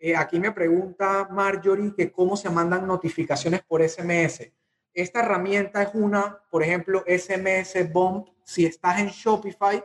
Eh, 0.00 0.16
aquí 0.16 0.40
me 0.40 0.50
pregunta 0.50 1.28
Marjorie 1.30 1.94
que 1.96 2.10
cómo 2.10 2.36
se 2.36 2.50
mandan 2.50 2.88
notificaciones 2.88 3.62
por 3.62 3.88
SMS. 3.88 4.50
Esta 4.92 5.20
herramienta 5.20 5.84
es 5.84 5.90
una, 5.94 6.42
por 6.50 6.64
ejemplo, 6.64 7.04
SMS 7.06 7.92
Bomb. 7.92 8.26
Si 8.42 8.66
estás 8.66 8.98
en 8.98 9.10
Shopify, 9.10 9.80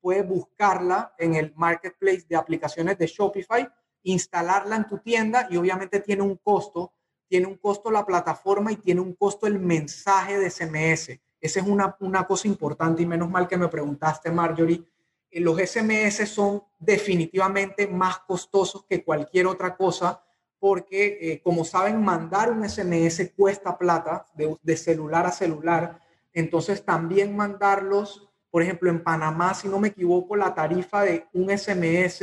puedes 0.00 0.26
buscarla 0.26 1.14
en 1.18 1.34
el 1.34 1.52
marketplace 1.54 2.24
de 2.28 2.36
aplicaciones 2.36 2.98
de 2.98 3.06
Shopify 3.06 3.68
instalarla 4.02 4.76
en 4.76 4.86
tu 4.86 4.98
tienda 4.98 5.46
y 5.50 5.56
obviamente 5.56 6.00
tiene 6.00 6.22
un 6.22 6.36
costo, 6.36 6.92
tiene 7.28 7.46
un 7.46 7.56
costo 7.56 7.90
la 7.90 8.06
plataforma 8.06 8.72
y 8.72 8.76
tiene 8.76 9.00
un 9.00 9.14
costo 9.14 9.46
el 9.46 9.58
mensaje 9.58 10.38
de 10.38 10.50
SMS. 10.50 11.20
Esa 11.40 11.60
es 11.60 11.66
una, 11.66 11.96
una 12.00 12.26
cosa 12.26 12.48
importante 12.48 13.02
y 13.02 13.06
menos 13.06 13.30
mal 13.30 13.46
que 13.46 13.56
me 13.56 13.68
preguntaste, 13.68 14.30
Marjorie. 14.30 14.84
Eh, 15.30 15.40
los 15.40 15.58
SMS 15.58 16.28
son 16.28 16.62
definitivamente 16.78 17.86
más 17.86 18.20
costosos 18.20 18.84
que 18.86 19.04
cualquier 19.04 19.46
otra 19.46 19.76
cosa 19.76 20.24
porque, 20.58 21.18
eh, 21.20 21.42
como 21.42 21.64
saben, 21.64 22.02
mandar 22.02 22.50
un 22.50 22.68
SMS 22.68 23.30
cuesta 23.36 23.78
plata 23.78 24.26
de, 24.34 24.56
de 24.60 24.76
celular 24.76 25.26
a 25.26 25.30
celular. 25.30 26.00
Entonces, 26.32 26.84
también 26.84 27.36
mandarlos, 27.36 28.27
por 28.50 28.62
ejemplo, 28.62 28.90
en 28.90 29.02
Panamá, 29.02 29.54
si 29.54 29.68
no 29.68 29.78
me 29.78 29.88
equivoco, 29.88 30.36
la 30.36 30.54
tarifa 30.54 31.02
de 31.02 31.26
un 31.32 31.50
SMS 31.50 32.22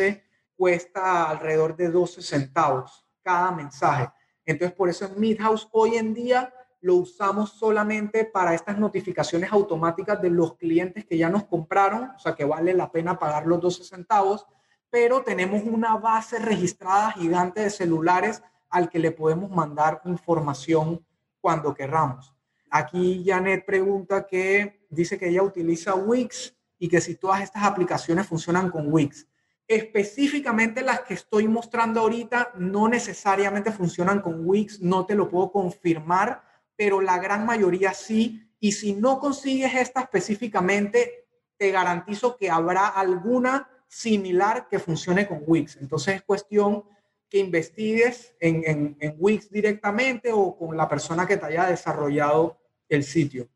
cuesta 0.55 1.29
alrededor 1.29 1.75
de 1.75 1.89
12 1.89 2.21
centavos 2.21 3.05
cada 3.21 3.51
mensaje. 3.51 4.09
Entonces, 4.45 4.75
por 4.75 4.89
eso 4.89 5.05
en 5.05 5.19
Midhouse 5.19 5.67
hoy 5.71 5.95
en 5.95 6.13
día 6.13 6.53
lo 6.81 6.95
usamos 6.95 7.53
solamente 7.53 8.25
para 8.25 8.53
estas 8.53 8.77
notificaciones 8.77 9.51
automáticas 9.51 10.21
de 10.21 10.29
los 10.29 10.55
clientes 10.55 11.05
que 11.05 11.17
ya 11.17 11.29
nos 11.29 11.45
compraron, 11.45 12.11
o 12.15 12.19
sea 12.19 12.35
que 12.35 12.45
vale 12.45 12.73
la 12.75 12.91
pena 12.91 13.17
pagar 13.17 13.47
los 13.47 13.59
12 13.59 13.83
centavos, 13.83 14.45
pero 14.91 15.23
tenemos 15.23 15.63
una 15.63 15.97
base 15.97 16.37
registrada 16.37 17.11
gigante 17.11 17.61
de 17.61 17.71
celulares 17.71 18.43
al 18.69 18.89
que 18.89 18.99
le 18.99 19.11
podemos 19.11 19.49
mandar 19.49 20.01
información 20.05 21.03
cuando 21.41 21.73
querramos. 21.73 22.35
Aquí 22.69 23.23
Janet 23.25 23.65
pregunta 23.65 24.27
que 24.27 24.84
dice 24.95 25.17
que 25.17 25.29
ella 25.29 25.43
utiliza 25.43 25.95
Wix 25.95 26.55
y 26.79 26.87
que 26.87 27.01
si 27.01 27.15
todas 27.15 27.41
estas 27.41 27.63
aplicaciones 27.63 28.27
funcionan 28.27 28.69
con 28.69 28.91
Wix. 28.91 29.27
Específicamente 29.67 30.83
las 30.83 31.01
que 31.01 31.15
estoy 31.15 31.47
mostrando 31.47 32.01
ahorita 32.01 32.53
no 32.57 32.87
necesariamente 32.87 33.71
funcionan 33.71 34.21
con 34.21 34.47
Wix, 34.47 34.81
no 34.81 35.05
te 35.05 35.15
lo 35.15 35.29
puedo 35.29 35.51
confirmar, 35.51 36.43
pero 36.75 37.01
la 37.01 37.17
gran 37.17 37.45
mayoría 37.45 37.93
sí. 37.93 38.51
Y 38.59 38.73
si 38.73 38.93
no 38.93 39.19
consigues 39.19 39.73
esta 39.73 40.01
específicamente, 40.01 41.27
te 41.57 41.71
garantizo 41.71 42.37
que 42.37 42.49
habrá 42.49 42.87
alguna 42.87 43.69
similar 43.87 44.67
que 44.69 44.79
funcione 44.79 45.27
con 45.27 45.41
Wix. 45.45 45.77
Entonces 45.77 46.15
es 46.15 46.21
cuestión 46.23 46.83
que 47.29 47.39
investigues 47.39 48.35
en, 48.39 48.97
Wix 49.17 49.49
directamente 49.49 50.31
o 50.31 50.55
con 50.57 50.77
la 50.77 50.87
persona 50.87 51.25
que 51.25 51.37
te 51.37 51.45
haya 51.47 51.65
desarrollado 51.65 52.59
el 52.87 53.03
sitio. 53.03 53.49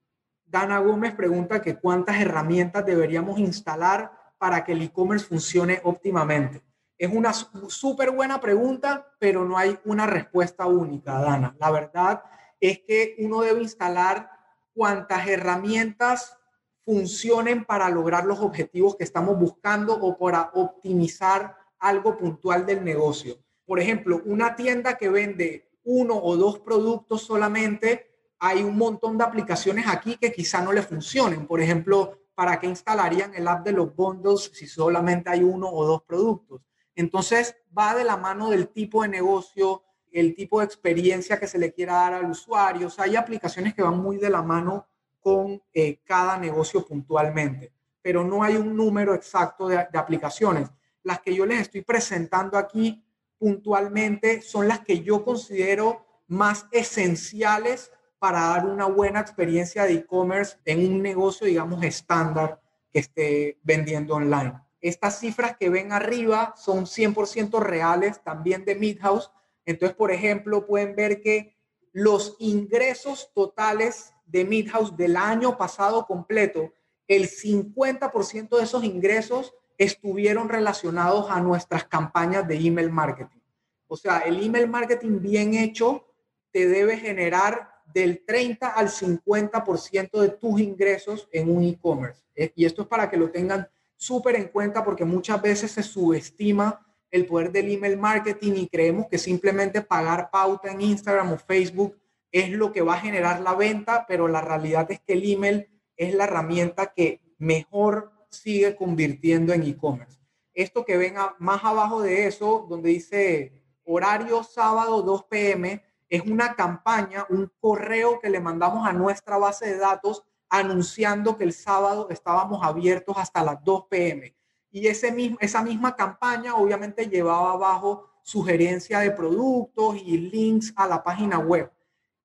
Dana 0.50 0.80
Gómez 0.80 1.14
pregunta 1.14 1.62
que 1.62 1.76
cuántas 1.76 2.20
herramientas 2.20 2.86
deberíamos 2.86 3.40
instalar 3.40 4.12
para 4.38 4.64
que 4.64 4.72
el 4.72 4.82
e-commerce 4.82 5.26
funcione 5.26 5.80
óptimamente? 5.84 6.64
Es 6.98 7.12
una 7.14 7.32
súper 7.34 8.12
buena 8.12 8.42
pregunta, 8.42 9.14
pero 9.20 9.46
no 9.46 9.58
hay 9.58 9.78
una 9.86 10.08
respuesta 10.08 10.66
única, 10.66 11.20
Dana. 11.20 11.56
La 11.60 11.72
verdad 11.72 12.24
es 12.60 12.80
que 12.80 13.16
uno 13.20 13.42
debe 13.42 13.62
instalar 13.62 14.30
cuantas 14.74 15.28
herramientas 15.28 16.38
funcionen 16.84 17.64
para 17.64 17.90
lograr 17.90 18.26
los 18.26 18.40
objetivos 18.40 18.96
que 18.96 19.04
estamos 19.04 19.38
buscando 19.38 19.94
o 19.94 20.18
para 20.18 20.50
optimizar 20.56 21.56
algo 21.78 22.18
puntual 22.18 22.66
del 22.66 22.84
negocio. 22.84 23.38
Por 23.66 23.80
ejemplo, 23.80 24.22
una 24.26 24.56
tienda 24.56 24.98
que 24.98 25.10
vende 25.10 25.70
uno 25.84 26.16
o 26.16 26.36
dos 26.36 26.60
productos 26.60 27.22
solamente, 27.22 28.09
hay 28.40 28.64
un 28.64 28.78
montón 28.78 29.18
de 29.18 29.26
aplicaciones 29.26 29.86
aquí 29.88 30.16
que 30.18 30.32
quizá 30.32 30.62
no 30.62 30.72
le 30.72 30.82
funcionen. 30.82 31.46
Por 31.46 31.60
ejemplo, 31.60 32.20
¿para 32.34 32.60
qué 32.60 32.68
instalarían 32.68 33.36
el 33.36 33.48
app 33.48 33.66
de 33.66 33.74
los 33.74 33.94
bundles 33.94 34.52
si 34.54 34.66
solamente 34.66 35.30
hay 35.30 35.44
uno 35.44 35.70
o 35.70 35.86
dos 35.86 36.04
productos? 36.04 36.62
Entonces, 36.96 37.56
va 37.78 37.94
de 37.96 38.06
la 38.06 38.18
mano 38.18 38.50
del 38.50 38.70
tipo 38.70 39.02
de 39.04 39.10
negocio, 39.10 39.84
el 40.12 40.36
tipo 40.36 40.60
de 40.60 40.66
experiencia 40.66 41.40
que 41.40 41.48
se 41.48 41.60
le 41.60 41.74
quiera 41.74 41.94
dar 41.94 42.14
al 42.14 42.32
usuario. 42.32 42.88
O 42.88 43.02
hay 43.02 43.16
aplicaciones 43.16 43.74
que 43.74 43.82
van 43.82 43.98
muy 44.00 44.18
de 44.18 44.30
la 44.30 44.42
mano 44.42 44.88
con 45.20 45.62
eh, 45.74 46.00
cada 46.06 46.38
negocio 46.38 46.86
puntualmente, 46.86 47.74
pero 48.02 48.24
no 48.24 48.42
hay 48.42 48.56
un 48.56 48.76
número 48.76 49.14
exacto 49.14 49.68
de, 49.68 49.76
de 49.92 50.00
aplicaciones. 50.00 50.70
Las 51.04 51.20
que 51.20 51.36
yo 51.36 51.46
les 51.46 51.62
estoy 51.62 51.82
presentando 51.82 52.58
aquí 52.58 53.04
puntualmente 53.38 54.42
son 54.42 54.68
las 54.68 54.80
que 54.80 55.02
yo 55.02 55.24
considero 55.24 56.06
más 56.28 56.68
esenciales 56.72 57.92
para 58.20 58.42
dar 58.42 58.66
una 58.66 58.86
buena 58.86 59.22
experiencia 59.22 59.86
de 59.86 59.94
e-commerce 59.94 60.58
en 60.66 60.86
un 60.86 61.02
negocio, 61.02 61.48
digamos, 61.48 61.84
estándar 61.84 62.62
que 62.92 63.00
esté 63.00 63.58
vendiendo 63.64 64.16
online. 64.16 64.60
Estas 64.82 65.20
cifras 65.20 65.58
que 65.58 65.70
ven 65.70 65.92
arriba 65.92 66.54
son 66.58 66.86
100% 66.86 67.60
reales 67.60 68.22
también 68.24 68.66
de 68.66 68.76
Midhouse. 68.76 69.32
Entonces, 69.66 69.96
por 69.96 70.12
ejemplo, 70.12 70.66
pueden 70.66 70.96
ver 70.96 71.22
que 71.22 71.58
los 71.92 72.36
ingresos 72.40 73.32
totales 73.34 74.14
de 74.26 74.46
Midhouse 74.46 74.96
del 74.96 75.18
año 75.18 75.58
pasado 75.58 76.06
completo, 76.06 76.74
el 77.08 77.28
50% 77.28 78.58
de 78.58 78.64
esos 78.64 78.84
ingresos 78.84 79.54
estuvieron 79.78 80.50
relacionados 80.50 81.32
a 81.32 81.40
nuestras 81.40 81.86
campañas 81.86 82.48
de 82.48 82.56
email 82.56 82.92
marketing. 82.92 83.40
O 83.88 83.98
sea, 83.98 84.20
el 84.20 84.44
email 84.44 84.70
marketing 84.70 85.20
bien 85.20 85.56
hecho 85.56 86.06
te 86.52 86.68
debe 86.68 86.98
generar 86.98 87.69
del 87.94 88.24
30 88.26 88.68
al 88.68 88.90
50% 88.90 90.20
de 90.20 90.30
tus 90.30 90.60
ingresos 90.60 91.28
en 91.32 91.56
un 91.56 91.64
e-commerce. 91.64 92.24
Eh, 92.36 92.52
y 92.56 92.66
esto 92.66 92.84
es 92.84 92.88
para 92.88 93.10
que 93.10 93.18
lo 93.18 93.32
tengan 93.32 93.68
súper 93.96 94.36
en 94.36 94.48
cuenta 94.48 94.84
porque 94.84 95.06
muchas 95.06 95.42
veces 95.42 95.72
se 95.72 95.84
subestima 95.84 96.86
el 97.12 97.26
poder 97.26 97.52
del 97.52 97.72
email 97.72 97.98
marketing 97.98 98.54
y 98.56 98.68
creemos 98.68 99.08
que 99.08 99.18
simplemente 99.18 99.82
pagar 99.82 100.30
pauta 100.32 100.72
en 100.72 100.82
Instagram 100.82 101.34
o 101.34 101.38
Facebook 101.38 101.98
es 102.32 102.50
lo 102.52 102.72
que 102.72 102.82
va 102.82 102.94
a 102.94 103.02
generar 103.02 103.42
la 103.42 103.56
venta, 103.56 104.06
pero 104.08 104.28
la 104.28 104.42
realidad 104.42 104.90
es 104.92 105.00
que 105.00 105.14
el 105.14 105.30
email 105.30 105.68
es 105.98 106.14
la 106.14 106.26
herramienta 106.26 106.94
que 106.96 107.22
mejor 107.38 108.12
sigue 108.30 108.76
convirtiendo 108.76 109.54
en 109.54 109.64
e-commerce. 109.64 110.20
Esto 110.54 110.86
que 110.86 110.98
ven 110.98 111.16
más 111.40 111.64
abajo 111.64 112.02
de 112.02 112.28
eso, 112.28 112.68
donde 112.70 112.90
dice 112.90 113.54
horario 113.84 114.44
sábado 114.44 115.02
2 115.02 115.24
pm, 115.26 115.82
es 116.10 116.24
una 116.24 116.56
campaña, 116.56 117.26
un 117.30 117.52
correo 117.60 118.20
que 118.20 118.30
le 118.30 118.40
mandamos 118.40 118.88
a 118.88 118.94
nuestra 118.94 119.38
base 119.38 119.68
de 119.68 119.78
datos 119.78 120.24
anunciando 120.50 121.38
que 121.38 121.44
el 121.44 121.54
sábado 121.54 122.08
estábamos 122.10 122.66
abiertos 122.66 123.16
hasta 123.18 123.44
las 123.44 123.64
2 123.64 123.86
pm. 123.90 124.36
Y 124.72 124.88
ese 124.88 125.12
mismo, 125.12 125.38
esa 125.40 125.62
misma 125.62 125.96
campaña 125.96 126.56
obviamente 126.56 127.08
llevaba 127.08 127.54
abajo 127.54 128.10
sugerencia 128.24 129.00
de 129.00 129.12
productos 129.12 129.98
y 129.98 130.18
links 130.18 130.74
a 130.76 130.88
la 130.88 131.04
página 131.04 131.40
web. 131.40 131.72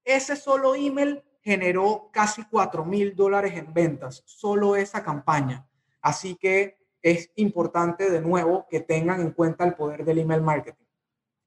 Ese 0.03 0.37
solo 0.37 0.75
email 0.75 1.23
generó 1.43 2.09
casi 2.11 2.45
4 2.45 2.85
mil 2.85 3.15
dólares 3.15 3.55
en 3.55 3.73
ventas, 3.73 4.23
solo 4.25 4.77
esa 4.77 5.03
campaña. 5.03 5.67
Así 6.01 6.37
que 6.37 6.79
es 7.03 7.31
importante 7.37 8.11
de 8.11 8.23
nuevo 8.23 8.67
que 8.71 8.81
tengan 8.81 9.21
en 9.21 9.33
cuenta 9.33 9.65
el 9.65 9.75
poder 9.75 10.05
del 10.07 10.19
email 10.19 10.41
marketing. 10.41 10.85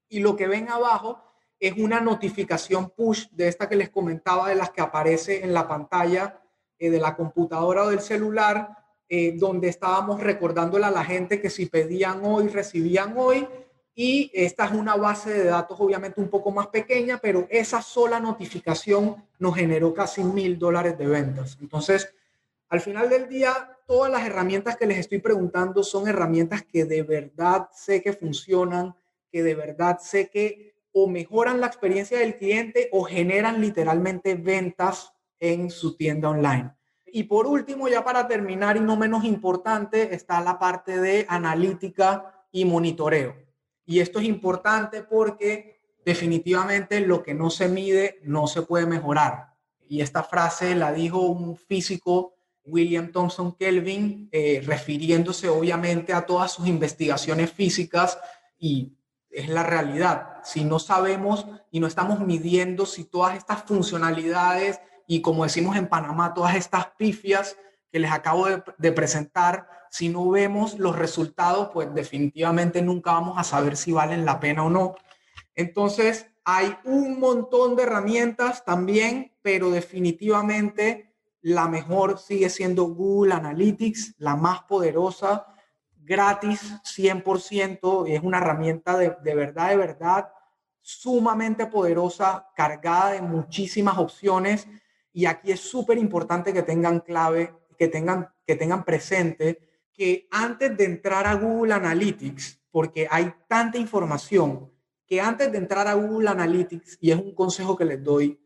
Y 0.08 0.20
lo 0.20 0.36
que 0.36 0.46
ven 0.46 0.68
abajo 0.68 1.20
es 1.60 1.74
una 1.76 2.00
notificación 2.00 2.90
push 2.90 3.26
de 3.30 3.48
esta 3.48 3.68
que 3.68 3.76
les 3.76 3.90
comentaba, 3.90 4.48
de 4.48 4.54
las 4.54 4.70
que 4.70 4.80
aparece 4.80 5.44
en 5.44 5.52
la 5.52 5.66
pantalla 5.66 6.40
eh, 6.78 6.90
de 6.90 7.00
la 7.00 7.16
computadora 7.16 7.84
o 7.84 7.90
del 7.90 8.00
celular, 8.00 8.76
eh, 9.08 9.34
donde 9.36 9.68
estábamos 9.68 10.20
recordándole 10.20 10.84
a 10.84 10.90
la 10.90 11.04
gente 11.04 11.40
que 11.40 11.50
si 11.50 11.66
pedían 11.66 12.20
hoy, 12.24 12.48
recibían 12.48 13.14
hoy. 13.16 13.48
Y 13.94 14.30
esta 14.32 14.66
es 14.66 14.72
una 14.72 14.94
base 14.94 15.30
de 15.32 15.44
datos 15.44 15.80
obviamente 15.80 16.20
un 16.20 16.28
poco 16.28 16.52
más 16.52 16.68
pequeña, 16.68 17.18
pero 17.20 17.48
esa 17.50 17.82
sola 17.82 18.20
notificación 18.20 19.16
nos 19.40 19.56
generó 19.56 19.92
casi 19.92 20.22
mil 20.22 20.56
dólares 20.56 20.96
de 20.96 21.06
ventas. 21.08 21.58
Entonces, 21.60 22.14
al 22.68 22.80
final 22.80 23.08
del 23.08 23.28
día, 23.28 23.76
todas 23.86 24.12
las 24.12 24.24
herramientas 24.24 24.76
que 24.76 24.86
les 24.86 24.98
estoy 24.98 25.18
preguntando 25.18 25.82
son 25.82 26.06
herramientas 26.06 26.62
que 26.62 26.84
de 26.84 27.02
verdad 27.02 27.68
sé 27.72 28.00
que 28.00 28.12
funcionan, 28.12 28.94
que 29.32 29.42
de 29.42 29.54
verdad 29.56 29.98
sé 30.00 30.28
que 30.28 30.77
o 31.02 31.08
mejoran 31.08 31.60
la 31.60 31.68
experiencia 31.68 32.18
del 32.18 32.36
cliente 32.36 32.88
o 32.92 33.04
generan 33.04 33.60
literalmente 33.60 34.34
ventas 34.34 35.12
en 35.38 35.70
su 35.70 35.96
tienda 35.96 36.30
online. 36.30 36.72
Y 37.06 37.22
por 37.24 37.46
último, 37.46 37.88
ya 37.88 38.04
para 38.04 38.26
terminar 38.26 38.76
y 38.76 38.80
no 38.80 38.96
menos 38.96 39.24
importante, 39.24 40.14
está 40.14 40.40
la 40.40 40.58
parte 40.58 41.00
de 41.00 41.24
analítica 41.28 42.44
y 42.50 42.64
monitoreo. 42.64 43.36
Y 43.86 44.00
esto 44.00 44.18
es 44.18 44.26
importante 44.26 45.02
porque 45.02 45.80
definitivamente 46.04 47.00
lo 47.00 47.22
que 47.22 47.32
no 47.32 47.48
se 47.48 47.68
mide 47.68 48.18
no 48.24 48.46
se 48.46 48.62
puede 48.62 48.86
mejorar. 48.86 49.54
Y 49.88 50.00
esta 50.00 50.22
frase 50.22 50.74
la 50.74 50.92
dijo 50.92 51.20
un 51.20 51.56
físico, 51.56 52.34
William 52.64 53.10
Thompson 53.12 53.54
Kelvin, 53.54 54.28
eh, 54.32 54.62
refiriéndose 54.64 55.48
obviamente 55.48 56.12
a 56.12 56.26
todas 56.26 56.52
sus 56.52 56.66
investigaciones 56.66 57.50
físicas 57.52 58.18
y 58.58 58.97
es 59.30 59.48
la 59.48 59.62
realidad. 59.62 60.38
Si 60.42 60.64
no 60.64 60.78
sabemos 60.78 61.46
y 61.70 61.80
no 61.80 61.86
estamos 61.86 62.20
midiendo 62.20 62.86
si 62.86 63.04
todas 63.04 63.36
estas 63.36 63.62
funcionalidades 63.62 64.80
y 65.06 65.22
como 65.22 65.44
decimos 65.44 65.76
en 65.76 65.88
Panamá, 65.88 66.34
todas 66.34 66.54
estas 66.54 66.88
pifias 66.98 67.56
que 67.90 67.98
les 67.98 68.12
acabo 68.12 68.46
de, 68.46 68.92
presentar, 68.92 69.68
si 69.90 70.10
no 70.10 70.28
vemos 70.28 70.78
los 70.78 70.96
resultados, 70.96 71.70
pues 71.72 71.92
definitivamente 71.94 72.82
nunca 72.82 73.12
vamos 73.12 73.38
a 73.38 73.44
saber 73.44 73.76
si 73.76 73.92
valen 73.92 74.26
la 74.26 74.38
pena 74.38 74.64
o 74.64 74.70
no. 74.70 74.94
Entonces, 75.54 76.26
hay 76.44 76.76
un 76.84 77.18
montón 77.18 77.74
de 77.74 77.84
herramientas 77.84 78.64
también, 78.64 79.32
pero 79.40 79.70
definitivamente 79.70 81.14
la 81.40 81.68
mejor 81.68 82.18
sigue 82.18 82.50
siendo 82.50 82.84
Google 82.84 83.32
Analytics, 83.32 84.16
la 84.18 84.36
más 84.36 84.62
poderosa, 84.64 85.46
gratis 86.08 86.74
100%, 86.82 88.08
es 88.08 88.22
una 88.22 88.38
herramienta 88.38 88.96
de, 88.96 89.14
de 89.22 89.34
verdad, 89.34 89.68
de 89.68 89.76
verdad, 89.76 90.28
sumamente 90.80 91.66
poderosa, 91.66 92.48
cargada 92.56 93.12
de 93.12 93.22
muchísimas 93.22 93.98
opciones 93.98 94.66
y 95.12 95.26
aquí 95.26 95.52
es 95.52 95.60
súper 95.60 95.98
importante 95.98 96.52
que 96.52 96.62
tengan 96.62 97.00
clave, 97.00 97.54
que 97.76 97.88
tengan, 97.88 98.28
que 98.46 98.56
tengan 98.56 98.84
presente 98.84 99.58
que 99.92 100.28
antes 100.30 100.76
de 100.76 100.84
entrar 100.84 101.26
a 101.26 101.34
Google 101.34 101.74
Analytics, 101.74 102.60
porque 102.70 103.08
hay 103.10 103.34
tanta 103.48 103.78
información, 103.78 104.72
que 105.06 105.20
antes 105.20 105.50
de 105.50 105.58
entrar 105.58 105.88
a 105.88 105.94
Google 105.94 106.28
Analytics, 106.28 106.98
y 107.00 107.10
es 107.10 107.16
un 107.16 107.34
consejo 107.34 107.76
que 107.76 107.84
les 107.84 108.02
doy, 108.02 108.40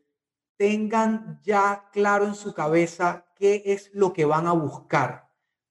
tengan 0.57 1.39
ya 1.43 1.89
claro 1.91 2.25
en 2.25 2.33
su 2.33 2.53
cabeza 2.53 3.25
qué 3.35 3.61
es 3.65 3.91
lo 3.93 4.13
que 4.13 4.25
van 4.25 4.47
a 4.47 4.53
buscar. 4.53 5.22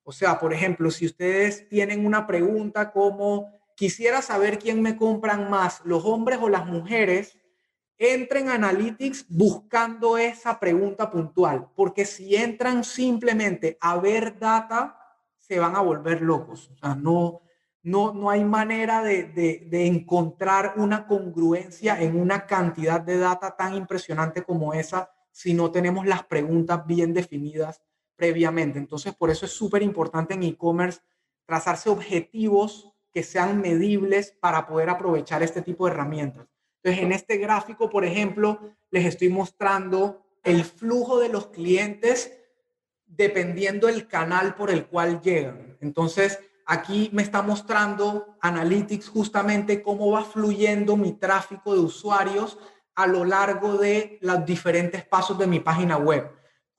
O 0.04 0.12
sea, 0.12 0.38
por 0.38 0.52
ejemplo, 0.52 0.90
si 0.90 1.06
ustedes 1.06 1.68
tienen 1.68 2.04
una 2.04 2.26
pregunta 2.26 2.90
como, 2.90 3.52
quisiera 3.76 4.22
saber 4.22 4.58
quién 4.58 4.82
me 4.82 4.96
compran 4.96 5.48
más, 5.48 5.80
los 5.84 6.04
hombres 6.04 6.38
o 6.42 6.48
las 6.48 6.66
mujeres, 6.66 7.38
entren 7.98 8.48
a 8.48 8.54
Analytics 8.54 9.26
buscando 9.28 10.18
esa 10.18 10.58
pregunta 10.58 11.10
puntual, 11.10 11.68
porque 11.76 12.04
si 12.04 12.34
entran 12.34 12.82
simplemente 12.82 13.78
a 13.80 13.98
ver 13.98 14.38
data, 14.38 14.98
se 15.38 15.58
van 15.58 15.76
a 15.76 15.80
volver 15.80 16.20
locos. 16.20 16.68
O 16.72 16.76
sea, 16.76 16.94
no, 16.96 17.42
no, 17.82 18.12
no 18.12 18.30
hay 18.30 18.44
manera 18.44 19.02
de, 19.02 19.24
de, 19.24 19.86
encontrar 19.86 20.74
una 20.76 21.06
congruencia 21.06 22.00
en 22.00 22.20
una 22.20 22.46
cantidad 22.46 23.00
de 23.00 23.18
data 23.18 23.56
tan 23.56 23.74
impresionante 23.74 24.42
como 24.42 24.74
esa 24.74 25.10
si 25.30 25.54
no 25.54 25.70
tenemos 25.70 26.06
las 26.06 26.24
preguntas 26.24 26.86
bien 26.86 27.14
definidas 27.14 27.80
previamente. 28.16 28.78
Entonces, 28.78 29.14
por 29.14 29.30
eso 29.30 29.46
es 29.46 29.52
súper 29.52 29.82
importante 29.82 30.34
en 30.34 30.42
e-commerce 30.42 31.00
trazarse 31.46 31.90
objetivos 31.90 32.92
que 33.12 33.22
sean 33.22 33.60
medibles 33.60 34.32
para 34.40 34.66
poder 34.66 34.90
aprovechar 34.90 35.42
este 35.42 35.62
tipo 35.62 35.86
de 35.86 35.92
herramientas. 35.92 36.46
Entonces, 36.82 37.04
en 37.04 37.12
este 37.12 37.36
gráfico, 37.36 37.90
por 37.90 38.04
ejemplo, 38.04 38.58
les 38.90 39.04
estoy 39.04 39.28
mostrando 39.28 40.22
el 40.42 40.64
flujo 40.64 41.20
de 41.20 41.28
los 41.28 41.48
clientes 41.48 42.38
dependiendo 43.06 43.86
del 43.86 44.08
canal 44.08 44.54
por 44.54 44.70
el 44.70 44.86
cual 44.86 45.20
llegan. 45.20 45.76
Entonces, 45.80 46.40
aquí 46.66 47.10
me 47.12 47.22
está 47.22 47.42
mostrando 47.42 48.36
Analytics 48.40 49.08
justamente 49.08 49.82
cómo 49.82 50.10
va 50.10 50.24
fluyendo 50.24 50.96
mi 50.96 51.12
tráfico 51.12 51.74
de 51.74 51.80
usuarios 51.80 52.58
a 52.94 53.06
lo 53.06 53.24
largo 53.24 53.76
de 53.76 54.18
los 54.22 54.44
diferentes 54.44 55.04
pasos 55.04 55.38
de 55.38 55.46
mi 55.46 55.60
página 55.60 55.98
web. 55.98 56.30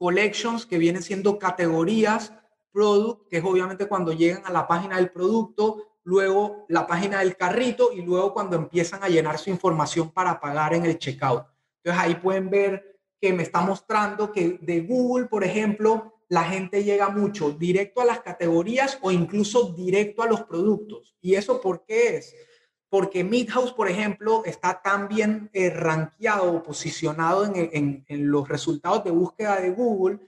Collections, 0.03 0.65
que 0.65 0.77
vienen 0.77 1.01
siendo 1.01 1.39
categorías, 1.39 2.33
product, 2.73 3.29
que 3.29 3.37
es 3.37 3.43
obviamente 3.45 3.87
cuando 3.87 4.11
llegan 4.11 4.45
a 4.45 4.51
la 4.51 4.67
página 4.67 4.97
del 4.97 5.11
producto, 5.11 5.93
luego 6.03 6.65
la 6.67 6.85
página 6.85 7.19
del 7.19 7.37
carrito 7.37 7.93
y 7.93 8.01
luego 8.01 8.33
cuando 8.33 8.57
empiezan 8.57 9.01
a 9.01 9.07
llenar 9.07 9.39
su 9.39 9.49
información 9.49 10.11
para 10.11 10.41
pagar 10.41 10.73
en 10.73 10.83
el 10.83 10.97
checkout. 10.97 11.45
Entonces 11.81 12.03
ahí 12.03 12.15
pueden 12.15 12.49
ver 12.49 12.99
que 13.21 13.31
me 13.31 13.43
está 13.43 13.61
mostrando 13.61 14.29
que 14.29 14.57
de 14.61 14.81
Google, 14.81 15.27
por 15.27 15.45
ejemplo, 15.45 16.15
la 16.27 16.43
gente 16.43 16.83
llega 16.83 17.07
mucho 17.07 17.51
directo 17.51 18.01
a 18.01 18.05
las 18.05 18.19
categorías 18.19 18.99
o 19.03 19.09
incluso 19.09 19.71
directo 19.71 20.21
a 20.21 20.27
los 20.27 20.41
productos. 20.41 21.15
¿Y 21.21 21.35
eso 21.35 21.61
por 21.61 21.85
qué 21.85 22.17
es? 22.17 22.35
Porque 22.93 23.23
Midhouse, 23.23 23.73
por 23.73 23.89
ejemplo, 23.89 24.43
está 24.45 24.79
tan 24.83 25.07
bien 25.07 25.49
eh, 25.51 25.71
rankeado 25.71 26.53
o 26.53 26.61
posicionado 26.61 27.51
en, 27.51 28.05
los 28.07 28.47
resultados 28.47 29.03
de 29.03 29.09
búsqueda 29.09 29.59
de 29.59 29.71
Google 29.71 30.19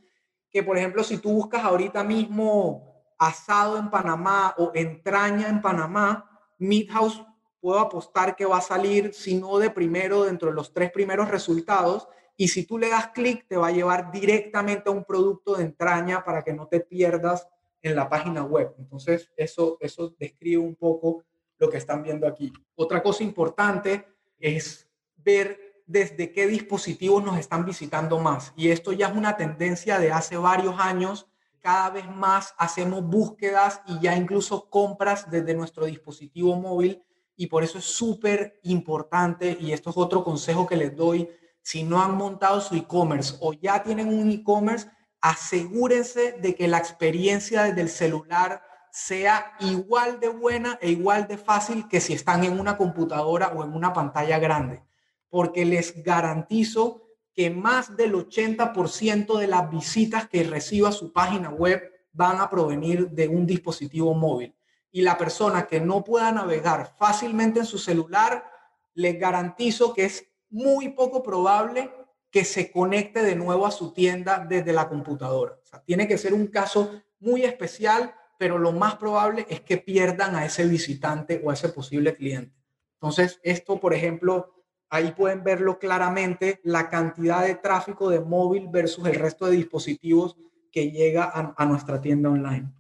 que, 0.50 0.64
por 0.64 0.76
ejemplo, 0.76 1.04
si 1.04 1.20
tú 1.20 1.32
buscas 1.32 1.64
ahorita 1.64 2.04
mismo 2.04 3.06
asado 3.20 3.78
en 3.78 3.92
Panamá 3.92 4.56
o 4.58 4.72
entraña 4.74 5.48
en 5.48 5.62
Panamá, 5.62 6.28
Midhouse 6.58 7.24
puedo 7.62 7.78
apostar 7.78 8.36
que 8.36 8.48
va 8.48 8.58
a 8.58 8.62
salir, 8.62 9.14
si 9.14 9.36
no 9.36 9.60
de 9.60 9.70
primero, 9.70 10.24
dentro 10.24 10.50
de 10.50 10.56
los 10.56 10.74
tres 10.74 10.90
primeros 10.90 11.30
resultados. 11.30 12.08
Y 12.36 12.48
si 12.48 12.66
tú 12.66 12.80
le 12.80 12.90
das 12.90 13.10
clic, 13.10 13.48
te 13.48 13.58
va 13.58 13.68
a 13.68 13.74
llevar 13.74 14.12
directamente 14.12 14.90
a 14.90 14.92
un 14.92 15.04
producto 15.04 15.54
de 15.54 15.66
entraña 15.66 16.26
para 16.26 16.44
que 16.44 16.54
no 16.54 16.68
te 16.68 16.80
pierdas 16.80 17.48
en 17.84 17.96
la 17.96 18.10
página 18.10 18.44
web. 18.44 18.74
Entonces, 18.80 19.32
eso, 19.38 19.78
eso 19.82 20.16
describe 20.18 20.58
un 20.58 20.74
poco 20.74 21.24
lo 21.58 21.70
que 21.70 21.78
están 21.78 22.04
viendo 22.04 22.28
aquí. 22.28 22.52
Otra 22.76 23.02
cosa 23.02 23.24
importante 23.24 24.06
es 24.40 24.88
ver 25.18 25.84
desde 25.86 26.32
qué 26.32 26.48
dispositivos 26.48 27.24
nos 27.24 27.38
están 27.38 27.66
visitando 27.66 28.20
más. 28.20 28.54
Y 28.56 28.70
esto 28.70 28.92
ya 28.92 29.08
es 29.08 29.16
una 29.16 29.38
tendencia 29.38 30.00
de 30.00 30.12
hace 30.12 30.38
varios 30.38 30.76
años 30.80 31.28
cada 31.66 31.90
vez 31.90 32.08
más 32.08 32.54
hacemos 32.60 33.04
búsquedas 33.04 33.82
y 33.88 34.00
ya 34.00 34.16
incluso 34.16 34.70
compras 34.70 35.32
desde 35.32 35.56
nuestro 35.56 35.86
dispositivo 35.86 36.56
móvil 36.56 37.02
y 37.36 37.48
por 37.48 37.64
eso 37.64 37.80
es 37.80 37.86
súper 37.86 38.60
importante 38.62 39.58
y 39.60 39.72
esto 39.72 39.90
es 39.90 39.98
otro 39.98 40.24
consejo 40.24 40.68
que 40.68 40.76
les 40.76 40.96
doy. 40.96 41.28
Si 41.64 41.82
no 41.82 42.04
han 42.04 42.16
montado 42.16 42.62
su 42.62 42.76
e-commerce 42.76 43.36
o 43.42 43.54
ya 43.54 43.82
tienen 43.82 44.10
un 44.10 44.30
e-commerce, 44.30 44.88
asegúrense 45.22 46.34
de 46.34 46.54
que 46.54 46.68
la 46.68 46.78
experiencia 46.78 47.64
desde 47.64 47.82
el 47.82 47.90
celular 47.90 48.62
sea 48.96 49.58
igual 49.60 50.22
de 50.22 50.30
buena 50.30 50.80
e 50.82 50.90
igual 50.90 51.28
de 51.28 51.38
fácil 51.38 51.86
que 51.90 52.00
si 52.00 52.14
están 52.14 52.46
en 52.46 52.58
una 52.58 52.78
computadora 52.78 53.50
o 53.50 53.62
en 53.62 53.74
una 53.74 53.92
pantalla 53.92 54.40
grande, 54.40 54.86
porque 55.28 55.66
les 55.66 56.02
garantizo 56.02 57.02
que 57.34 57.50
más 57.50 57.98
del 57.98 58.14
80% 58.14 59.38
de 59.38 59.48
las 59.48 59.70
visitas 59.70 60.30
que 60.30 60.46
reciba 60.46 60.94
su 60.94 61.12
página 61.12 61.50
web 61.50 61.92
van 62.14 62.40
a 62.40 62.50
provenir 62.50 63.10
de 63.10 63.28
un 63.28 63.46
dispositivo 63.46 64.14
móvil. 64.14 64.56
Y 64.94 65.02
la 65.02 65.18
persona 65.18 65.68
que 65.68 65.82
no 65.82 66.02
pueda 66.02 66.32
navegar 66.32 66.96
fácilmente 66.98 67.60
en 67.60 67.66
su 67.66 67.78
celular, 67.78 68.50
les 68.94 69.20
garantizo 69.20 69.94
que 69.94 70.06
es 70.06 70.26
muy 70.50 70.88
poco 70.94 71.22
probable 71.22 71.92
que 72.32 72.46
se 72.46 72.72
conecte 72.72 73.24
de 73.24 73.36
nuevo 73.36 73.68
a 73.68 73.72
su 73.72 73.92
tienda 73.92 74.46
desde 74.48 74.72
la 74.72 74.88
computadora. 74.88 75.60
O 75.62 75.66
sea, 75.66 75.84
tiene 75.84 76.08
que 76.08 76.18
ser 76.18 76.34
un 76.34 76.48
caso 76.48 77.02
muy 77.20 77.44
especial, 77.44 78.16
pero 78.38 78.58
lo 78.58 78.72
más 78.72 78.96
probable 78.96 79.46
es 79.50 79.62
que 79.62 79.78
pierdan 79.78 80.36
a 80.36 80.46
ese 80.46 80.66
visitante 80.68 81.42
o 81.44 81.52
a 81.52 81.54
ese 81.54 81.70
posible 81.70 82.16
cliente. 82.16 82.56
Entonces, 82.96 83.40
esto, 83.44 83.80
por 83.80 83.94
ejemplo, 83.94 84.56
Ahí 84.90 85.12
pueden 85.12 85.44
verlo 85.44 85.80
claramente, 85.80 86.60
la 86.64 86.90
cantidad 86.90 87.46
de 87.46 87.56
tráfico 87.56 88.10
de 88.10 88.20
móvil 88.20 88.68
versus 88.70 89.06
el 89.08 89.16
resto 89.16 89.48
de 89.48 89.58
dispositivos 89.58 90.38
que 90.72 90.92
llega 90.92 91.32
a, 91.34 91.66
nuestra 91.66 92.00
tienda 92.02 92.30
online. 92.30 92.72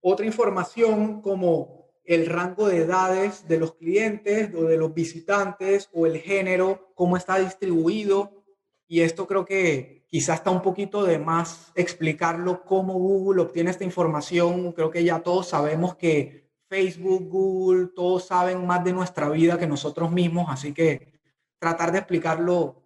Otra 0.00 0.24
información 0.24 1.20
como 1.20 1.90
el 2.04 2.26
rango 2.26 2.66
de 2.68 2.78
edades 2.78 3.46
de 3.46 3.58
los 3.58 3.74
clientes 3.74 4.52
o 4.54 4.64
de 4.64 4.78
los 4.78 4.94
visitantes 4.94 5.90
o 5.92 6.06
el 6.06 6.18
género, 6.18 6.92
cómo 6.94 7.16
está 7.16 7.38
distribuido. 7.38 8.42
Y 8.88 9.02
esto 9.02 9.26
creo 9.26 9.44
que 9.44 9.99
quizás 10.10 10.38
está 10.38 10.50
un 10.50 10.60
poquito 10.60 11.04
de 11.04 11.18
más 11.18 11.70
explicarlo 11.74 12.64
cómo 12.64 12.94
Google 12.94 13.42
obtiene 13.42 13.70
esta 13.70 13.84
información. 13.84 14.72
Creo 14.72 14.90
que 14.90 15.04
ya 15.04 15.20
todos 15.20 15.48
sabemos 15.48 15.94
que 15.94 16.50
Facebook, 16.68 17.28
Google, 17.28 17.88
todos 17.94 18.26
saben 18.26 18.66
más 18.66 18.84
de 18.84 18.92
nuestra 18.92 19.28
vida 19.28 19.58
que 19.58 19.66
nosotros 19.66 20.10
mismos, 20.10 20.46
así 20.48 20.74
que 20.74 21.12
tratar 21.58 21.92
de 21.92 21.98
explicarlo 21.98 22.82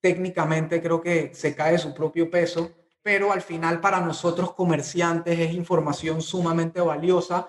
técnicamente 0.00 0.82
creo 0.82 1.00
que 1.00 1.34
se 1.34 1.54
cae 1.54 1.72
de 1.72 1.78
su 1.78 1.94
propio 1.94 2.30
peso, 2.30 2.72
pero 3.02 3.32
al 3.32 3.40
final 3.40 3.80
para 3.80 4.00
nosotros 4.00 4.52
comerciantes 4.52 5.38
es 5.38 5.54
información 5.54 6.20
sumamente 6.20 6.80
valiosa 6.80 7.48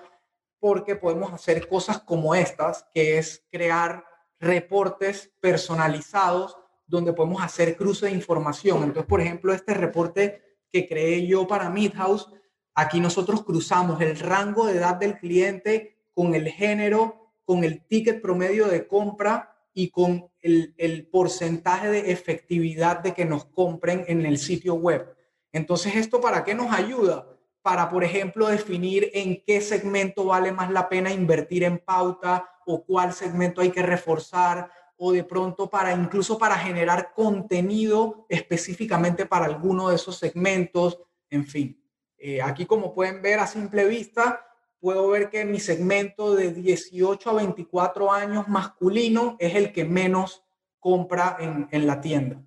porque 0.58 0.96
podemos 0.96 1.32
hacer 1.32 1.68
cosas 1.68 2.00
como 2.00 2.34
estas, 2.34 2.86
que 2.94 3.18
es 3.18 3.44
crear 3.50 4.04
reportes 4.40 5.32
personalizados 5.40 6.56
donde 6.86 7.12
podemos 7.12 7.42
hacer 7.42 7.76
cruce 7.76 8.06
de 8.06 8.12
información. 8.12 8.78
Entonces, 8.78 9.06
por 9.06 9.20
ejemplo, 9.20 9.52
este 9.52 9.74
reporte 9.74 10.42
que 10.70 10.86
creé 10.86 11.26
yo 11.26 11.46
para 11.46 11.70
Midhouse, 11.70 12.28
aquí 12.74 13.00
nosotros 13.00 13.42
cruzamos 13.44 14.00
el 14.00 14.18
rango 14.18 14.66
de 14.66 14.78
edad 14.78 14.96
del 14.96 15.18
cliente 15.18 15.96
con 16.14 16.34
el 16.34 16.48
género, 16.48 17.32
con 17.44 17.64
el 17.64 17.84
ticket 17.86 18.20
promedio 18.22 18.68
de 18.68 18.86
compra 18.86 19.56
y 19.72 19.90
con 19.90 20.28
el, 20.40 20.74
el, 20.78 21.06
porcentaje 21.06 21.88
de 21.88 22.10
efectividad 22.10 23.00
de 23.00 23.12
que 23.12 23.24
nos 23.24 23.44
compren 23.44 24.04
en 24.08 24.24
el 24.24 24.38
sitio 24.38 24.74
web. 24.74 25.14
Entonces, 25.52 25.96
¿esto 25.96 26.20
para 26.20 26.44
qué 26.44 26.54
nos 26.54 26.72
ayuda? 26.72 27.26
Para, 27.62 27.90
por 27.90 28.02
ejemplo, 28.02 28.46
definir 28.46 29.10
en 29.12 29.42
qué 29.44 29.60
segmento 29.60 30.24
vale 30.24 30.52
más 30.52 30.70
la 30.70 30.88
pena 30.88 31.12
invertir 31.12 31.64
en 31.64 31.78
pauta 31.78 32.48
o 32.64 32.84
cuál 32.84 33.12
segmento 33.12 33.60
hay 33.60 33.70
que 33.70 33.82
reforzar 33.82 34.70
o 34.96 35.12
de 35.12 35.24
pronto 35.24 35.68
para 35.68 35.92
incluso 35.92 36.38
para 36.38 36.56
generar 36.56 37.12
contenido 37.14 38.26
específicamente 38.28 39.26
para 39.26 39.44
alguno 39.44 39.88
de 39.88 39.96
esos 39.96 40.16
segmentos, 40.18 40.98
en 41.30 41.46
fin. 41.46 41.82
Eh, 42.18 42.40
aquí 42.40 42.66
como 42.66 42.94
pueden 42.94 43.20
ver 43.20 43.38
a 43.38 43.46
simple 43.46 43.84
vista, 43.84 44.46
puedo 44.80 45.08
ver 45.08 45.30
que 45.30 45.44
mi 45.44 45.60
segmento 45.60 46.34
de 46.34 46.52
18 46.52 47.30
a 47.30 47.34
24 47.34 48.12
años 48.12 48.48
masculino 48.48 49.36
es 49.38 49.54
el 49.54 49.72
que 49.72 49.84
menos 49.84 50.44
compra 50.78 51.36
en, 51.40 51.86
la 51.86 52.00
tienda. 52.00 52.42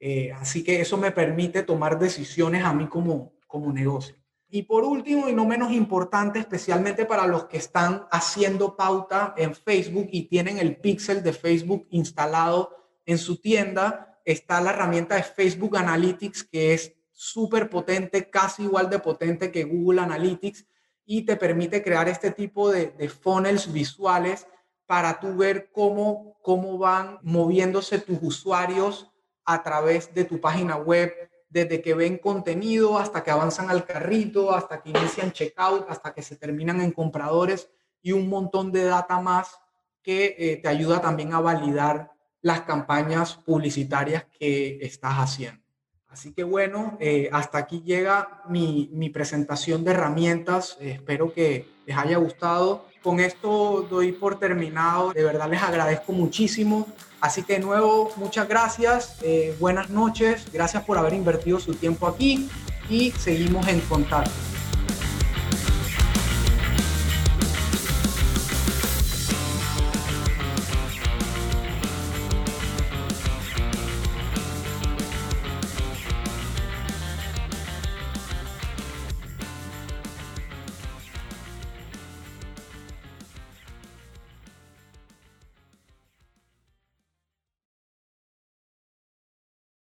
Eh, 0.00 0.32
así 0.32 0.64
que 0.64 0.80
eso 0.80 0.96
me 0.96 1.12
permite 1.12 1.62
tomar 1.62 1.98
decisiones 1.98 2.64
a 2.64 2.74
mí 2.74 2.88
como, 2.88 3.32
como 3.46 3.72
negocio. 3.72 4.16
Y 4.54 4.62
por 4.62 4.84
último, 4.84 5.28
y 5.28 5.32
no 5.32 5.46
menos 5.46 5.72
importante, 5.72 6.38
especialmente 6.38 7.06
para 7.06 7.26
los 7.26 7.46
que 7.46 7.56
están 7.56 8.06
haciendo 8.12 8.76
pauta 8.76 9.34
en 9.36 9.52
Facebook 9.52 10.06
y 10.12 10.28
tienen 10.28 10.58
el 10.58 10.76
pixel 10.76 11.24
de 11.24 11.32
Facebook 11.32 11.88
instalado 11.90 12.70
en 13.04 13.18
su 13.18 13.40
tienda, 13.40 14.20
está 14.24 14.60
la 14.60 14.70
herramienta 14.70 15.16
de 15.16 15.24
Facebook 15.24 15.76
Analytics, 15.76 16.44
que 16.44 16.72
es 16.72 16.94
súper 17.10 17.68
potente, 17.68 18.30
casi 18.30 18.62
igual 18.62 18.88
de 18.88 19.00
potente 19.00 19.50
que 19.50 19.64
Google 19.64 20.02
Analytics 20.02 20.64
y 21.04 21.22
te 21.22 21.34
permite 21.34 21.82
crear 21.82 22.08
este 22.08 22.30
tipo 22.30 22.70
de, 22.70 23.08
funnels 23.08 23.72
visuales 23.72 24.46
para 24.86 25.18
tú 25.18 25.36
ver 25.36 25.72
cómo, 25.72 26.38
cómo 26.42 26.78
van 26.78 27.18
moviéndose 27.22 27.98
tus 27.98 28.18
usuarios 28.22 29.10
a 29.44 29.64
través 29.64 30.14
de 30.14 30.24
tu 30.24 30.40
página 30.40 30.76
web, 30.76 31.12
desde 31.54 31.80
que 31.80 31.94
ven 31.94 32.18
contenido 32.18 32.98
hasta 32.98 33.22
que 33.22 33.30
avanzan 33.30 33.70
al 33.70 33.84
carrito, 33.84 34.52
hasta 34.52 34.82
que 34.82 34.90
inician 34.90 35.30
checkout, 35.30 35.88
hasta 35.88 36.12
que 36.12 36.20
se 36.20 36.34
terminan 36.34 36.80
en 36.80 36.90
compradores 36.90 37.70
y 38.02 38.10
un 38.10 38.28
montón 38.28 38.72
de 38.72 38.82
data 38.82 39.20
más 39.20 39.56
que 40.02 40.34
eh, 40.36 40.56
te 40.56 40.66
ayuda 40.66 41.00
también 41.00 41.32
a 41.32 41.38
validar 41.38 42.10
las 42.42 42.62
campañas 42.62 43.36
publicitarias 43.36 44.26
que 44.36 44.80
estás 44.82 45.14
haciendo. 45.14 45.62
Así 46.08 46.32
que 46.32 46.42
bueno, 46.42 46.96
eh, 46.98 47.30
hasta 47.32 47.58
aquí 47.58 47.82
llega 47.82 48.42
mi, 48.48 48.90
mi 48.92 49.08
presentación 49.08 49.84
de 49.84 49.92
herramientas. 49.92 50.76
Espero 50.80 51.32
que 51.32 51.68
les 51.86 51.96
haya 51.96 52.16
gustado. 52.18 52.86
Con 53.00 53.20
esto 53.20 53.86
doy 53.88 54.10
por 54.10 54.40
terminado. 54.40 55.12
De 55.12 55.22
verdad 55.22 55.48
les 55.48 55.62
agradezco 55.62 56.12
muchísimo. 56.12 56.88
Así 57.24 57.42
que 57.42 57.54
de 57.54 57.60
nuevo, 57.60 58.12
muchas 58.16 58.46
gracias. 58.46 59.16
Eh, 59.22 59.56
buenas 59.58 59.88
noches. 59.88 60.44
Gracias 60.52 60.84
por 60.84 60.98
haber 60.98 61.14
invertido 61.14 61.58
su 61.58 61.72
tiempo 61.74 62.06
aquí 62.06 62.50
y 62.90 63.12
seguimos 63.12 63.66
en 63.66 63.80
contacto. 63.80 64.53